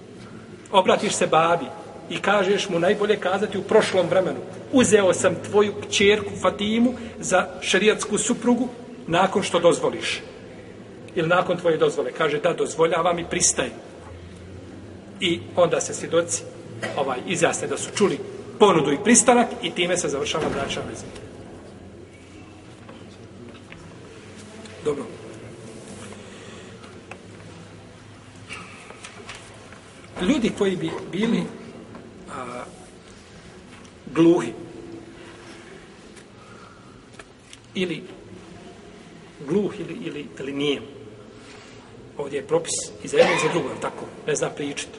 Obratiš 0.73 1.13
se 1.13 1.27
babi 1.27 1.65
i 2.11 2.19
kažeš 2.19 2.69
mu 2.69 2.79
najbolje 2.79 3.17
kazati 3.17 3.59
u 3.59 3.63
prošlom 3.63 4.09
vremenu. 4.09 4.41
Uzeo 4.73 5.13
sam 5.15 5.35
tvoju 5.51 5.75
kćerku 5.89 6.31
Fatimu 6.43 6.95
za 7.19 7.47
šerijatsku 7.61 8.19
suprugu 8.19 8.69
nakon 9.07 9.43
što 9.43 9.61
dozvoliš. 9.61 10.23
Ili 11.15 11.29
nakon 11.29 11.57
tvoje 11.57 11.77
dozvole. 11.77 12.13
Kaže 12.13 12.41
da 12.41 12.53
dozvoljavam 12.53 13.19
i 13.19 13.29
pristajem. 13.31 13.73
I 15.21 15.41
onda 15.57 15.81
se 15.81 15.95
svjedoci 15.95 16.43
ovaj, 16.97 17.19
izjasne 17.27 17.69
da 17.69 17.79
su 17.79 17.91
čuli 17.95 18.19
ponudu 18.59 18.93
i 18.93 19.05
pristanak 19.05 19.49
i 19.63 19.71
time 19.71 19.97
se 19.97 20.09
završava 20.09 20.45
braća 20.55 20.81
veza. 20.89 21.30
Dobro. 24.85 25.05
ljudi 30.23 30.53
koji 30.59 30.77
bi 30.77 30.91
bili 31.13 31.43
a, 32.31 32.65
gluhi 34.15 34.53
ili 37.75 38.03
gluh 39.49 39.81
ili, 39.81 39.95
ili, 39.95 40.27
ili 40.39 40.53
nije 40.53 40.83
ovdje 42.19 42.39
je 42.39 42.47
propis 42.47 42.73
i 43.05 43.09
za 43.09 43.17
jedno 43.17 43.35
i 43.35 43.39
za 43.39 43.53
drugo, 43.53 43.69
tako, 43.81 44.05
ne 44.27 44.35
zna 44.35 44.51
pričati. 44.51 44.99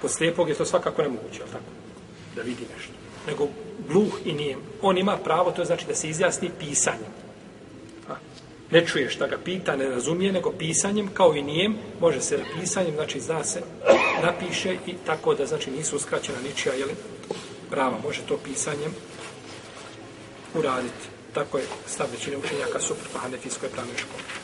Kod 0.00 0.10
slijepog 0.10 0.48
je 0.48 0.54
to 0.54 0.64
svakako 0.64 1.02
nemoguće, 1.02 1.38
tako, 1.38 1.70
da 2.36 2.42
vidi 2.42 2.62
nešto. 2.76 2.92
Nego 3.26 3.48
gluh 3.88 4.20
i 4.24 4.32
nijem. 4.32 4.58
On 4.82 4.98
ima 4.98 5.16
pravo, 5.16 5.50
to 5.50 5.64
znači 5.64 5.86
da 5.86 5.94
se 5.94 6.08
izjasni 6.08 6.50
pisanjem 6.58 7.22
ne 8.72 8.86
čuje 8.86 9.10
šta 9.10 9.26
ga 9.26 9.38
pita, 9.44 9.76
ne 9.76 9.88
razumije, 9.88 10.32
nego 10.32 10.52
pisanjem, 10.58 11.08
kao 11.14 11.34
i 11.34 11.42
nijem, 11.42 11.76
može 12.00 12.20
se 12.20 12.38
pisanjem, 12.60 12.94
znači 12.94 13.20
zna 13.20 13.44
se, 13.44 13.62
napiše 14.22 14.76
i 14.86 14.94
tako 15.06 15.34
da, 15.34 15.46
znači, 15.46 15.70
nisu 15.70 15.96
uskraćena 15.96 16.38
ničija, 16.48 16.74
jel, 16.74 16.88
prava, 17.70 17.98
može 18.04 18.20
to 18.28 18.38
pisanjem 18.44 18.94
uraditi. 20.54 21.08
Tako 21.34 21.58
je 21.58 21.64
stav 21.86 22.06
većine 22.12 22.36
učenjaka 22.36 22.80
suprotno 22.80 23.20
Hanefijskoj 23.20 23.68
pravnoj 23.68 23.96
školi. 23.96 24.41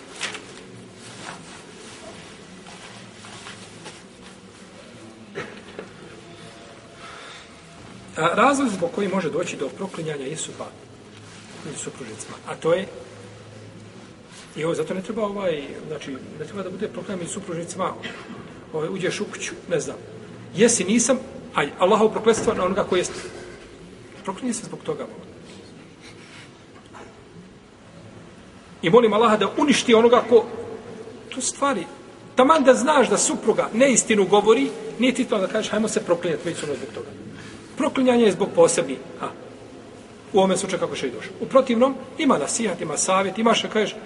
Razlog 8.19 8.69
zbog 8.69 8.91
koji 8.95 9.09
može 9.09 9.31
doći 9.31 9.57
do 9.57 9.69
proklinjanja 9.69 10.25
jesu 10.25 10.53
dva 10.57 10.66
među 11.64 11.79
supružnicima, 11.79 12.37
a 12.47 12.55
to 12.55 12.75
je 12.75 12.87
I 14.57 14.64
ovo, 14.64 14.75
zato 14.75 14.95
ne 14.95 15.03
treba 15.03 15.23
ovaj, 15.23 15.62
znači, 15.89 16.16
ne 16.39 16.45
treba 16.45 16.62
da 16.62 16.71
bude 16.71 16.89
proklinjanje 16.89 17.25
i 17.25 17.33
supružnicima, 17.33 17.93
ovaj, 18.73 18.89
uđeš 18.89 19.21
u 19.21 19.25
kuću, 19.25 19.55
ne 19.71 19.81
znam. 19.81 19.97
Jesi, 20.57 20.85
nisam, 20.85 21.19
aj, 21.55 21.71
Allahov 21.79 22.11
prokletstvo 22.11 22.55
na 22.55 22.64
onoga 22.64 22.85
koji 22.85 23.01
jeste. 23.01 23.21
Proklinje 24.25 24.55
se 24.55 24.66
zbog 24.66 24.81
toga. 24.83 25.07
I 28.83 28.91
molim 28.91 29.12
Allaha 29.12 29.37
da 29.37 29.53
uništi 29.59 29.95
onoga 29.95 30.23
ko, 30.29 30.45
tu 31.29 31.41
stvari, 31.41 31.87
taman 32.37 32.64
da 32.64 32.75
znaš 32.75 33.09
da 33.09 33.19
supruga 33.19 33.69
neistinu 33.75 34.27
govori, 34.27 34.71
nije 34.99 35.14
ti 35.14 35.25
to 35.25 35.39
da 35.39 35.47
kažeš, 35.47 35.71
hajmo 35.71 35.89
se 35.89 36.05
proklinjati, 36.05 36.49
već 36.49 36.62
ono 36.62 36.75
zbog 36.75 36.89
toga. 36.95 37.28
Proklinjanje 37.79 38.24
je 38.24 38.33
zbog 38.33 38.49
posebi. 38.55 38.99
Ha. 39.20 39.29
U 40.33 40.39
ovome 40.39 40.57
slučaju 40.57 40.81
kako 40.81 40.97
še 40.97 41.09
i 41.09 41.11
došlo. 41.11 41.33
U 41.41 41.47
protivnom, 41.47 41.95
ima 42.18 42.39
nasijat, 42.39 42.81
ima 42.81 42.97
savjet, 42.97 43.39
imaš 43.39 43.62
da 43.62 43.68
kažeš, 43.68 43.97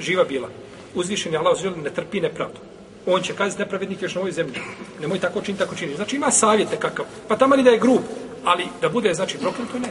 živa 0.00 0.24
bila. 0.24 0.48
Uzvišen 0.94 1.32
je 1.32 1.38
Allah 1.38 1.52
uzvišen, 1.52 1.82
ne 1.82 1.90
trpi 1.90 2.20
nepravdu. 2.20 2.58
On 3.06 3.22
će 3.22 3.34
kazati 3.34 3.62
nepravednik 3.62 4.02
još 4.02 4.14
na 4.14 4.20
ovoj 4.20 4.32
zemlji. 4.32 4.60
Nemoj 5.00 5.20
tako 5.20 5.42
čini, 5.42 5.58
tako 5.58 5.74
čini. 5.74 5.94
Znači 5.96 6.16
ima 6.16 6.30
savjete 6.30 6.76
kakav. 6.76 7.06
Pa 7.28 7.36
tamo 7.36 7.56
ni 7.56 7.62
da 7.62 7.70
je 7.70 7.78
grub, 7.78 8.02
ali 8.44 8.66
da 8.80 8.88
bude, 8.88 9.14
znači, 9.14 9.38
prokleto 9.38 9.78
ne. 9.78 9.88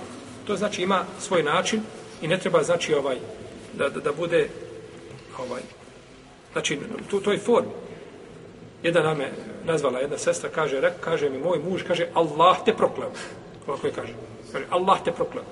To 0.48 0.56
znači 0.56 0.82
ima 0.82 1.06
svoj 1.20 1.44
način 1.44 1.82
i 2.22 2.28
ne 2.28 2.38
treba, 2.38 2.64
znači, 2.64 2.94
ovaj, 2.94 3.18
da, 3.74 3.90
da, 3.90 4.00
da 4.00 4.12
bude 4.12 4.50
ovaj, 5.40 5.62
znači, 6.52 6.80
to, 7.10 7.20
to 7.20 7.32
je 7.32 7.40
form. 7.40 7.66
Jedna 8.84 9.02
nam 9.02 9.22
je 9.22 9.32
nazvala 9.66 10.00
jedna 10.00 10.18
sestra, 10.18 10.50
kaže, 10.50 10.82
rek, 10.82 10.94
kaže 11.00 11.30
mi 11.30 11.38
moj 11.38 11.60
muž, 11.60 11.84
kaže, 11.84 12.08
Allah 12.14 12.58
te 12.66 12.74
prokleo. 12.74 13.12
Ovako 13.68 13.88
je 13.88 13.94
kaže. 13.94 14.14
Kaže, 14.52 14.66
Allah 14.70 15.04
te 15.04 15.12
prokleo. 15.12 15.44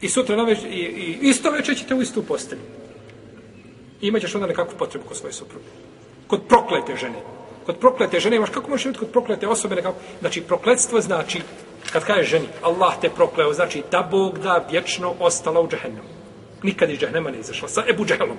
I 0.00 0.08
sutra 0.08 0.36
na 0.36 0.42
već, 0.42 0.58
i, 0.64 0.66
i 0.68 1.18
isto 1.22 1.50
večer 1.50 1.76
ćete 1.76 1.94
u 1.94 2.02
istu 2.02 2.22
postelju. 2.22 2.62
I 4.00 4.08
imaćeš 4.08 4.34
onda 4.34 4.46
nekakvu 4.46 4.78
potrebu 4.78 5.08
kod 5.08 5.16
svoje 5.16 5.32
supruge. 5.32 5.64
Kod 6.26 6.40
proklete 6.48 6.96
žene. 6.96 7.20
Kod 7.66 7.76
proklete 7.76 8.20
žene 8.20 8.36
imaš, 8.36 8.50
kako 8.50 8.70
možeš 8.70 8.84
imati 8.84 8.98
kod 8.98 9.10
proklete 9.12 9.48
osobe 9.48 9.74
nekako? 9.74 9.98
Znači, 10.20 10.40
prokletstvo 10.40 11.00
znači, 11.00 11.42
kad 11.92 12.04
kaže 12.04 12.22
ženi, 12.22 12.48
Allah 12.62 12.94
te 13.00 13.10
prokleo, 13.10 13.52
znači 13.52 13.82
da 13.90 14.08
Bog 14.10 14.38
da 14.38 14.66
vječno 14.70 15.14
ostala 15.20 15.60
u 15.60 15.68
džehennemu. 15.68 16.19
Nikad 16.62 16.90
iz 16.90 16.98
džahnema 16.98 17.30
ne 17.30 17.38
izašla. 17.38 17.68
Sa 17.68 17.84
Ebu 17.88 18.04
Džehlom. 18.06 18.38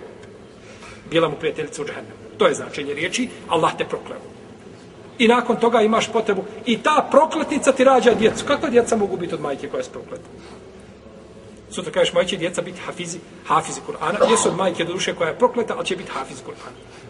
Bila 1.10 1.30
mu 1.30 1.36
prijateljica 1.36 1.82
u 1.82 1.86
džahnemu. 1.86 2.16
To 2.38 2.48
je 2.48 2.54
značenje 2.54 2.94
riječi, 2.94 3.30
Allah 3.48 3.78
te 3.78 3.86
prokleo. 3.86 4.20
I 5.20 5.28
nakon 5.28 5.56
toga 5.56 5.82
imaš 5.82 6.12
potrebu. 6.12 6.44
I 6.66 6.78
ta 6.78 7.08
prokletnica 7.12 7.72
ti 7.72 7.84
rađa 7.84 8.14
djecu. 8.14 8.46
Kakva 8.46 8.70
djeca 8.70 8.96
mogu 8.96 9.18
biti 9.18 9.34
od 9.34 9.42
majke 9.42 9.70
koja 9.70 9.80
je 9.80 9.90
prokleta? 9.94 10.30
Sutra 11.72 11.92
kažeš, 11.92 12.14
moja 12.14 12.26
će 12.26 12.38
djeca 12.38 12.62
biti 12.62 12.80
hafizi, 12.80 13.20
hafizi 13.46 13.82
Kur'ana. 13.88 14.32
Jesu 14.32 14.50
od 14.50 14.58
majke 14.58 14.86
do 14.86 14.94
duše 14.94 15.16
koja 15.16 15.30
je 15.30 15.38
prokleta, 15.38 15.74
ali 15.78 15.86
će 15.86 15.96
biti 15.96 16.12
hafiz 16.12 16.38
Kur'ana. 16.38 17.02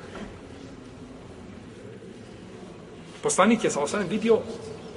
Poslanik 3.22 3.64
je 3.64 3.72
sa 3.72 3.80
osanem 3.80 4.08
vidio, 4.08 4.40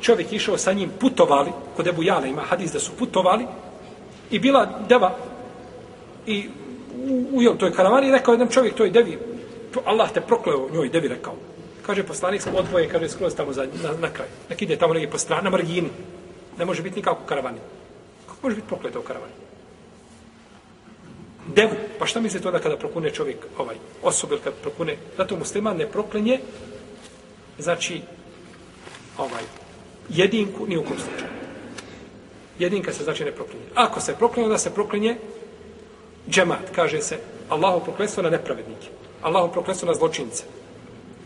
čovjek 0.00 0.32
išao 0.32 0.58
sa 0.58 0.72
njim, 0.72 0.90
putovali, 1.00 1.50
kod 1.76 1.86
Ebu 1.86 2.02
Jale 2.02 2.28
ima 2.28 2.42
hadis 2.42 2.72
da 2.72 2.80
su 2.80 2.92
putovali, 2.98 3.46
i 4.30 4.38
bila 4.38 4.80
deva, 4.88 5.16
i 6.26 6.48
u, 7.32 7.38
u 7.50 7.54
toj 7.54 7.72
karavani, 7.72 8.10
rekao 8.10 8.34
jedan 8.34 8.48
čovjek 8.48 8.74
toj 8.74 8.90
devi, 8.90 9.18
Allah 9.84 10.12
te 10.12 10.20
prokleo 10.20 10.68
njoj, 10.72 10.88
devi 10.88 11.08
rekao. 11.08 11.34
Kaže 11.86 12.02
poslanik, 12.02 12.42
odvoje, 12.54 12.88
kaže, 12.88 13.08
skroz 13.08 13.34
tamo 13.34 13.52
za, 13.52 13.66
na, 13.82 13.92
na 14.00 14.10
kraj. 14.10 14.28
Nek 14.50 14.62
ide 14.62 14.76
tamo 14.76 14.94
negdje 14.94 15.10
po 15.10 15.18
strana, 15.18 15.42
na 15.42 15.50
margini. 15.50 15.90
Ne 16.58 16.64
može 16.64 16.82
biti 16.82 16.96
nikako 16.96 17.26
karavani. 17.26 17.58
Kako 18.26 18.38
može 18.42 18.56
biti 18.56 18.68
prokleta 18.68 18.98
u 18.98 19.02
karavani? 19.02 19.32
Devu. 21.54 21.76
Pa 21.98 22.06
šta 22.06 22.20
mislite 22.20 22.48
onda 22.48 22.60
kada 22.60 22.76
prokune 22.76 23.10
čovjek, 23.10 23.36
ovaj, 23.58 23.76
osobe 24.02 24.34
ili 24.34 24.42
kada 24.44 24.56
prokune, 24.62 24.96
zato 25.16 25.36
musliman 25.36 25.76
ne 25.76 25.86
proklenje, 25.86 26.40
znači, 27.58 28.00
ovaj, 29.18 29.42
jedinku 30.08 30.66
ni 30.66 30.76
u 30.76 30.84
kom 30.84 30.96
slučaju. 30.96 31.32
Jedinka 32.58 32.92
se 32.92 33.04
znači 33.04 33.24
ne 33.24 33.32
proklinje. 33.32 33.64
Ako 33.74 34.00
se 34.00 34.14
proklinje, 34.14 34.46
onda 34.46 34.58
se 34.58 34.74
proklinje 34.74 35.16
džemat, 36.30 36.70
kaže 36.74 37.02
se 37.02 37.18
Allahu 37.48 37.84
prokletstvo 37.84 38.22
na 38.22 38.30
nepravednike. 38.30 38.88
Allahu 39.22 39.52
prokletstvo 39.52 39.88
na 39.88 39.94
zločince. 39.94 40.44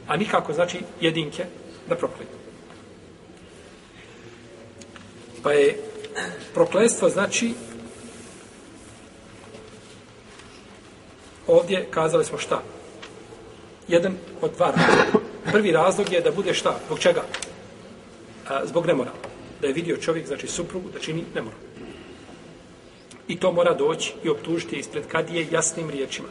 A 0.09 0.17
nikako 0.17 0.53
znači 0.53 0.81
jedinke 1.01 1.45
da 1.89 1.97
prokletu. 1.97 2.39
Pa 5.43 5.53
je 5.53 5.79
prokletstvo 6.55 7.09
znači 7.09 7.55
ovdje 11.47 11.87
kazali 11.91 12.25
smo 12.25 12.39
šta? 12.39 12.63
Jedan 13.89 14.17
od 14.41 14.51
dva 14.57 14.67
razloga. 14.67 15.27
Prvi 15.53 15.73
razlog 15.73 16.13
je 16.13 16.21
da 16.21 16.31
bude 16.31 16.55
šta? 16.55 16.79
Zbog 16.87 16.99
čega? 16.99 17.23
A, 18.49 18.67
zbog 18.67 18.87
nemora. 18.87 19.11
Da 19.61 19.67
je 19.67 19.73
vidio 19.73 19.97
čovjek, 19.97 20.27
znači 20.27 20.47
suprugu, 20.47 20.89
da 20.91 20.99
čini 20.99 21.25
nemoral. 21.35 21.68
I 23.29 23.41
to 23.41 23.53
mora 23.53 23.75
doći 23.75 24.15
i 24.25 24.29
optužiti 24.29 24.77
ispred 24.77 25.07
kadije 25.07 25.47
jasnim 25.51 25.91
riječima. 25.91 26.29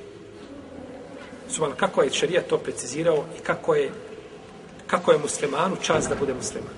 Suban, 1.49 1.71
kako 1.77 2.01
je 2.01 2.13
šarija 2.13 2.41
to 2.41 2.57
precizirao 2.57 3.25
i 3.39 3.43
kako 3.43 3.75
je 3.75 3.91
kako 4.87 5.11
je 5.11 5.17
muslimanu 5.17 5.75
čas 5.81 6.07
da 6.09 6.15
bude 6.15 6.33
musliman. 6.33 6.73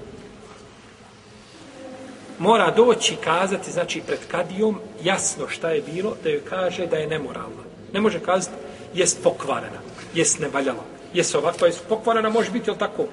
Mora 2.39 2.71
doći 2.71 3.15
kazati, 3.23 3.71
znači 3.71 4.01
pred 4.07 4.19
kadijom, 4.31 4.79
jasno 5.03 5.47
šta 5.47 5.69
je 5.69 5.81
bilo, 5.81 6.15
da 6.23 6.29
joj 6.29 6.45
kaže 6.49 6.87
da 6.87 6.97
je 6.97 7.07
nemoralna. 7.07 7.63
Ne 7.93 8.01
može 8.01 8.19
kazati, 8.19 8.55
jest 8.93 9.23
pokvarena, 9.23 9.79
jest 10.13 10.39
nevaljala, 10.39 10.83
jest 11.13 11.35
ovakva, 11.35 11.67
jest 11.67 11.83
pokvarena, 11.89 12.29
može 12.29 12.51
biti, 12.51 12.69
ili 12.69 12.77
tako, 12.77 13.05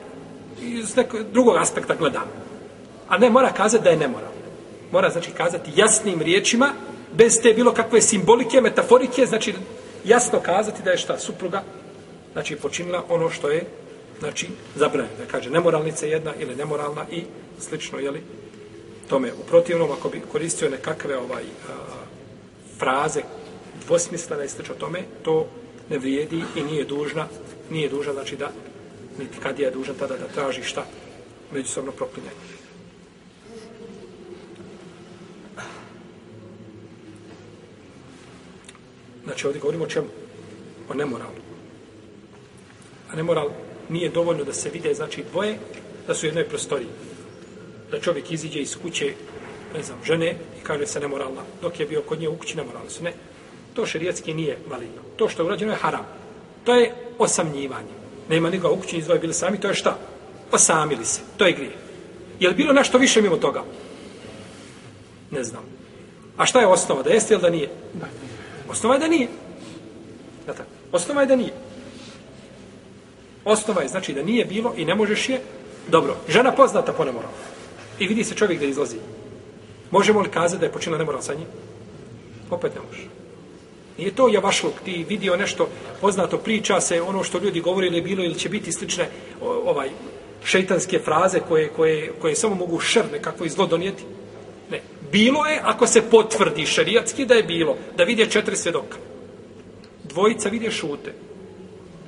iz 0.61 0.97
nekog 0.97 1.21
drugog 1.33 1.57
aspekta 1.57 1.95
gledamo. 1.95 2.33
A 3.09 3.19
ne, 3.19 3.31
mora 3.31 3.53
kazati 3.53 3.85
da 3.85 3.91
je 3.91 3.97
nemoralna. 3.97 4.37
Mora, 4.93 5.11
znači, 5.11 5.31
kazati 5.31 5.71
jasnim 5.77 6.23
riječima, 6.23 6.73
bez 7.13 7.41
te 7.43 7.53
bilo 7.53 7.73
kakve 7.75 8.01
simbolike, 8.01 8.61
metaforike, 8.61 9.27
znači, 9.27 9.55
jasno 10.05 10.41
kazati 10.41 10.83
da 10.83 10.91
je 10.91 10.99
šta, 10.99 11.19
supruga, 11.19 11.63
znači, 12.33 12.57
počinila 12.57 13.05
ono 13.09 13.31
što 13.31 13.51
je, 13.51 13.65
znači, 14.19 14.49
zabranjeno. 14.75 15.17
Da 15.19 15.31
kaže, 15.31 15.51
nemoralnica 15.51 16.07
jedna 16.07 16.35
ili 16.39 16.57
nemoralna 16.57 17.07
i 17.11 17.23
slično, 17.61 17.99
jeli, 17.99 18.23
tome. 19.09 19.33
U 19.33 19.47
protivnom, 19.49 19.91
ako 19.91 20.09
bi 20.09 20.23
koristio 20.33 20.71
nekakve 20.71 21.19
ovaj, 21.19 21.43
a, 21.43 21.73
fraze, 22.79 23.21
dvosmislene 23.87 24.45
i 24.45 24.49
slično 24.49 24.75
tome, 24.75 25.03
to 25.23 25.47
ne 25.91 25.99
vrijedi 25.99 26.43
i 26.57 26.63
nije 26.63 26.85
dužna, 26.85 27.27
nije 27.71 27.89
dužna, 27.89 28.13
znači, 28.13 28.37
da 28.37 28.51
niti 29.19 29.39
kad 29.43 29.59
je 29.59 29.71
dužna 29.71 29.95
tada 29.99 30.17
da 30.17 30.35
traži 30.35 30.63
šta 30.63 30.85
međusobno 31.53 31.93
proklinjanje. 31.93 32.37
Znači 39.27 39.47
ovdje 39.47 39.61
govorimo 39.61 39.85
o 39.85 39.89
čemu? 39.89 40.07
O 40.89 40.95
nemoralu. 40.95 41.41
A 43.13 43.17
nemoral 43.17 43.51
nije 43.89 44.11
dovoljno 44.11 44.45
da 44.45 44.53
se 44.53 44.71
vide, 44.71 44.95
znači 44.95 45.25
dvoje, 45.31 45.59
da 46.07 46.15
su 46.15 46.27
u 46.27 46.29
jednoj 46.29 46.49
prostoriji. 46.49 46.89
Da 47.91 48.01
čovjek 48.01 48.31
iziđe 48.33 48.61
iz 48.61 48.77
kuće, 48.83 49.13
ne 49.75 49.83
znam, 49.83 49.99
žene 50.05 50.31
i 50.31 50.63
kaže 50.63 50.87
se 50.87 51.01
nemoralna. 51.01 51.43
Dok 51.63 51.81
je 51.81 51.87
bio 51.87 52.03
kod 52.03 52.21
nje 52.21 52.29
u 52.29 52.37
kući 52.37 52.57
nemoralni 52.57 52.91
su. 52.91 53.05
Ne. 53.05 53.13
To 53.75 53.87
šerijetski 53.87 54.35
nije 54.35 54.59
validno. 54.71 55.03
To 55.17 55.29
što 55.29 55.43
je 55.43 55.47
urađeno 55.47 55.73
je 55.73 55.79
haram. 55.79 56.07
To 56.65 56.75
je 56.75 56.95
osamnjivanje 57.19 58.07
nema 58.29 58.51
nikoga 58.51 58.75
u 58.75 58.77
kući, 58.77 59.03
dvoje 59.03 59.21
bili 59.21 59.35
sami, 59.35 59.61
to 59.61 59.69
je 59.69 59.75
šta? 59.75 59.99
Osamili 60.53 61.05
se, 61.05 61.21
to 61.37 61.47
je 61.47 61.53
grije. 61.53 61.77
Je 62.41 62.49
li 62.49 62.55
bilo 62.55 62.73
nešto 62.73 62.99
više 62.99 63.23
mimo 63.23 63.37
toga? 63.37 63.65
Ne 65.31 65.45
znam. 65.45 65.63
A 66.37 66.47
šta 66.47 66.61
je 66.61 66.67
osnova, 66.67 67.03
da 67.03 67.11
jeste 67.11 67.35
ili 67.35 67.43
da 67.43 67.51
nije? 67.51 67.71
Osnova 68.69 68.95
je 68.95 69.01
da 69.01 69.09
nije. 69.09 69.29
Ja 70.49 70.55
tako. 70.55 70.71
Osnova 70.93 71.21
je 71.21 71.27
da 71.27 71.37
nije. 71.37 71.53
Osnova 73.45 73.83
je 73.83 73.89
znači 73.89 74.13
da 74.13 74.23
nije 74.23 74.45
bilo 74.45 74.75
i 74.77 74.85
ne 74.85 74.95
možeš 74.95 75.29
je. 75.29 75.41
Dobro, 75.89 76.17
žena 76.29 76.53
poznata 76.53 76.93
po 76.93 77.05
nemoralu. 77.05 77.35
I 77.99 78.07
vidi 78.07 78.25
se 78.25 78.35
čovjek 78.35 78.61
da 78.61 78.67
izlazi. 78.67 78.97
Možemo 79.91 80.21
li 80.21 80.31
kazati 80.31 80.61
da 80.61 80.67
je 80.67 80.73
počinila 80.73 80.99
nemoral 80.99 81.23
sa 81.23 81.35
njim? 81.35 81.47
Opet 82.51 82.75
ne 82.75 82.81
može. 82.81 83.03
Nije 83.99 84.15
to 84.15 84.29
javašluk, 84.29 84.75
ti 84.85 85.05
vidio 85.09 85.37
nešto 85.37 85.69
poznato, 86.01 86.39
priča 86.39 86.81
se 86.81 87.03
ono 87.03 87.25
što 87.25 87.39
ljudi 87.39 87.61
govore 87.61 87.87
ili 87.87 88.01
bilo 88.01 88.25
ili 88.25 88.35
će 88.35 88.49
biti 88.49 88.73
slične 88.73 89.09
ovaj 89.41 89.91
šeitanske 90.45 90.99
fraze 90.99 91.41
koje, 91.49 91.69
koje, 91.69 92.13
koje 92.21 92.35
samo 92.37 92.55
mogu 92.55 92.81
šr 92.81 93.05
nekako 93.13 93.45
i 93.45 93.51
zlo 93.51 93.67
donijeti. 93.67 94.05
Bilo 95.13 95.47
je, 95.47 95.61
ako 95.65 95.87
se 95.87 96.11
potvrdi 96.11 96.67
šerijatski 96.67 97.27
da 97.27 97.35
je 97.35 97.43
bilo, 97.43 97.77
da 97.97 98.05
vidje 98.05 98.31
četiri 98.31 98.57
svjedoka. 98.57 98.97
Dvojica 100.05 100.49
vidje 100.49 100.71
šute. 100.71 101.13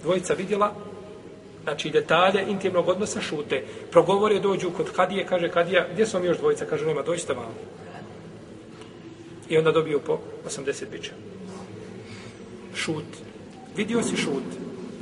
Dvojica 0.02 0.34
vidjela, 0.34 0.74
znači 1.62 1.90
detalje 1.90 2.44
intimnog 2.48 2.88
odnosa 2.88 3.20
šute. 3.20 3.64
Progovore, 3.90 4.40
dođu 4.40 4.70
kod 4.70 4.92
Kadije, 4.92 5.26
kaže 5.26 5.48
Kadija, 5.48 5.86
gdje 5.92 6.06
su 6.06 6.16
vam 6.16 6.26
još 6.26 6.38
dvojica? 6.38 6.64
Kaže, 6.64 6.86
nema, 6.86 7.02
dođite 7.02 7.32
vam. 7.32 7.54
I 9.48 9.58
onda 9.58 9.72
dobiju 9.72 10.00
po 10.00 10.18
80 10.46 10.84
bića 10.92 11.12
šut. 12.78 13.10
Vidio 13.76 14.02
si 14.02 14.16
šut. 14.16 14.48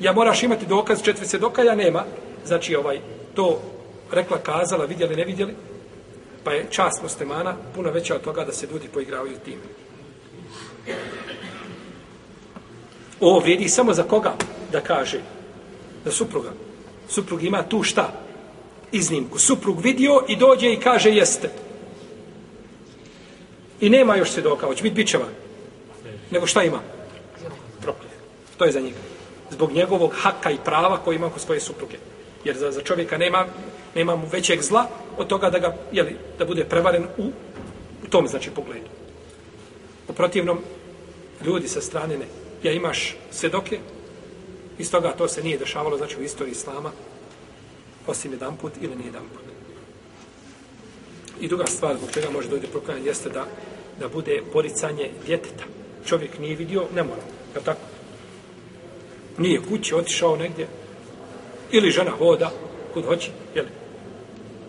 Ja 0.00 0.12
moraš 0.12 0.42
imati 0.42 0.66
dokaz, 0.66 1.02
četiri 1.02 1.26
svjedoka, 1.26 1.62
ja 1.62 1.74
nema. 1.74 2.04
Znači, 2.46 2.76
ovaj, 2.76 3.00
to 3.34 3.60
rekla, 4.12 4.38
kazala, 4.38 4.84
vidjeli, 4.84 5.16
ne 5.16 5.24
vidjeli. 5.24 5.54
Pa 6.46 6.52
je 6.52 6.66
čast 6.70 7.02
muslimana 7.02 7.56
puno 7.74 7.90
veća 7.90 8.14
od 8.14 8.20
toga 8.20 8.44
da 8.44 8.52
se 8.52 8.66
ljudi 8.72 8.88
poigravaju 8.88 9.38
time. 9.44 9.62
Ovo 13.20 13.38
vrijedi 13.38 13.68
samo 13.68 13.94
za 13.94 14.02
koga 14.02 14.34
da 14.72 14.80
kaže 14.80 15.20
za 16.04 16.12
supruga. 16.12 16.52
Suprug 17.08 17.42
ima 17.42 17.62
tu 17.62 17.82
šta? 17.82 18.12
Iznimku. 18.92 19.38
Suprug 19.38 19.80
vidio 19.80 20.24
i 20.28 20.36
dođe 20.36 20.72
i 20.72 20.80
kaže 20.80 21.10
jeste. 21.10 21.50
I 23.80 23.90
nema 23.90 24.16
još 24.16 24.30
svjedoka, 24.30 24.66
hoće 24.66 24.82
biti 24.82 24.94
bičeva. 24.94 25.26
Nego 26.30 26.46
šta 26.46 26.62
ima? 26.62 26.80
To 28.56 28.64
je 28.64 28.72
za 28.72 28.80
njega. 28.80 28.98
Zbog 29.50 29.72
njegovog 29.72 30.12
haka 30.14 30.50
i 30.50 30.58
prava 30.64 30.98
koji 31.04 31.16
ima 31.16 31.30
kod 31.30 31.42
svoje 31.42 31.60
supruge. 31.60 31.96
Jer 32.46 32.56
za, 32.56 32.70
za 32.70 32.80
čovjeka 32.80 33.18
nema, 33.18 33.46
nema 33.94 34.16
mu 34.16 34.26
većeg 34.32 34.62
zla 34.62 34.86
od 35.18 35.26
toga 35.26 35.50
da 35.50 35.58
ga, 35.58 35.76
jeli, 35.92 36.16
da 36.38 36.44
bude 36.44 36.64
prevaren 36.64 37.04
u, 37.18 37.26
u 38.04 38.08
tom, 38.10 38.28
znači, 38.28 38.50
pogledu. 38.50 38.86
U 40.08 40.12
protivnom, 40.12 40.58
ljudi 41.44 41.68
sa 41.68 41.80
strane 41.80 42.18
ne. 42.18 42.26
Ja 42.62 42.72
imaš 42.72 43.16
sedoke, 43.30 43.78
iz 44.78 44.90
toga 44.90 45.12
to 45.12 45.28
se 45.28 45.42
nije 45.42 45.58
dešavalo, 45.58 45.96
znači 45.96 46.16
u 46.20 46.22
istoriji 46.22 46.52
Islama, 46.52 46.92
osim 48.06 48.32
jedan 48.32 48.56
put 48.56 48.72
ili 48.80 48.96
nije 48.96 49.06
jedan 49.06 49.28
put. 49.34 49.42
I 51.40 51.48
druga 51.48 51.66
stvar 51.66 51.96
zbog 51.96 52.10
čega 52.10 52.30
može 52.30 52.48
dojde 52.48 52.66
proklanjanje 52.66 53.06
jeste 53.06 53.30
da, 53.30 53.44
da 54.00 54.08
bude 54.08 54.42
poricanje 54.52 55.10
djeteta. 55.26 55.64
Čovjek 56.06 56.38
nije 56.38 56.56
vidio, 56.56 56.86
ne 56.94 57.02
mora. 57.02 57.22
Je 57.54 57.60
tako? 57.64 57.80
Nije 59.38 59.60
kući, 59.68 59.94
otišao 59.94 60.36
negdje. 60.36 60.68
Ili 61.70 61.90
žena 61.90 62.10
hoda, 62.10 62.50
kud 62.94 63.04
hoće, 63.04 63.30
jel? 63.54 63.64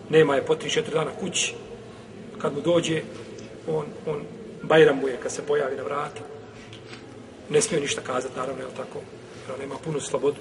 Nema 0.08 0.34
je 0.34 0.46
po 0.46 0.54
tri, 0.54 0.70
četiri 0.70 0.94
dana 0.94 1.10
kući. 1.20 1.54
Kad 2.38 2.54
mu 2.54 2.60
dođe, 2.60 3.02
on, 3.68 3.86
on 4.06 4.22
bajramuje 4.62 5.18
kad 5.22 5.32
se 5.32 5.46
pojavi 5.46 5.76
na 5.76 5.82
vrata. 5.82 6.20
Ne 7.50 7.60
smije 7.60 7.80
ništa 7.80 8.00
kazati, 8.00 8.36
naravno, 8.36 8.62
je 8.62 8.68
tako? 8.76 8.98
Jer 9.44 9.54
on 9.54 9.60
nema 9.60 9.74
punu 9.84 10.00
slobodu. 10.00 10.40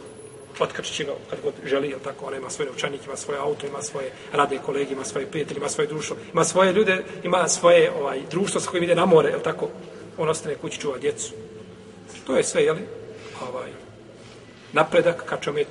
Otkačit 0.59 0.95
će 0.95 1.03
ga 1.03 1.11
kad 1.29 1.39
god 1.43 1.53
želi, 1.65 1.89
je 1.89 1.99
tako? 2.03 2.25
On 2.25 2.35
ima 2.35 2.49
svoj 2.49 2.67
novčanik, 2.67 3.05
ima 3.05 3.15
svoje 3.15 3.39
auto, 3.39 3.67
ima 3.67 3.81
svoje 3.81 4.11
rade 4.33 4.59
kolege, 4.65 4.93
ima 4.93 5.05
svoje 5.05 5.27
prijatelje, 5.27 5.57
ima 5.57 5.69
svoje 5.69 5.87
društvo, 5.87 6.17
ima 6.33 6.43
svoje 6.43 6.73
ljude, 6.73 7.03
ima 7.23 7.47
svoje 7.47 7.91
ovaj, 7.91 8.19
društvo 8.31 8.61
sa 8.61 8.69
kojim 8.69 8.83
ide 8.83 8.95
na 8.95 9.05
more, 9.05 9.29
je 9.29 9.43
tako? 9.43 9.69
On 10.17 10.29
ostane 10.29 10.55
kući, 10.55 10.79
čuva 10.79 10.97
djecu. 10.97 11.33
To 12.27 12.37
je 12.37 12.43
sve, 12.43 12.63
jeli? 12.63 12.81
Ovaj, 13.49 13.69
napredak, 14.73 15.23
kad 15.25 15.41
čovjek, 15.41 15.67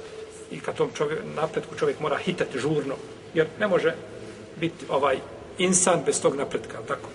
i 0.51 0.61
ka 0.61 0.73
tom 0.73 0.91
čovjek, 0.95 1.21
napretku 1.37 1.75
čovjek 1.75 2.01
mora 2.01 2.17
hitati 2.17 2.59
žurno, 2.59 2.95
jer 3.35 3.47
ne 3.61 3.67
može 3.67 3.95
biti 4.61 4.85
ovaj 4.89 5.19
insan 5.59 6.03
bez 6.07 6.21
tog 6.21 6.37
napretka, 6.37 6.79
tako? 6.89 7.09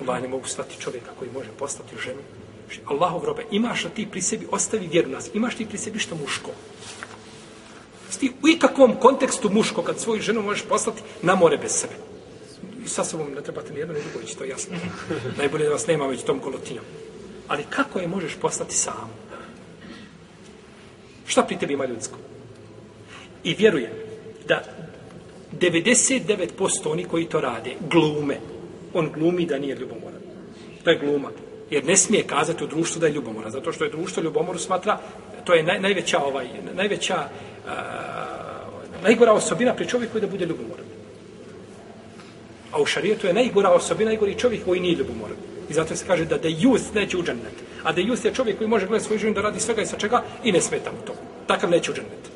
Allah 0.00 0.22
ne 0.22 0.28
mogu 0.28 0.46
stati 0.46 0.80
čovjeka 0.80 1.10
koji 1.18 1.30
može 1.30 1.48
postati 1.58 1.96
ženu. 2.04 2.20
Allahov 2.84 3.24
robe, 3.24 3.44
imaš 3.50 3.84
li 3.84 3.90
ti 3.90 4.08
pri 4.10 4.22
sebi, 4.22 4.46
ostavi 4.50 4.86
vjeru 4.86 5.10
nas, 5.10 5.30
imaš 5.34 5.54
ti 5.54 5.66
pri 5.66 5.78
sebi 5.78 5.98
što 5.98 6.14
muško? 6.14 6.50
Sti 8.10 8.32
u 8.42 8.48
ikakvom 8.48 8.96
kontekstu 9.00 9.50
muško, 9.50 9.82
kad 9.82 10.00
svoju 10.00 10.22
ženu 10.22 10.42
možeš 10.42 10.64
poslati 10.68 11.02
na 11.22 11.34
more 11.34 11.56
bez 11.56 11.72
sebe. 11.72 11.94
I 12.84 12.88
sa 12.88 13.04
sobom 13.04 13.32
ne 13.32 13.42
trebate 13.42 13.72
ni 13.72 13.78
jedno, 13.78 13.94
ni 13.94 14.00
drugo, 14.00 14.26
to 14.38 14.44
je 14.44 14.50
jasno. 14.50 14.76
Najbolje 15.38 15.64
da 15.64 15.70
vas 15.70 15.86
nema 15.86 16.06
već 16.06 16.22
tom 16.22 16.40
kolotinjom. 16.40 16.84
Ali 17.48 17.64
kako 17.70 17.98
je 17.98 18.08
možeš 18.08 18.36
poslati 18.40 18.74
sam? 18.74 19.10
Šta 21.26 21.42
pri 21.42 21.58
tebi 21.58 21.72
ima 21.72 21.86
ljudsko? 21.86 22.18
I 23.44 23.54
vjerujem 23.54 23.92
da 24.48 24.62
99% 25.60 26.90
oni 26.90 27.04
koji 27.04 27.24
to 27.24 27.40
rade, 27.40 27.70
glume, 27.90 28.38
on 28.94 29.10
glumi 29.14 29.46
da 29.46 29.58
nije 29.58 29.76
ljubomoran. 29.76 30.20
To 30.84 30.90
je 30.90 30.98
gluma. 30.98 31.30
Jer 31.70 31.84
ne 31.84 31.96
smije 31.96 32.22
kazati 32.26 32.64
u 32.64 32.66
društvu 32.66 33.00
da 33.00 33.06
je 33.06 33.12
ljubomoran. 33.12 33.50
Zato 33.50 33.72
što 33.72 33.84
je 33.84 33.90
društvo 33.90 34.22
ljubomoru 34.22 34.58
smatra, 34.58 34.98
to 35.44 35.54
je 35.54 35.62
naj, 35.62 35.80
najveća, 35.80 36.18
ovaj, 36.18 36.46
najveća, 36.74 37.28
uh, 37.64 37.72
najgora 39.02 39.32
osobina 39.32 39.74
pri 39.74 39.88
čovjeku 39.88 40.16
je 40.16 40.20
da 40.20 40.26
bude 40.26 40.46
ljubomoran. 40.46 40.84
A 42.72 42.80
u 42.80 42.86
šarijetu 42.86 43.26
je 43.26 43.32
najgora 43.32 43.70
osobina, 43.70 44.10
najgori 44.10 44.38
čovjek 44.38 44.64
koji 44.64 44.80
nije 44.80 44.96
ljubomoran. 44.96 45.36
I 45.74 45.80
zato 45.82 45.96
se 45.96 46.06
kaže 46.06 46.24
da 46.24 46.38
da 46.38 46.48
youth 46.48 46.94
neće 46.94 47.18
u 47.18 47.22
džennet. 47.22 47.58
A 47.82 47.92
da 47.92 48.00
je 48.00 48.34
čovjek 48.34 48.58
koji 48.58 48.68
može 48.68 48.86
gledati 48.86 49.06
svoju 49.06 49.18
ženu 49.18 49.34
da 49.34 49.42
radi 49.42 49.60
svega 49.60 49.82
i 49.82 49.86
sa 49.86 49.98
čega 49.98 50.22
i 50.44 50.52
ne 50.52 50.60
smeta 50.60 50.92
mu 50.92 50.98
to. 51.06 51.14
Takav 51.46 51.70
neće 51.70 51.90
u 51.90 51.94
džennet. 51.94 52.30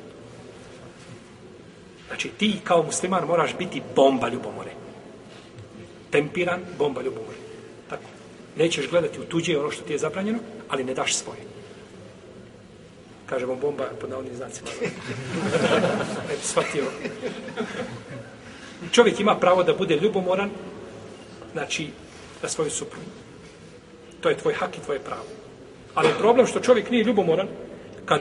Znači 2.08 2.28
ti 2.28 2.60
kao 2.64 2.82
musliman 2.82 3.26
moraš 3.26 3.54
biti 3.58 3.82
bomba 3.96 4.28
ljubomore 4.28 4.70
tempiran, 6.10 6.60
bomba 6.78 7.02
ljubomore. 7.02 7.36
Tako. 7.90 8.02
Nećeš 8.56 8.90
gledati 8.90 9.20
u 9.20 9.24
tuđe 9.24 9.58
ono 9.58 9.70
što 9.70 9.84
ti 9.84 9.92
je 9.92 9.98
zabranjeno, 9.98 10.38
ali 10.68 10.84
ne 10.84 10.94
daš 10.94 11.14
svoje. 11.14 11.40
Kažemo 13.26 13.56
bomba 13.56 13.84
pod 14.00 14.10
navodnim 14.10 14.36
znacima. 14.36 14.68
ne 16.28 16.36
bi 16.36 16.42
shvatio. 16.42 16.84
Čovjek 18.92 19.20
ima 19.20 19.36
pravo 19.36 19.62
da 19.62 19.74
bude 19.74 19.96
ljubomoran, 19.96 20.50
znači, 21.52 21.88
na 22.42 22.48
svoju 22.48 22.70
suprugu. 22.70 23.06
To 24.20 24.28
je 24.28 24.38
tvoj 24.38 24.54
hak 24.54 24.78
i 24.78 24.80
tvoje 24.80 24.98
pravo. 25.00 25.26
Ali 25.94 26.18
problem 26.18 26.46
što 26.46 26.60
čovjek 26.60 26.90
nije 26.90 27.04
ljubomoran, 27.04 27.48
kad 28.04 28.20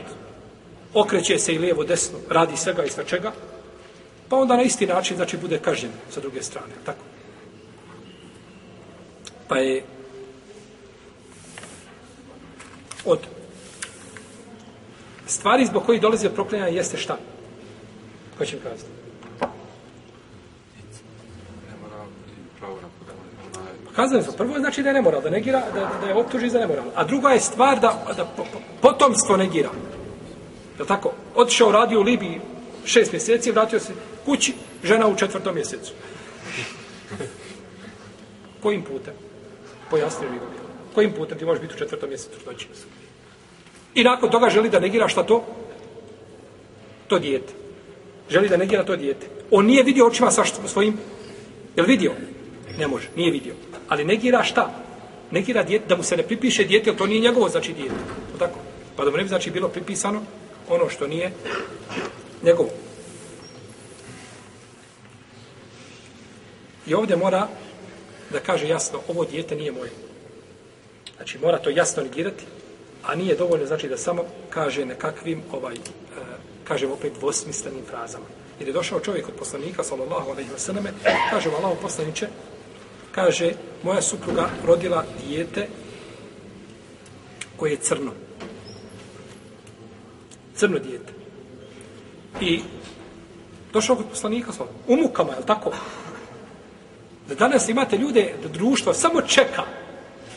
okreće 0.94 1.40
se 1.40 1.54
i 1.54 1.58
lijevo, 1.58 1.84
desno, 1.84 2.20
radi 2.30 2.58
svega 2.58 2.84
i 2.84 2.90
svačega, 2.90 3.32
pa 4.30 4.36
onda 4.36 4.56
na 4.56 4.62
isti 4.62 4.86
način, 4.86 5.18
znači, 5.18 5.38
bude 5.38 5.60
kažnjen 5.60 5.92
sa 6.10 6.20
druge 6.20 6.44
strane. 6.44 6.74
Tako. 6.86 7.00
Pa 9.48 9.58
je 9.58 9.84
od 13.06 13.20
stvari 15.26 15.66
zbog 15.66 15.86
kojih 15.86 16.02
dolazi 16.02 16.28
od 16.28 16.34
proklinjanja 16.34 16.72
jeste 16.72 16.98
šta? 16.98 17.18
Ko 18.38 18.46
će 18.46 18.56
mi 18.56 18.62
kazati? 18.62 19.07
Kazali 23.98 24.24
smo, 24.24 24.34
prvo 24.34 24.60
znači 24.60 24.84
da 24.84 24.90
je 24.90 24.94
nemoral, 24.94 25.22
da 25.22 25.30
negira, 25.30 25.64
da, 25.74 25.90
da 26.02 26.08
je 26.08 26.16
optuži 26.16 26.50
za 26.50 26.60
nemoral. 26.60 26.86
A 26.96 27.04
druga 27.04 27.30
je 27.30 27.40
stvar 27.40 27.80
da, 27.80 28.14
da 28.18 28.28
potomstvo 28.82 29.38
negira. 29.38 29.70
Je 30.80 30.86
tako? 30.86 31.14
Otišao, 31.36 31.72
radio 31.72 32.00
u 32.00 32.04
Libiji 32.04 32.42
šest 32.86 33.12
mjeseci, 33.12 33.52
vratio 33.52 33.80
se 33.80 33.94
kući, 34.26 34.54
žena 34.84 35.08
u 35.08 35.16
četvrtom 35.16 35.56
mjesecu. 35.56 35.94
Kojim 38.64 38.84
putem? 38.84 39.14
Pojasnio 39.90 40.32
mi 40.32 40.38
ga. 40.38 40.46
Kojim 40.96 41.14
putem 41.14 41.38
ti 41.38 41.46
možeš 41.46 41.62
biti 41.62 41.74
u 41.76 41.78
četvrtom 41.78 42.10
mjesecu 42.10 42.38
doći? 42.46 42.68
I 43.96 44.04
nakon 44.04 44.30
toga 44.30 44.50
želi 44.50 44.70
da 44.70 44.80
negira 44.80 45.08
šta 45.08 45.24
to? 45.24 45.46
To 47.08 47.20
dijete. 47.20 47.54
Želi 48.30 48.50
da 48.50 48.58
negira 48.58 48.84
to 48.84 48.96
dijete. 48.96 49.28
On 49.52 49.66
nije 49.66 49.84
vidio 49.84 50.08
očima 50.08 50.32
sa 50.32 50.44
svojim... 50.68 50.98
Jel 51.76 51.86
vidio? 51.86 52.12
Ne 52.78 52.88
može, 52.88 53.08
nije 53.16 53.32
vidio. 53.32 53.54
Ali 53.88 54.06
negira 54.06 54.44
šta? 54.44 54.72
Negira 55.32 55.64
djete, 55.64 55.86
da 55.88 55.96
mu 55.96 56.04
se 56.04 56.18
ne 56.18 56.24
pripiše 56.24 56.64
djete, 56.64 56.96
to 56.96 57.08
nije 57.08 57.22
njegovo, 57.22 57.50
znači 57.50 57.74
djete. 57.74 57.96
To 58.32 58.38
tako? 58.40 58.60
Pa 58.96 59.06
da 59.06 59.12
mu 59.12 59.18
ne 59.18 59.24
bi 59.24 59.30
znači 59.30 59.52
bilo 59.52 59.68
pripisano 59.68 60.22
ono 60.70 60.90
što 60.90 61.08
nije 61.08 61.32
njegovo. 62.44 62.70
I 66.88 66.94
ovdje 66.94 67.16
mora 67.16 67.48
da 68.30 68.40
kaže 68.40 68.68
jasno, 68.68 69.00
ovo 69.08 69.26
dijete 69.26 69.56
nije 69.56 69.72
moje. 69.72 69.92
Znači, 71.16 71.38
mora 71.40 71.58
to 71.58 71.70
jasno 71.70 72.04
negirati, 72.04 72.44
a 73.04 73.16
nije 73.16 73.36
dovoljno, 73.36 73.66
znači, 73.66 73.88
da 73.88 73.98
samo 73.98 74.24
kaže 74.50 74.86
nekakvim, 74.86 75.42
ovaj, 75.52 75.74
e, 75.74 75.78
kažem 76.64 76.92
opet, 76.92 77.14
dvosmislenim 77.20 77.86
frazama. 77.90 78.26
Jer 78.60 78.70
je 78.70 78.74
došao 78.74 79.00
čovjek 79.00 79.28
od 79.28 79.34
poslanika, 79.34 79.84
sallallahu 79.84 80.32
alaihi 80.32 80.50
wa 80.50 80.58
sallame, 80.58 80.94
kaže, 81.30 81.50
Allah 81.50 81.78
poslaniće, 81.82 82.28
kaže, 83.18 83.52
moja 83.84 84.02
supruga 84.02 84.50
rodila 84.66 85.06
dijete 85.26 85.68
koje 87.58 87.72
je 87.72 87.78
crno. 87.78 88.12
Crno 90.56 90.80
dijete. 90.80 91.14
I 92.42 92.60
došao 93.74 93.96
kod 93.96 94.06
poslanika, 94.10 94.52
sallallahu 94.52 94.80
u 94.88 94.96
mukama, 94.96 95.32
je 95.32 95.40
li 95.40 95.46
tako? 95.46 95.72
Da 97.28 97.36
danas 97.36 97.70
imate 97.70 97.98
ljude, 97.98 98.34
da 98.44 98.50
društvo 98.50 98.94
samo 98.94 99.22
čeka, 99.22 99.64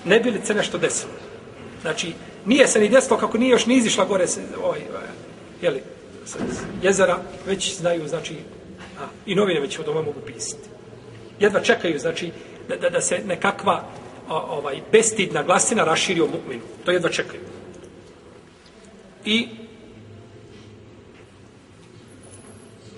ne 0.05 0.21
bi 0.21 0.31
li 0.31 0.41
se 0.45 0.55
nešto 0.55 0.79
desilo. 0.79 1.13
Znači, 1.83 2.13
nije 2.47 2.67
se 2.67 2.81
ni 2.81 2.89
desilo 2.89 3.19
kako 3.19 3.39
nije 3.39 3.51
još 3.51 3.67
ni 3.67 3.77
izišla 3.77 4.05
gore 4.05 4.27
se, 4.27 4.41
ovaj, 4.63 4.81
jeli, 5.63 5.83
jezera, 6.83 7.19
već 7.47 7.77
znaju, 7.77 8.09
znači, 8.09 8.37
a, 9.01 9.05
i 9.27 9.35
novine 9.35 9.61
već 9.61 9.79
o 9.79 9.83
doma 9.83 10.03
mogu 10.03 10.21
pisati. 10.27 10.69
Jedva 11.41 11.61
čekaju, 11.61 11.99
znači, 11.99 12.33
da, 12.71 12.77
da, 12.77 12.91
da 12.91 13.01
se 13.01 13.19
nekakva 13.27 13.85
o, 14.29 14.37
ovaj, 14.37 14.81
bestidna 14.93 15.43
glasina 15.43 15.85
raširi 15.85 16.21
o 16.21 16.27
mu'minu. 16.27 16.63
To 16.85 16.91
jedva 16.91 17.11
čekaju. 17.11 17.43
I 19.25 19.49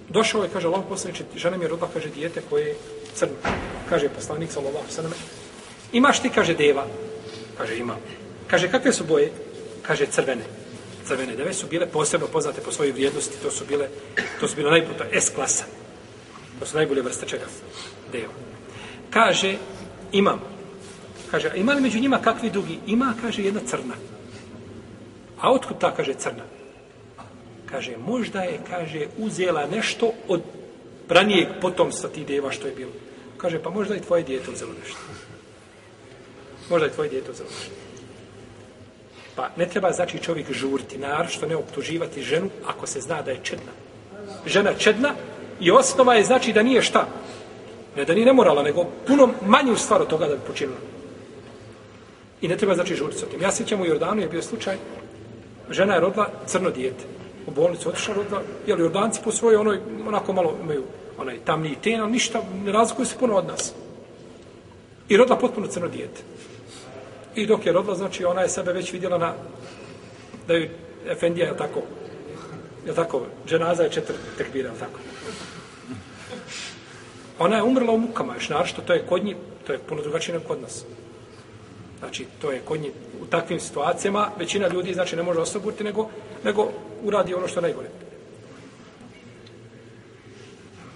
došao 0.08 0.42
je, 0.42 0.50
kaže, 0.52 0.66
Allah 0.68 0.84
poslaniče, 0.88 1.24
žena 1.36 1.56
mi 1.56 1.64
je 1.64 1.68
rodila, 1.68 1.88
kaže, 1.92 2.10
dijete 2.10 2.42
koje 2.50 2.74
crno. 3.14 3.34
Kaže 3.88 4.08
poslanik 4.08 4.52
sallallahu 4.52 4.90
sallam, 4.90 5.12
Imaš 5.92 6.22
ti 6.22 6.30
kaže 6.30 6.54
deva? 6.54 6.86
Kaže 7.58 7.76
ima. 7.76 7.96
Kaže 8.46 8.70
kakve 8.70 8.92
su 8.92 9.04
boje? 9.04 9.32
Kaže 9.82 10.06
crvene. 10.06 10.44
Crvene 11.06 11.36
deve 11.36 11.52
su 11.54 11.66
bile 11.66 11.86
posebno 11.86 12.26
poznate 12.26 12.60
po 12.60 12.72
svojoj 12.72 12.92
vrijednosti, 12.92 13.42
to 13.42 13.50
su 13.50 13.64
bile 13.68 13.88
to 14.40 14.48
su 14.48 14.56
bile 14.56 14.70
najputa 14.70 15.04
S 15.12 15.30
klasa. 15.30 15.64
To 16.60 16.66
su 16.66 16.76
najbolje 16.76 17.02
vrste 17.02 17.26
čega? 17.26 17.44
Deva. 18.12 18.51
Kaže 19.12 19.56
imam. 20.12 20.40
Kaže, 21.30 21.48
a 21.48 21.54
ima 21.54 21.72
li 21.72 21.80
među 21.80 22.00
njima 22.00 22.18
kakvi 22.18 22.50
drugi? 22.50 22.78
Ima, 22.86 23.14
kaže, 23.20 23.42
jedna 23.42 23.60
crna. 23.66 23.94
A 25.40 25.52
otkud 25.52 25.78
ta, 25.78 25.94
kaže, 25.94 26.14
crna? 26.14 26.44
Kaže, 27.66 27.96
možda 27.96 28.42
je, 28.42 28.60
kaže, 28.70 29.06
uzela 29.18 29.66
nešto 29.66 30.12
od 30.28 30.42
ranijeg 31.08 31.48
potomstva 31.60 32.08
ti 32.08 32.24
deva 32.24 32.52
što 32.52 32.66
je 32.66 32.74
bilo. 32.74 32.92
Kaže, 33.36 33.62
pa 33.62 33.70
možda 33.70 33.96
i 33.96 34.00
tvoje 34.00 34.22
dijete 34.22 34.50
uzelo 34.50 34.72
nešto. 34.80 34.98
Možda 36.70 36.86
i 36.86 36.90
tvoje 36.90 37.10
dijete 37.10 37.30
uzelo 37.30 37.48
nešto. 37.48 37.74
Pa 39.36 39.48
ne 39.56 39.66
treba 39.68 39.92
znači 39.92 40.18
čovjek 40.18 40.52
žurti, 40.52 40.98
naročito 40.98 41.46
ne 41.46 41.56
optuživati 41.56 42.22
ženu 42.22 42.50
ako 42.66 42.86
se 42.86 43.00
zna 43.00 43.22
da 43.22 43.30
je 43.30 43.40
čedna. 43.42 43.72
Žena 44.46 44.74
čedna 44.74 45.14
i 45.60 45.70
osnova 45.70 46.14
je 46.14 46.24
znači 46.24 46.52
da 46.52 46.62
nije 46.62 46.82
šta. 46.82 47.08
Ne 47.96 48.04
da 48.04 48.14
nije 48.14 48.26
nemorala, 48.26 48.62
nego 48.62 48.86
puno 49.06 49.28
manju 49.46 49.76
stvar 49.76 50.02
od 50.02 50.08
toga 50.08 50.26
da 50.26 50.34
bi 50.34 50.40
počinila. 50.46 50.78
I 52.40 52.48
ne 52.48 52.56
treba 52.56 52.74
znači 52.74 52.94
žuriti 52.94 53.18
sa 53.18 53.26
tim. 53.26 53.42
Ja 53.42 53.52
sjećam 53.52 53.80
u 53.80 53.86
Jordanu 53.86 54.20
je 54.20 54.28
bio 54.28 54.42
slučaj, 54.42 54.76
žena 55.70 55.94
je 55.94 56.00
rodila 56.00 56.30
crno 56.46 56.70
dijete. 56.70 57.04
U 57.46 57.50
bolnicu 57.50 57.88
otišla 57.88 58.14
rodila, 58.14 58.42
jel 58.66 58.80
Jordanci 58.80 59.20
po 59.24 59.32
svojoj 59.32 59.56
onoj, 59.56 59.80
onako 60.06 60.32
malo 60.32 60.56
imaju 60.62 60.82
onaj 61.18 61.38
tamni 61.44 61.76
ten, 61.82 62.00
ali 62.00 62.12
ništa, 62.12 62.42
ne 62.64 62.72
razlikuju 62.72 63.06
se 63.06 63.18
puno 63.20 63.36
od 63.36 63.46
nas. 63.46 63.72
I 65.08 65.16
rodila 65.16 65.38
potpuno 65.38 65.66
crno 65.66 65.88
dijete. 65.88 66.20
I 67.34 67.46
dok 67.46 67.66
je 67.66 67.72
rodila, 67.72 67.94
znači 67.94 68.24
ona 68.24 68.40
je 68.42 68.48
sebe 68.48 68.72
već 68.72 68.92
vidjela 68.92 69.18
na, 69.18 69.34
da 70.48 70.54
je 70.54 70.70
Efendija, 71.06 71.46
je 71.46 71.56
tako, 71.56 71.82
je 72.86 72.94
tako, 72.94 73.22
dženaza 73.46 73.82
je 73.82 73.90
četiri 73.90 74.16
tekbira, 74.38 74.68
je 74.68 74.78
tako. 74.78 74.98
Ona 77.42 77.56
je 77.56 77.62
umrla 77.62 77.92
u 77.92 77.98
mukama, 77.98 78.34
još 78.34 78.48
naravno, 78.48 78.82
to 78.86 78.92
je 78.92 79.02
kod 79.08 79.24
njih, 79.24 79.36
to 79.66 79.72
je 79.72 79.78
puno 79.78 80.02
drugačije 80.02 80.34
nego 80.34 80.48
kod 80.48 80.60
nas. 80.60 80.84
Znači, 81.98 82.26
to 82.40 82.50
je 82.50 82.60
kod 82.64 82.80
njih, 82.80 82.92
u 83.22 83.26
takvim 83.26 83.60
situacijama, 83.60 84.30
većina 84.38 84.68
ljudi, 84.68 84.94
znači, 84.94 85.16
ne 85.16 85.22
može 85.22 85.40
osoburiti, 85.40 85.84
nego, 85.84 86.08
nego 86.44 86.68
uradi 87.02 87.34
ono 87.34 87.48
što 87.48 87.58
je 87.58 87.62
najgore. 87.62 87.88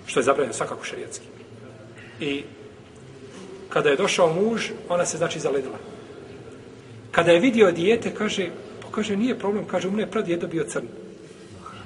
Što 0.06 0.20
je 0.20 0.24
zabranjeno 0.24 0.54
svakako 0.54 0.84
šarijetski. 0.84 1.26
I 2.20 2.44
kada 3.68 3.90
je 3.90 3.96
došao 3.96 4.32
muž, 4.32 4.70
ona 4.88 5.06
se, 5.06 5.18
znači, 5.18 5.40
zaledila. 5.40 5.78
Kada 7.10 7.32
je 7.32 7.40
vidio 7.40 7.72
dijete, 7.72 8.14
kaže, 8.14 8.50
pa 8.82 8.88
kaže, 8.90 9.16
nije 9.16 9.38
problem, 9.38 9.64
kaže, 9.64 9.90
mu 9.90 9.98
je 9.98 10.10
pradjedo 10.10 10.46
bio 10.46 10.64
crn. 10.64 10.86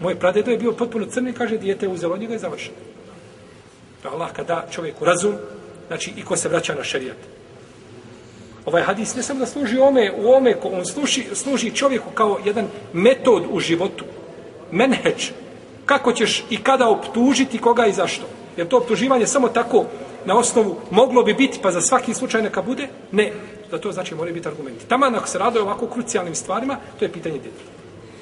Moj 0.01 0.19
pradjedo 0.19 0.51
je 0.51 0.59
bio 0.59 0.73
potpuno 0.73 1.07
crn 1.07 1.29
i 1.29 1.33
kaže, 1.33 1.59
dijete 1.59 1.87
je 1.87 1.93
uzelo 1.93 2.17
njega 2.17 2.35
i 2.35 2.39
završeno. 2.39 2.90
Allah 4.09 4.33
kada 4.33 4.67
čovjeku 4.71 5.05
razum, 5.05 5.35
znači 5.87 6.13
i 6.17 6.23
ko 6.23 6.37
se 6.37 6.49
vraća 6.49 6.75
na 6.75 6.85
šerijat. 6.85 7.17
Ovaj 8.67 8.83
hadis 8.83 9.15
ne 9.15 9.23
samo 9.23 9.41
da 9.41 9.47
služi 9.47 9.79
ome, 9.79 10.13
u 10.13 10.33
ome, 10.33 10.55
ko 10.61 10.69
on 10.69 10.87
služi, 10.87 11.25
služi 11.35 11.71
čovjeku 11.71 12.11
kao 12.15 12.39
jedan 12.45 12.67
metod 12.93 13.43
u 13.51 13.61
životu. 13.61 14.05
Menheđ. 14.71 15.31
Kako 15.87 16.13
ćeš 16.13 16.45
i 16.51 16.57
kada 16.57 16.89
optužiti 16.89 17.59
koga 17.59 17.87
i 17.87 17.93
zašto. 17.93 18.27
Jer 18.57 18.69
to 18.69 18.77
optuživanje 18.77 19.27
samo 19.27 19.49
tako 19.49 19.85
na 20.25 20.39
osnovu 20.39 20.77
moglo 20.91 21.23
bi 21.23 21.35
biti, 21.35 21.59
pa 21.63 21.71
za 21.71 21.81
svaki 21.81 22.15
slučaj 22.15 22.43
neka 22.43 22.63
bude? 22.63 22.89
Ne. 23.13 23.33
Da 23.71 23.79
to 23.79 23.93
znači 23.93 24.15
moraju 24.15 24.35
biti 24.35 24.49
argumenti. 24.49 24.87
Tamo 24.87 25.07
ako 25.07 25.29
se 25.29 25.39
rado 25.39 25.63
ovako 25.63 25.87
krucijalnim 25.87 26.35
stvarima, 26.35 26.77
to 26.99 27.05
je 27.05 27.13
pitanje 27.13 27.39
djeteta. 27.39 27.71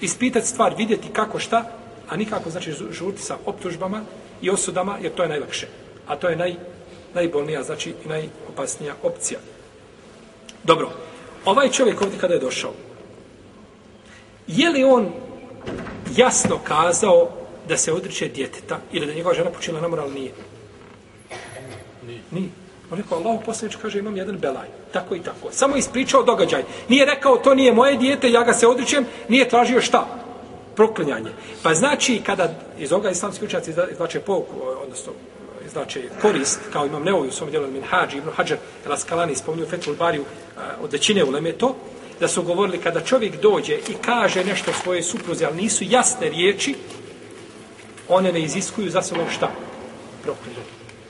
Ispitati 0.00 0.46
stvar, 0.46 0.74
vidjeti 0.76 1.08
kako 1.12 1.38
šta, 1.38 1.64
a 2.08 2.16
nikako 2.16 2.50
znači 2.50 2.72
žuriti 2.90 3.22
sa 3.22 3.36
optužbama 3.46 4.02
i 4.43 4.51
osudama, 4.51 4.99
jer 5.03 5.14
to 5.14 5.22
je 5.22 5.28
najlakše. 5.28 5.66
A 6.07 6.16
to 6.16 6.28
je 6.28 6.36
naj, 6.36 6.55
najbolnija, 7.14 7.62
znači 7.62 7.95
i 8.05 8.09
najopasnija 8.09 8.95
opcija. 9.03 9.41
Dobro, 10.64 10.91
ovaj 11.45 11.70
čovjek 11.70 12.03
ovdje 12.03 12.18
kada 12.18 12.34
je 12.34 12.41
došao, 12.41 12.72
je 14.47 14.70
li 14.70 14.84
on 14.84 15.12
jasno 16.16 16.59
kazao 16.64 17.30
da 17.68 17.76
se 17.76 17.93
odriče 17.93 18.28
djeteta 18.28 18.78
ili 18.93 19.07
da 19.07 19.14
njegova 19.14 19.34
žena 19.34 19.51
počinila 19.51 19.82
na 19.82 19.89
moral 19.89 20.12
nije? 20.12 20.32
Nije. 22.07 22.20
Nije. 22.30 22.49
On 22.91 22.99
rekao, 22.99 23.18
Allah 23.18 23.41
poslanič 23.47 23.76
kaže, 23.76 23.99
imam 23.99 24.16
jedan 24.16 24.39
belaj. 24.39 24.68
Tako 24.93 25.14
i 25.14 25.20
tako. 25.22 25.53
Samo 25.53 25.76
ispričao 25.76 26.22
događaj. 26.22 26.64
Nije 26.89 27.05
rekao, 27.05 27.36
to 27.36 27.55
nije 27.55 27.72
moje 27.72 27.97
dijete, 27.97 28.30
ja 28.32 28.45
ga 28.45 28.53
se 28.53 28.66
odričem, 28.66 29.07
nije 29.28 29.49
tražio 29.49 29.80
šta? 29.80 30.07
Proklinjanje. 30.78 31.30
Pa 31.62 31.74
znači, 31.74 32.20
kada 32.26 32.54
iz 32.78 32.92
ovoga 32.92 33.10
islamski 33.10 33.44
učenjaci 33.44 33.70
izvlače 33.92 34.20
pouku, 34.20 34.54
odnosno 34.82 35.12
znači 35.72 36.08
korist, 36.22 36.60
kao 36.72 36.86
imam 36.86 37.02
neovi 37.02 37.28
u 37.28 37.32
svom 37.32 37.50
djelu 37.50 37.66
Minhađi, 37.66 38.18
ibn 38.18 38.30
Hađar, 38.36 38.58
Raskalani, 38.86 39.34
spominju 39.34 39.66
Fethul 39.66 39.94
Bariju 39.94 40.24
od 40.82 40.92
većine 40.92 41.24
uleme 41.24 41.52
to, 41.52 41.74
da 42.20 42.28
su 42.28 42.42
govorili 42.42 42.78
kada 42.78 43.00
čovjek 43.00 43.40
dođe 43.40 43.74
i 43.74 43.94
kaže 44.04 44.44
nešto 44.44 44.72
svoje 44.72 45.02
supruze, 45.02 45.46
ali 45.46 45.56
nisu 45.56 45.84
jasne 45.84 46.28
riječi, 46.28 46.74
one 48.08 48.32
ne 48.32 48.40
iziskuju 48.40 48.90
za 48.90 49.02
sobom 49.02 49.26
šta? 49.30 49.50
Proklinjanje. 50.22 50.66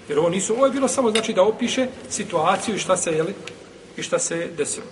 Jer 0.08 0.18
ovo 0.18 0.28
nisu, 0.28 0.54
ovo 0.54 0.66
je 0.66 0.72
bilo 0.72 0.88
samo 0.88 1.10
znači 1.10 1.32
da 1.32 1.42
opiše 1.42 1.86
situaciju 2.10 2.74
i 2.74 2.78
šta 2.78 2.96
se, 2.96 3.12
jeli, 3.12 3.34
i 3.96 4.02
šta 4.02 4.18
se 4.18 4.48
desilo. 4.56 4.86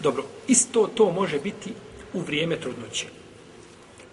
Dobro, 0.00 0.24
isto 0.48 0.86
to 0.94 1.12
može 1.12 1.38
biti 1.40 1.72
u 2.12 2.20
vrijeme 2.20 2.60
trudnoće. 2.60 3.06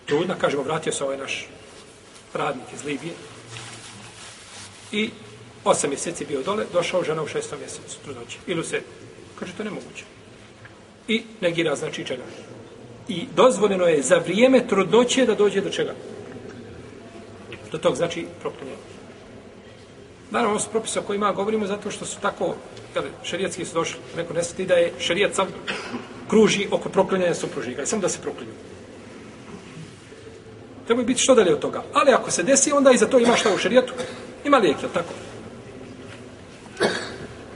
Trudna, 0.05 0.36
kažemo, 0.36 0.63
vratio 0.63 0.93
se 0.93 1.03
ovaj 1.03 1.17
naš 1.17 1.47
radnik 2.33 2.65
iz 2.73 2.83
Libije 2.83 3.13
i 4.91 5.09
osam 5.63 5.89
mjeseci 5.89 6.25
bio 6.25 6.41
dole, 6.41 6.65
došao 6.73 7.03
žena 7.03 7.23
u 7.23 7.27
šestom 7.27 7.59
mjesecu 7.59 7.97
trudnoće. 8.03 8.38
Ili 8.47 8.63
se, 8.63 8.81
kaže, 9.39 9.53
to 9.57 9.63
nemoguće. 9.63 10.03
I 11.07 11.23
negira, 11.41 11.75
znači, 11.75 12.05
čega? 12.05 12.23
I 13.07 13.25
dozvoljeno 13.36 13.86
je 13.86 14.01
za 14.01 14.17
vrijeme 14.17 14.67
trudnoće 14.67 15.25
da 15.25 15.36
dođe 15.36 15.61
do 15.61 15.69
čega? 15.69 15.93
Do 17.71 17.77
tog, 17.77 17.95
znači, 17.95 18.25
proklinjenja. 18.41 18.95
Naravno, 20.32 20.51
ovo 20.51 20.59
su 20.59 20.69
propise 20.69 20.99
o 20.99 21.03
kojima 21.03 21.32
govorimo 21.32 21.67
zato 21.67 21.91
što 21.91 22.05
su 22.05 22.17
tako, 22.21 22.55
jel, 22.95 23.03
šerijetski 23.23 23.65
su 23.65 23.73
došli, 23.73 23.99
neko 24.17 24.34
ne 24.34 24.43
sveti 24.43 24.65
da 24.65 24.73
je 24.73 24.93
šerijet 24.99 25.36
sam 25.36 25.47
kruži 26.30 26.67
oko 26.71 26.89
proklinjanja 26.89 27.34
supružnika, 27.34 27.82
i 27.82 27.86
samo 27.86 28.01
da 28.01 28.09
se 28.09 28.21
proklinju. 28.21 28.51
Treba 30.86 31.03
biti 31.03 31.21
što 31.21 31.36
dalje 31.36 31.53
od 31.53 31.59
toga. 31.59 31.84
Ali 31.93 32.11
ako 32.11 32.32
se 32.32 32.43
desi, 32.43 32.71
onda 32.71 32.91
i 32.91 32.97
za 32.97 33.07
to 33.07 33.19
ima 33.19 33.36
šta 33.36 33.53
u 33.53 33.57
šerijetu. 33.57 33.93
Ima 34.45 34.57
lijek, 34.57 34.78
jel 34.82 34.91
tako? 34.93 35.13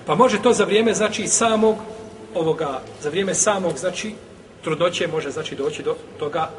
Pa 0.05 0.15
može 0.15 0.41
to 0.41 0.53
za 0.53 0.65
vrijeme, 0.65 0.93
znači, 0.93 1.27
samog 1.27 1.75
ovoga, 2.35 2.81
za 3.01 3.09
vrijeme 3.09 3.35
samog, 3.35 3.77
znači, 3.77 4.13
trudnoće 4.63 5.07
može, 5.07 5.31
znači, 5.31 5.55
doći 5.55 5.83
do 5.83 5.95
toga 6.19 6.49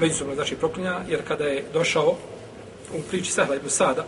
međusobno, 0.00 0.34
znači, 0.34 0.56
proklinja, 0.56 1.00
jer 1.08 1.22
kada 1.28 1.44
je 1.44 1.64
došao 1.72 2.16
u 2.94 3.02
priči 3.10 3.32
Sahla 3.32 3.56
ibn 3.56 3.68
Sada, 3.68 4.06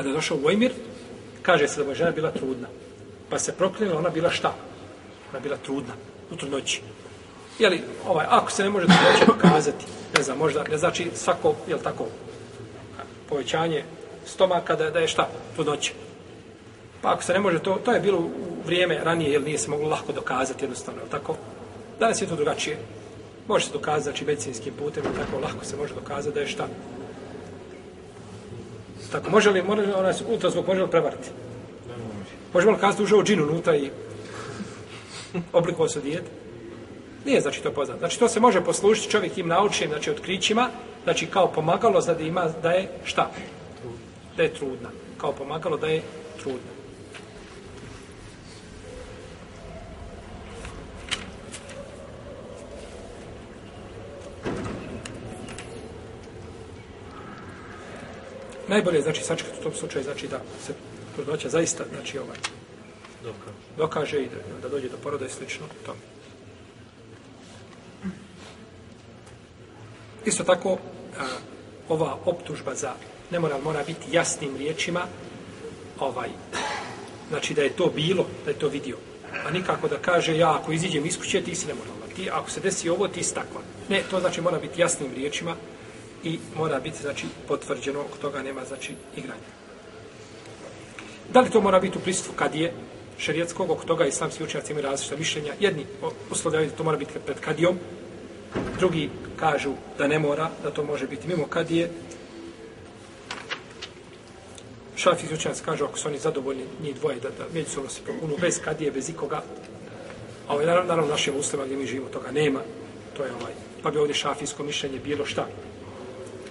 kada 0.00 0.08
je 0.08 0.14
došao 0.14 0.36
Vojmir, 0.36 0.72
kaže 1.42 1.68
se 1.68 1.84
da 1.84 1.90
je 1.90 1.94
žena 1.94 2.10
bila 2.10 2.30
trudna. 2.30 2.68
Pa 3.28 3.38
se 3.38 3.52
proklinila, 3.52 3.98
ona 3.98 4.08
bila 4.10 4.30
šta? 4.30 4.54
Ona 5.30 5.40
bila 5.40 5.56
trudna, 5.56 5.94
u 6.30 6.36
trudnoći. 6.36 6.82
Jeli, 7.58 7.82
ovaj, 8.08 8.26
ako 8.28 8.50
se 8.50 8.62
ne 8.62 8.70
može 8.70 8.86
trudnoće 8.86 9.26
dokazati, 9.26 9.84
ne 10.16 10.22
znam, 10.22 10.38
možda, 10.38 10.64
ne 10.70 10.78
znači 10.78 11.10
svako, 11.14 11.54
jel 11.68 11.78
tako, 11.78 12.06
povećanje 13.28 13.84
stomaka 14.26 14.76
da, 14.76 14.90
da 14.90 14.98
je 14.98 15.08
šta? 15.08 15.28
Trudnoća. 15.54 15.92
Pa 17.02 17.12
ako 17.12 17.22
se 17.22 17.32
ne 17.32 17.40
može, 17.40 17.58
to, 17.58 17.78
to 17.84 17.92
je 17.92 18.00
bilo 18.00 18.18
u 18.18 18.30
vrijeme 18.66 19.00
ranije, 19.04 19.32
jer 19.32 19.42
nije 19.42 19.58
se 19.58 19.70
moglo 19.70 19.88
lahko 19.88 20.12
dokazati 20.12 20.64
jednostavno, 20.64 21.00
tako? 21.10 21.36
Danas 21.98 22.22
je 22.22 22.26
to 22.26 22.36
drugačije. 22.36 22.78
Može 23.48 23.66
se 23.66 23.72
dokazati, 23.72 24.04
znači, 24.04 24.24
medicinskim 24.24 24.74
putem, 24.78 25.02
tako 25.04 25.42
lahko 25.42 25.64
se 25.64 25.76
može 25.76 25.94
dokazati 25.94 26.34
da 26.34 26.40
je 26.40 26.46
šta? 26.46 26.68
Tako, 29.12 29.30
može 29.30 29.50
li, 29.50 29.62
može 29.62 29.82
li 29.82 29.92
onaj 29.92 30.12
ultrazvuk, 30.28 30.66
može 30.66 30.82
li 30.82 30.90
prevariti? 30.90 31.28
Možemo 32.52 32.72
li 32.72 32.78
kazati 32.78 33.02
užao 33.02 33.22
džinu 33.22 33.42
unutra 33.42 33.76
i 33.76 33.90
oblikovao 35.52 35.88
se 35.88 36.00
dijete? 36.00 36.30
Nije 37.24 37.40
znači 37.40 37.62
to 37.62 37.72
poznat. 37.72 37.98
Znači 37.98 38.18
to 38.18 38.28
se 38.28 38.40
može 38.40 38.64
poslužiti 38.64 39.10
čovjek 39.10 39.32
tim 39.32 39.48
naučenim, 39.48 39.90
znači 39.90 40.10
otkrićima, 40.10 40.68
znači 41.04 41.26
kao 41.26 41.52
pomagalo 41.52 42.00
znači, 42.00 42.22
da 42.22 42.28
ima, 42.28 42.44
da 42.62 42.70
je 42.70 42.88
šta? 43.04 43.30
Da 44.36 44.42
je 44.42 44.54
trudna. 44.54 44.88
Kao 45.18 45.32
pomagalo 45.32 45.76
da 45.76 45.86
je 45.86 46.02
trudna. 46.42 46.79
Najbolje 58.70 58.96
je, 58.96 59.02
znači, 59.02 59.22
sačekati 59.24 59.58
u 59.60 59.62
tom 59.62 59.72
slučaju, 59.74 60.04
znači, 60.04 60.28
da 60.28 60.40
se 60.66 60.72
trudnoća 61.14 61.48
zaista, 61.48 61.84
znači, 61.94 62.18
ovaj, 62.18 62.36
dokaže, 63.22 63.56
dokaže 63.76 64.22
i 64.22 64.28
da, 64.28 64.58
da 64.62 64.68
dođe 64.68 64.88
do 64.88 64.96
poroda 65.02 65.26
i 65.26 65.30
slično 65.30 65.66
tome. 65.86 65.98
Isto 70.24 70.44
tako, 70.44 70.78
a, 71.18 71.26
ova 71.88 72.16
optužba 72.24 72.74
za 72.74 72.92
nemoral 73.30 73.60
mora 73.64 73.82
biti 73.86 74.16
jasnim 74.16 74.56
riječima, 74.56 75.00
ovaj, 75.98 76.28
znači 77.28 77.54
da 77.54 77.62
je 77.62 77.76
to 77.76 77.92
bilo, 77.94 78.26
da 78.44 78.50
je 78.50 78.58
to 78.58 78.68
vidio. 78.68 78.96
A 79.46 79.50
nikako 79.50 79.88
da 79.88 79.98
kaže, 79.98 80.36
ja 80.36 80.54
ako 80.54 80.72
iziđem 80.72 81.06
iz 81.06 81.18
kuće, 81.18 81.42
ti 81.42 81.54
si 81.54 81.66
nemoral. 81.66 81.94
Ti 81.94 82.00
ti, 82.20 82.30
ako 82.30 82.50
se 82.50 82.60
desi 82.60 82.88
ovo, 82.88 83.08
ti 83.08 83.22
si 83.22 83.34
takva. 83.34 83.60
Ne, 83.88 84.02
to 84.10 84.20
znači 84.20 84.40
mora 84.40 84.58
biti 84.58 84.80
jasnim 84.80 85.14
riječima 85.14 85.56
i 86.24 86.38
mora 86.56 86.80
biti, 86.80 87.02
znači, 87.02 87.26
potvrđeno, 87.48 88.00
oko 88.00 88.18
toga 88.18 88.42
nema, 88.42 88.64
znači, 88.64 88.94
igranja. 89.16 89.48
Da 91.32 91.40
li 91.40 91.50
to 91.50 91.60
mora 91.60 91.80
biti 91.80 91.98
u 91.98 92.00
prisutvu 92.00 92.32
kad 92.36 92.54
je 92.54 92.72
šerijetskog, 93.18 93.70
oko 93.70 93.84
toga 93.84 94.06
islamski 94.06 94.44
učenjaci 94.44 94.72
imaju 94.72 94.86
različita 94.86 95.16
mišljenja. 95.16 95.52
Jedni 95.60 95.86
uslovljavaju 96.30 96.70
da 96.70 96.76
to 96.76 96.84
mora 96.84 96.98
biti 96.98 97.12
pred 97.26 97.40
kadijom, 97.40 97.78
drugi 98.78 99.10
kažu 99.36 99.72
da 99.98 100.06
ne 100.06 100.18
mora, 100.18 100.50
da 100.62 100.70
to 100.70 100.84
može 100.84 101.06
biti 101.06 101.28
mimo 101.28 101.46
kadije. 101.46 101.90
Šafijski 104.96 105.34
učenjaci 105.34 105.62
kažu 105.64 105.84
ako 105.84 105.98
su 105.98 106.08
oni 106.08 106.18
zadovoljni 106.18 106.64
njih 106.82 106.96
dvoje, 106.96 107.20
da, 107.20 107.28
da 107.28 107.44
međusobno 107.54 107.90
se 107.90 108.00
prokunu 108.04 108.36
bez 108.40 108.60
kadije, 108.64 108.90
bez 108.90 109.08
ikoga. 109.08 109.42
A 110.48 110.54
ovaj, 110.54 110.66
naravno, 110.66 110.88
naravno 110.88 111.10
našim 111.10 111.34
uslovima 111.36 111.66
gdje 111.66 111.76
mi 111.76 111.86
živimo 111.86 112.08
toga 112.08 112.30
nema. 112.30 112.60
To 113.16 113.24
je 113.24 113.32
ovaj, 113.40 113.52
pa 113.82 113.90
bi 113.90 113.98
ovdje 113.98 114.14
šafijsko 114.14 114.62
mišljenje 114.62 114.98
bilo 114.98 115.26
šta? 115.26 115.46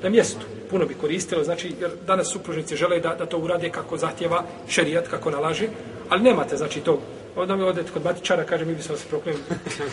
Na 0.03 0.09
mjestu 0.09 0.45
puno 0.69 0.85
bi 0.85 0.93
koristilo, 0.93 1.43
znači, 1.43 1.75
jer 1.81 1.91
danas 2.07 2.31
supružnici 2.31 2.75
žele 2.75 2.99
da, 2.99 3.15
da 3.15 3.25
to 3.25 3.37
urade 3.37 3.69
kako 3.69 3.97
zahtjeva 3.97 4.43
šerijat, 4.67 5.07
kako 5.07 5.31
nalaže, 5.31 5.67
ali 6.09 6.23
nemate, 6.23 6.57
znači, 6.57 6.79
to, 6.79 7.01
onda 7.35 7.55
mi 7.55 7.63
odete 7.63 7.91
kod 7.91 8.03
matičara, 8.03 8.43
kaže, 8.43 8.65
mi 8.65 8.75
bi 8.75 8.83
se 8.83 8.93
vas 8.93 9.03
proklenili. 9.03 9.43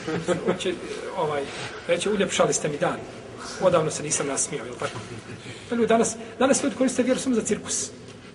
Hoće, 0.46 0.74
ovaj, 1.18 1.42
reće, 1.88 2.11
uljepšali 2.11 2.52
ste 2.52 2.68
mi 2.68 2.78
dan. 2.78 2.96
Odavno 3.61 3.90
se 3.90 4.02
nisam 4.02 4.26
nasmijao, 4.26 4.66
jel 4.66 4.74
tako? 4.74 4.98
Ljudi, 5.70 5.86
danas, 5.86 6.16
danas 6.38 6.62
ljudi 6.62 6.76
koriste 6.76 7.02
vjeru 7.02 7.20
samo 7.20 7.34
za 7.34 7.42
cirkus. 7.42 7.90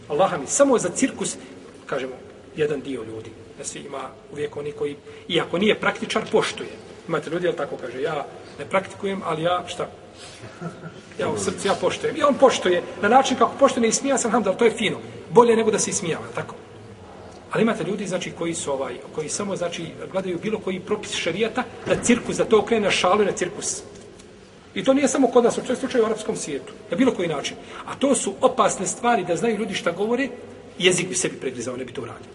Allah 0.07 0.39
mi, 0.39 0.47
samo 0.47 0.77
za 0.77 0.89
cirkus, 0.89 1.37
kažemo, 1.85 2.13
jedan 2.55 2.81
dio 2.81 3.03
ljudi. 3.03 3.29
Da 3.57 3.63
svi 3.63 3.79
ima 3.79 4.09
uvijek 4.31 4.57
oni 4.57 4.71
koji, 4.71 4.95
iako 5.27 5.57
nije 5.57 5.79
praktičar, 5.79 6.23
poštuje. 6.31 6.69
Imate 7.07 7.29
ljudi, 7.29 7.45
jel 7.45 7.55
tako 7.55 7.77
kaže, 7.77 8.01
ja 8.01 8.25
ne 8.59 8.65
praktikujem, 8.65 9.21
ali 9.25 9.43
ja, 9.43 9.63
šta? 9.67 9.87
Ja 11.19 11.29
u 11.29 11.37
srcu, 11.37 11.67
ja 11.67 11.75
poštujem. 11.81 12.17
I 12.17 12.23
on 12.23 12.33
poštuje 12.33 12.83
na 13.01 13.09
način 13.09 13.37
kako 13.37 13.57
poštuje 13.59 13.81
ne 13.81 13.91
smija 13.91 14.17
sam, 14.17 14.43
da 14.43 14.53
to 14.53 14.65
je 14.65 14.71
fino. 14.71 14.97
Bolje 15.29 15.55
nego 15.55 15.71
da 15.71 15.79
se 15.79 15.89
ismijava, 15.89 16.25
tako? 16.35 16.55
Ali 17.51 17.63
imate 17.63 17.83
ljudi, 17.83 18.07
znači, 18.07 18.31
koji 18.31 18.53
su 18.55 18.71
ovaj, 18.71 18.93
koji 19.15 19.29
samo, 19.29 19.55
znači, 19.55 19.85
gledaju 20.11 20.39
bilo 20.41 20.59
koji 20.59 20.79
propis 20.79 21.15
šarijata 21.15 21.63
na 21.85 21.95
cirkus, 22.03 22.37
da 22.37 22.45
to 22.45 22.59
okrene 22.59 22.85
na 22.85 22.91
šalu 22.91 23.25
na 23.25 23.31
cirkus. 23.31 23.83
I 24.75 24.83
to 24.83 24.93
nije 24.93 25.07
samo 25.07 25.27
kod 25.27 25.43
nas, 25.43 25.57
u 25.57 25.65
čest 25.67 25.79
slučaju 25.79 26.03
u 26.03 26.07
arapskom 26.07 26.35
svijetu. 26.35 26.73
Na 26.91 26.97
bilo 26.97 27.11
koji 27.11 27.27
način. 27.27 27.57
A 27.85 27.95
to 27.95 28.15
su 28.15 28.33
opasne 28.41 28.87
stvari 28.87 29.25
da 29.25 29.35
znaju 29.35 29.57
ljudi 29.57 29.73
šta 29.73 29.91
govore, 29.91 30.29
jezik 30.79 31.09
bi 31.09 31.15
sebi 31.15 31.35
pregrizao, 31.35 31.77
ne 31.77 31.85
bi 31.85 31.93
to 31.93 32.01
uradio. 32.01 32.31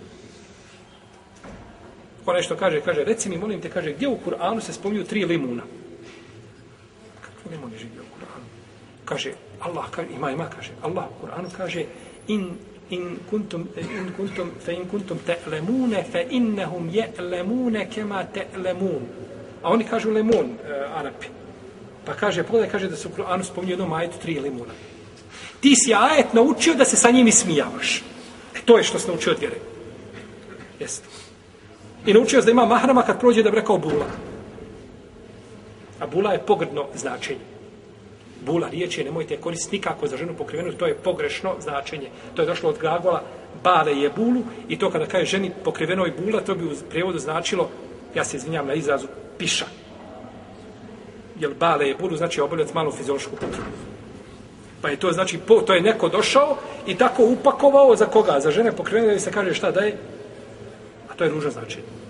Ko 2.25 2.33
nešto 2.33 2.57
kaže, 2.57 2.81
kaže, 2.81 3.05
reci 3.05 3.29
mi, 3.29 3.39
molim 3.39 3.61
te, 3.61 3.71
kaže, 3.71 3.93
gdje 3.93 4.09
u 4.09 4.19
Kur'anu 4.27 4.61
se 4.61 4.73
spominju 4.73 5.05
tri 5.05 5.25
limuna? 5.25 5.63
Ne 7.51 7.57
limuni 7.57 7.79
živi 7.79 8.01
u 8.01 8.09
Kur'anu? 8.15 8.47
Kaže, 9.05 9.33
Allah, 9.61 9.85
kaže, 9.91 10.09
ima, 10.17 10.31
ima, 10.31 10.49
kaže, 10.57 10.71
Allah 10.83 11.05
u 11.11 11.27
Kur'anu 11.27 11.49
kaže, 11.57 11.85
in 12.29 12.51
in 12.91 13.19
kuntum 13.31 13.69
in 13.77 14.13
kuntum 14.17 14.51
fa 14.65 14.73
in 14.73 14.89
kuntum 14.89 15.19
ta'lamuna 15.27 16.05
fa 16.13 16.21
innahum 16.31 16.91
ya'lamuna 16.91 17.87
kama 17.95 18.25
ta'lamun. 18.25 19.03
A 19.63 19.71
oni 19.71 19.85
kažu 19.85 20.11
lemun 20.11 20.55
uh, 20.55 20.71
e, 20.71 20.87
arapi. 20.95 21.27
Pa 22.05 22.15
kaže 22.15 22.43
pogledaj 22.43 22.71
kaže 22.71 22.89
da 22.89 22.97
su 22.97 23.09
u 23.09 23.13
Kur'anu 23.17 23.45
spominje 23.45 23.73
jednom 23.73 23.93
ajetu 23.93 24.19
tri 24.23 24.41
limuna 24.41 24.73
ti 25.61 25.75
si 25.77 25.95
ajet 25.95 26.33
naučio 26.33 26.75
da 26.75 26.85
se 26.85 26.97
sa 26.97 27.11
njimi 27.11 27.33
smijavaš 27.33 28.03
e 28.57 28.59
to 28.65 28.77
je 28.79 28.85
što 28.85 28.99
se 28.99 29.09
naučio 29.09 29.33
od 29.33 29.41
vjere. 29.41 29.57
Jeste. 30.81 31.09
I 32.07 32.15
naučio 32.15 32.41
da 32.41 32.51
ima 32.51 32.67
mahrama 32.67 33.03
kad 33.03 33.21
prođe 33.21 33.43
da 33.43 33.51
bi 33.51 33.57
rekao 33.57 33.79
bula 33.79 34.07
a 36.01 36.07
bula 36.07 36.33
je 36.33 36.39
pogrdno 36.47 36.85
značenje 36.95 37.57
bula 38.47 38.69
riječ 38.69 38.99
je 38.99 39.05
nemojte 39.05 39.37
koristiti 39.37 39.77
nikako 39.77 40.09
za 40.09 40.17
ženu 40.17 40.35
pokrivenu, 40.35 40.73
to 40.73 40.87
je 40.87 40.95
pogrešno 40.95 41.55
značenje. 41.61 42.09
To 42.35 42.43
je 42.43 42.47
došlo 42.47 42.71
od 42.71 42.79
glagola 42.79 43.23
bale 43.63 43.93
je 43.99 44.11
bulu 44.11 44.43
i 44.69 44.79
to 44.79 44.91
kada 44.91 45.07
kaže 45.07 45.25
ženi 45.25 45.51
pokrivenoj 45.65 46.13
bula, 46.19 46.41
to 46.41 46.55
bi 46.55 46.65
u 46.65 46.71
prijevodu 46.91 47.19
značilo, 47.19 47.69
ja 48.15 48.25
se 48.25 48.37
izvinjam 48.37 48.67
na 48.67 48.75
izrazu, 48.75 49.07
piša. 49.39 49.67
Jer 51.41 51.55
bale 51.61 51.89
je 51.89 51.95
bulu 51.95 52.17
znači 52.17 52.41
obavljati 52.41 52.75
malu 52.75 52.93
fiziološku 52.93 53.37
potrebu. 53.37 53.71
Pa 54.83 54.89
je 54.89 54.97
to 54.97 55.13
znači, 55.13 55.39
po, 55.39 55.61
to 55.61 55.75
je 55.75 55.81
neko 55.81 56.09
došao 56.09 56.57
i 56.87 56.95
tako 56.95 57.25
upakovao 57.25 57.97
za 57.97 58.07
koga? 58.07 58.41
Za 58.41 58.51
žene 58.51 58.73
pokrivene 58.73 59.21
se 59.21 59.33
kaže 59.33 59.55
šta 59.55 59.71
da 59.71 59.81
je? 59.81 59.99
A 61.09 61.15
to 61.15 61.25
je 61.25 61.31
ružno 61.31 61.51
značenje. 61.51 62.06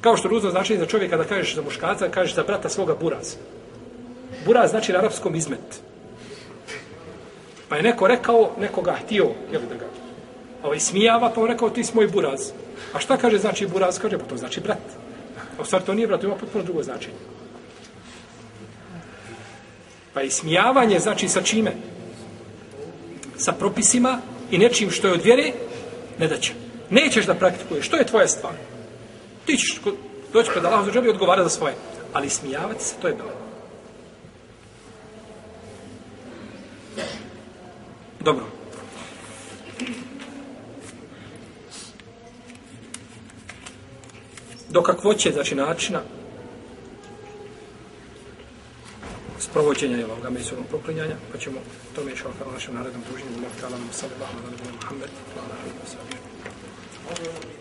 Kao 0.00 0.16
što 0.16 0.28
ruzno 0.28 0.50
značenje 0.50 0.80
za 0.80 0.86
čovjeka 0.86 1.16
da 1.16 1.24
kažeš 1.24 1.54
za 1.54 1.62
muškarca, 1.62 2.08
kažeš 2.08 2.34
za 2.34 2.42
brata 2.42 2.68
svoga 2.68 2.94
buraz. 2.94 3.34
Buraz 4.44 4.70
znači 4.70 4.92
na 4.92 4.98
arapskom 4.98 5.34
izmet. 5.34 5.80
Pa 7.68 7.76
je 7.76 7.82
neko 7.82 8.06
rekao, 8.06 8.50
nekoga 8.60 8.92
htio, 9.04 9.28
jel 9.52 9.62
da 9.68 9.74
ga, 9.74 9.86
ovaj 10.62 10.80
smijava, 10.80 11.30
pa 11.34 11.40
on 11.40 11.48
rekao, 11.48 11.70
ti 11.70 11.84
si 11.84 11.94
moj 11.94 12.06
buraz. 12.06 12.40
A 12.92 12.98
šta 12.98 13.16
kaže 13.16 13.38
znači 13.38 13.66
buraz? 13.66 13.98
Kaže, 13.98 14.18
pa 14.18 14.24
to 14.24 14.36
znači 14.36 14.60
brat. 14.60 14.78
A 15.58 15.62
u 15.62 15.64
stvari 15.64 15.84
to 15.84 15.94
nije 15.94 16.06
brat, 16.06 16.20
to 16.20 16.26
ima 16.26 16.36
potpuno 16.36 16.64
drugo 16.64 16.82
značenje. 16.82 17.16
Pa 20.14 20.22
i 20.22 20.30
smijavanje 20.30 20.98
znači 20.98 21.28
sa 21.28 21.42
čime? 21.42 21.72
Sa 23.36 23.52
propisima 23.52 24.18
i 24.50 24.58
nečim 24.58 24.90
što 24.90 25.06
je 25.06 25.12
od 25.12 25.22
vjere, 25.22 25.52
ne 26.18 26.28
da 26.28 26.36
će. 26.36 26.52
Nećeš 26.90 27.26
da 27.26 27.34
praktikuješ, 27.34 27.86
što 27.86 27.96
je 27.96 28.06
tvoja 28.06 28.28
stvar? 28.28 28.69
Ti 29.46 29.56
ćeš 29.56 29.80
doći 30.32 30.50
pred 30.52 30.64
Allaha 30.64 30.84
za 30.84 30.90
džabi 30.92 31.08
odgovara 31.08 31.42
za 31.42 31.48
svoje. 31.48 31.74
Ali 32.12 32.30
smijavati 32.30 32.84
se, 32.84 32.94
to 33.02 33.08
je 33.08 33.14
bilo. 33.14 33.30
Dobro. 38.20 38.44
Do 44.68 44.82
kakvoće, 44.82 45.32
znači 45.32 45.54
načina 45.54 46.00
sprovođenja 49.38 49.96
je 49.96 50.06
ovoga 50.06 50.30
međusobnog 50.30 50.66
proklinjanja, 50.68 51.16
pa 51.32 51.38
ćemo 51.38 51.60
to 51.94 52.04
mi 52.04 52.10
je 52.10 52.16
kao 52.16 52.52
našem 52.52 52.74
narednom 52.74 53.02
druženju, 53.08 53.30
Allah 53.38 53.52
ta'ala 53.60 53.78
nam 53.78 53.88
sallallahu 53.92 54.36
alaihi 54.38 54.56
wa 54.56 54.66
sallam, 54.66 56.08
Muhammed, 57.04 57.59